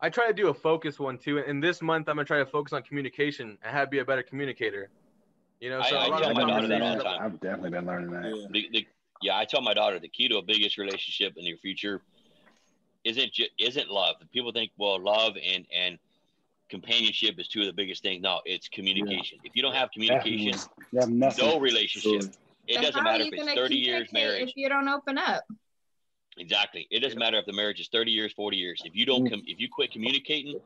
I 0.00 0.10
try 0.10 0.26
to 0.26 0.32
do 0.32 0.48
a 0.48 0.54
focus 0.54 0.98
one 0.98 1.18
too. 1.18 1.38
And 1.38 1.62
this 1.62 1.82
month, 1.82 2.08
I'm 2.08 2.16
gonna 2.16 2.24
try 2.24 2.38
to 2.38 2.46
focus 2.46 2.72
on 2.72 2.82
communication 2.82 3.58
and 3.62 3.74
how 3.74 3.80
to 3.80 3.86
be 3.86 3.98
a 3.98 4.04
better 4.04 4.22
communicator. 4.22 4.90
You 5.60 5.70
know, 5.70 5.82
so 5.82 5.96
I, 5.96 6.04
I 6.04 6.20
tell 6.20 6.34
my 6.34 6.46
daughter 6.46 6.68
that 6.68 6.82
all 6.82 6.96
the 6.96 7.04
time. 7.04 7.22
I've 7.22 7.40
definitely 7.40 7.70
been 7.70 7.86
learning 7.86 8.10
that. 8.10 8.24
Yeah. 8.24 8.46
The, 8.50 8.68
the, 8.72 8.86
yeah, 9.22 9.38
I 9.38 9.44
tell 9.44 9.60
my 9.60 9.74
daughter 9.74 9.98
the 9.98 10.08
key 10.08 10.28
to 10.28 10.36
a 10.36 10.42
biggest 10.42 10.78
relationship 10.78 11.34
in 11.36 11.44
your 11.44 11.56
future 11.58 12.02
isn't 13.04 13.30
isn't 13.58 13.90
love. 13.90 14.16
People 14.32 14.52
think 14.52 14.70
well, 14.78 15.02
love 15.02 15.34
and 15.36 15.66
and 15.74 15.98
companionship 16.70 17.38
is 17.38 17.48
two 17.48 17.60
of 17.60 17.66
the 17.66 17.72
biggest 17.72 18.02
things. 18.02 18.22
No, 18.22 18.40
it's 18.44 18.68
communication. 18.68 19.38
Yeah. 19.42 19.50
If 19.50 19.56
you 19.56 19.62
don't 19.62 19.74
have 19.74 19.90
communication, 19.92 20.58
have 20.98 21.10
no 21.10 21.60
relationship. 21.60 22.34
It 22.66 22.80
doesn't 22.80 23.04
matter 23.04 23.24
if 23.24 23.32
it's 23.32 23.52
30 23.52 23.76
years 23.76 24.12
marriage. 24.12 24.48
If 24.50 24.56
you 24.56 24.68
don't 24.68 24.88
open 24.88 25.18
up. 25.18 25.44
Exactly. 26.38 26.88
It 26.90 27.00
doesn't 27.00 27.18
matter 27.18 27.36
if 27.38 27.46
the 27.46 27.52
marriage 27.52 27.80
is 27.80 27.88
30 27.88 28.10
years, 28.10 28.32
40 28.32 28.56
years. 28.56 28.82
If 28.84 28.96
you 28.96 29.06
don't, 29.06 29.28
com- 29.28 29.42
if 29.46 29.60
you 29.60 29.68
quit 29.70 29.92
communicating, 29.92 30.58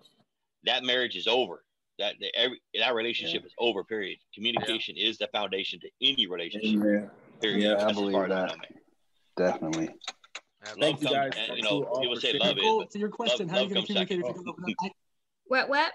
that 0.64 0.84
marriage 0.84 1.16
is 1.16 1.26
over. 1.26 1.64
That 1.98 2.14
every 2.34 2.62
that 2.78 2.94
relationship 2.94 3.42
yeah. 3.42 3.48
is 3.48 3.54
over. 3.58 3.82
Period. 3.82 4.18
Communication 4.32 4.94
yeah. 4.96 5.08
is 5.08 5.18
the 5.18 5.28
foundation 5.32 5.80
to 5.80 5.90
any 6.00 6.26
relationship. 6.28 6.80
Yeah. 6.84 7.08
Period. 7.40 7.62
Yeah, 7.62 7.86
I 7.86 7.92
believe 7.92 8.28
that. 8.28 8.56
Definitely. 9.36 9.90
Thank 10.78 11.02
you 11.02 11.08
guys. 11.08 11.32
And, 11.36 11.56
you 11.56 11.62
know, 11.62 11.82
people 12.00 12.16
say 12.16 12.38
love 12.38 12.56
is. 12.58 12.92
To 12.92 12.98
your 12.98 13.08
question, 13.08 13.46
love, 13.46 13.56
how 13.56 13.58
are 13.58 13.62
you 13.62 13.68
going 13.74 13.82
to 13.82 13.86
communicate 13.86 14.20
if 14.20 14.26
you 14.26 14.34
don't 14.34 14.48
open 14.48 14.64
up? 14.80 14.92
What? 15.46 15.68
What? 15.68 15.92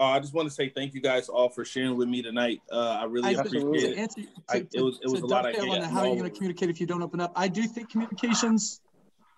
Uh, 0.00 0.04
I 0.04 0.18
just 0.18 0.34
want 0.34 0.48
to 0.48 0.54
say 0.54 0.68
thank 0.70 0.92
you 0.92 1.00
guys 1.00 1.28
all 1.28 1.48
for 1.48 1.64
sharing 1.64 1.96
with 1.96 2.08
me 2.08 2.20
tonight. 2.20 2.60
Uh, 2.70 2.98
I 3.00 3.04
really 3.04 3.36
I, 3.36 3.40
appreciate 3.40 3.92
it. 3.92 3.98
Answer, 3.98 4.22
to, 4.22 4.28
I, 4.48 4.56
it 4.72 4.80
was 4.80 4.98
it 5.00 5.08
was 5.08 5.20
a 5.20 5.26
lot. 5.26 5.46
I 5.46 5.52
on 5.52 5.82
how 5.82 6.00
are 6.00 6.08
you 6.08 6.16
going 6.16 6.28
to 6.28 6.36
communicate 6.36 6.68
if 6.68 6.80
you 6.80 6.86
don't 6.86 7.02
open 7.02 7.20
up? 7.20 7.32
I 7.36 7.46
do 7.46 7.62
think 7.62 7.90
communications. 7.90 8.80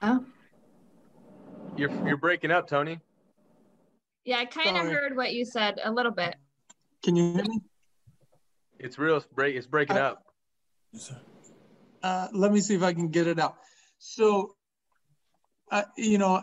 Oh. 0.00 0.24
You're 1.76 1.90
you're 2.06 2.16
breaking 2.16 2.50
up, 2.50 2.66
Tony. 2.66 3.00
Yeah, 4.24 4.38
I 4.38 4.46
kind 4.46 4.78
of 4.78 4.84
heard 4.84 5.14
what 5.14 5.34
you 5.34 5.44
said 5.44 5.78
a 5.84 5.92
little 5.92 6.10
bit. 6.10 6.36
Can 7.02 7.16
you 7.16 7.34
hear 7.34 7.44
me? 7.44 7.60
It's 8.78 8.98
real. 8.98 9.18
It's 9.18 9.26
break. 9.26 9.56
It's 9.56 9.66
breaking 9.66 9.98
up. 9.98 10.24
Uh, 12.02 12.28
let 12.32 12.52
me 12.52 12.60
see 12.60 12.74
if 12.74 12.82
I 12.82 12.92
can 12.92 13.08
get 13.08 13.26
it 13.26 13.38
out. 13.38 13.56
So, 13.98 14.54
uh, 15.70 15.82
you 15.96 16.18
know, 16.18 16.42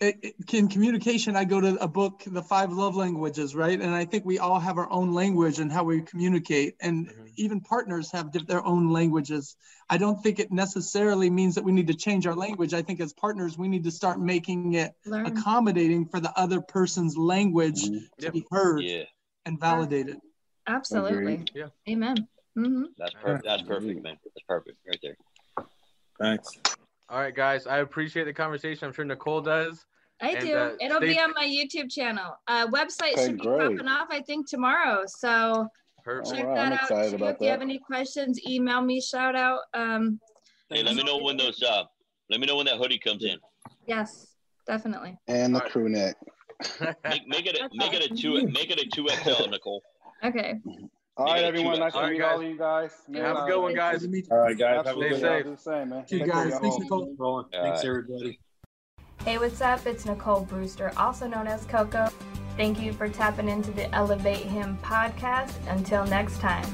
it, 0.00 0.16
it, 0.22 0.34
in 0.52 0.68
communication, 0.68 1.34
I 1.34 1.44
go 1.44 1.60
to 1.60 1.76
a 1.82 1.88
book, 1.88 2.22
The 2.26 2.42
Five 2.42 2.72
Love 2.72 2.94
Languages, 2.94 3.54
right? 3.54 3.80
And 3.80 3.94
I 3.94 4.04
think 4.04 4.24
we 4.24 4.38
all 4.38 4.60
have 4.60 4.78
our 4.78 4.90
own 4.90 5.12
language 5.12 5.58
and 5.58 5.72
how 5.72 5.84
we 5.84 6.02
communicate. 6.02 6.76
And 6.80 7.08
mm-hmm. 7.08 7.24
even 7.36 7.60
partners 7.60 8.12
have 8.12 8.32
their 8.46 8.64
own 8.64 8.90
languages. 8.90 9.56
I 9.90 9.98
don't 9.98 10.22
think 10.22 10.38
it 10.38 10.52
necessarily 10.52 11.30
means 11.30 11.56
that 11.56 11.64
we 11.64 11.72
need 11.72 11.88
to 11.88 11.94
change 11.94 12.26
our 12.26 12.36
language. 12.36 12.74
I 12.74 12.82
think 12.82 13.00
as 13.00 13.12
partners, 13.12 13.58
we 13.58 13.66
need 13.66 13.84
to 13.84 13.90
start 13.90 14.20
making 14.20 14.74
it 14.74 14.92
Learn. 15.04 15.26
accommodating 15.26 16.06
for 16.06 16.20
the 16.20 16.32
other 16.38 16.60
person's 16.60 17.16
language 17.16 17.82
mm-hmm. 17.82 17.98
to 18.18 18.24
yep. 18.24 18.32
be 18.32 18.46
heard 18.50 18.82
yeah. 18.82 19.04
and 19.46 19.58
validated. 19.58 20.18
Absolutely. 20.66 21.44
Yeah. 21.54 21.68
Amen. 21.88 22.28
Mm-hmm. 22.58 22.84
That's 22.98 23.14
perfect. 23.14 23.44
That's 23.44 23.62
perfect, 23.62 24.02
man. 24.02 24.16
That's 24.24 24.44
perfect 24.48 24.76
right 24.86 24.98
there. 25.02 25.16
Thanks. 26.20 26.58
All 27.08 27.20
right, 27.20 27.34
guys. 27.34 27.66
I 27.66 27.78
appreciate 27.78 28.24
the 28.24 28.32
conversation. 28.32 28.86
I'm 28.86 28.92
sure 28.92 29.04
Nicole 29.04 29.40
does. 29.40 29.84
I 30.20 30.30
And, 30.30 30.40
do. 30.46 30.54
uh, 30.56 30.72
It'll 30.80 30.96
stay- 30.98 31.14
be 31.14 31.20
on 31.20 31.32
my 31.34 31.44
YouTube 31.44 31.90
channel. 31.92 32.34
Uh, 32.48 32.66
website 32.68 33.12
Okay, 33.12 33.26
should 33.26 33.38
be 33.38 33.44
great. 33.44 33.60
popping 33.78 33.88
off, 33.88 34.08
I 34.10 34.20
think, 34.22 34.48
tomorrow. 34.48 35.04
So 35.06 35.68
Perfect. 36.04 36.34
check 36.34 36.44
All 36.44 36.50
right, 36.50 36.54
that 36.56 36.66
I'm 36.66 36.72
out. 36.72 36.82
excited 36.82 37.10
too. 37.10 37.16
about 37.16 37.34
if 37.36 37.40
you 37.40 37.48
have 37.48 37.62
any 37.62 37.78
questions, 37.78 38.40
email 38.46 38.80
me. 38.80 39.00
Shout 39.00 39.36
out. 39.36 39.60
Um, 39.74 40.20
Hey, 40.70 40.82
let 40.82 40.96
me 40.96 41.02
know 41.04 41.16
when 41.18 41.36
those. 41.38 41.62
Uh, 41.62 41.84
let 42.28 42.40
me 42.40 42.46
know 42.46 42.56
when 42.56 42.66
that 42.66 42.76
hoodie 42.76 42.98
comes 42.98 43.24
in. 43.24 43.38
yes, 43.86 44.34
definitely. 44.66 45.16
And 45.28 45.54
the 45.54 45.60
Alright. 45.60 45.72
crew 45.72 45.88
neck. 45.88 46.16
Make, 47.08 47.26
make 47.28 47.46
it 47.46 47.56
a 47.56 47.70
make 47.72 47.94
it 47.94 48.10
a 48.10 48.14
two 48.14 48.44
make 48.48 48.70
it 48.70 48.78
a 48.80 48.86
two 48.94 49.06
XL, 49.08 49.48
Nicole. 49.48 49.82
Okay. 50.24 50.60
All 51.18 51.26
right, 51.26 51.44
everyone. 51.44 51.74
two- 51.74 51.80
Nice 51.80 51.94
all 51.94 52.00
to 52.02 52.06
right, 52.06 52.12
meet 52.12 52.18
guys. 52.20 52.32
all 52.32 52.40
of 52.40 52.46
you 52.48 52.56
guys. 52.58 52.92
Man, 53.08 53.22
Have 53.24 53.36
a 53.36 53.38
uh, 53.40 53.46
good 53.46 53.60
one, 53.60 53.74
guys. 53.74 54.06
All 54.30 54.38
right, 54.38 54.56
guys. 54.58 54.76
Have 54.76 54.86
a 54.86 54.88
Absolutely. 54.90 55.08
good 55.10 55.18
Stay 55.18 55.42
safe. 55.42 55.44
the 55.46 55.56
same, 55.56 55.88
man. 55.88 56.06
See 56.08 56.16
you 56.18 56.26
guys. 56.26 56.50
y'all. 56.50 56.60
Thanks, 56.60 56.78
Nicole. 56.78 57.14
Rolling. 57.18 57.46
Thanks, 57.52 57.84
everybody. 57.84 58.38
Hey, 59.24 59.38
what's 59.38 59.60
up? 59.60 59.84
It's 59.84 60.06
Nicole 60.06 60.44
Brewster, 60.44 60.92
also 60.96 61.26
known 61.26 61.48
as 61.48 61.64
Coco. 61.64 62.08
Thank 62.56 62.80
you 62.80 62.92
for 62.92 63.08
tapping 63.08 63.48
into 63.48 63.72
the 63.72 63.92
Elevate 63.94 64.38
Him 64.46 64.78
podcast. 64.82 65.54
Until 65.68 66.04
next 66.06 66.38
time. 66.40 66.64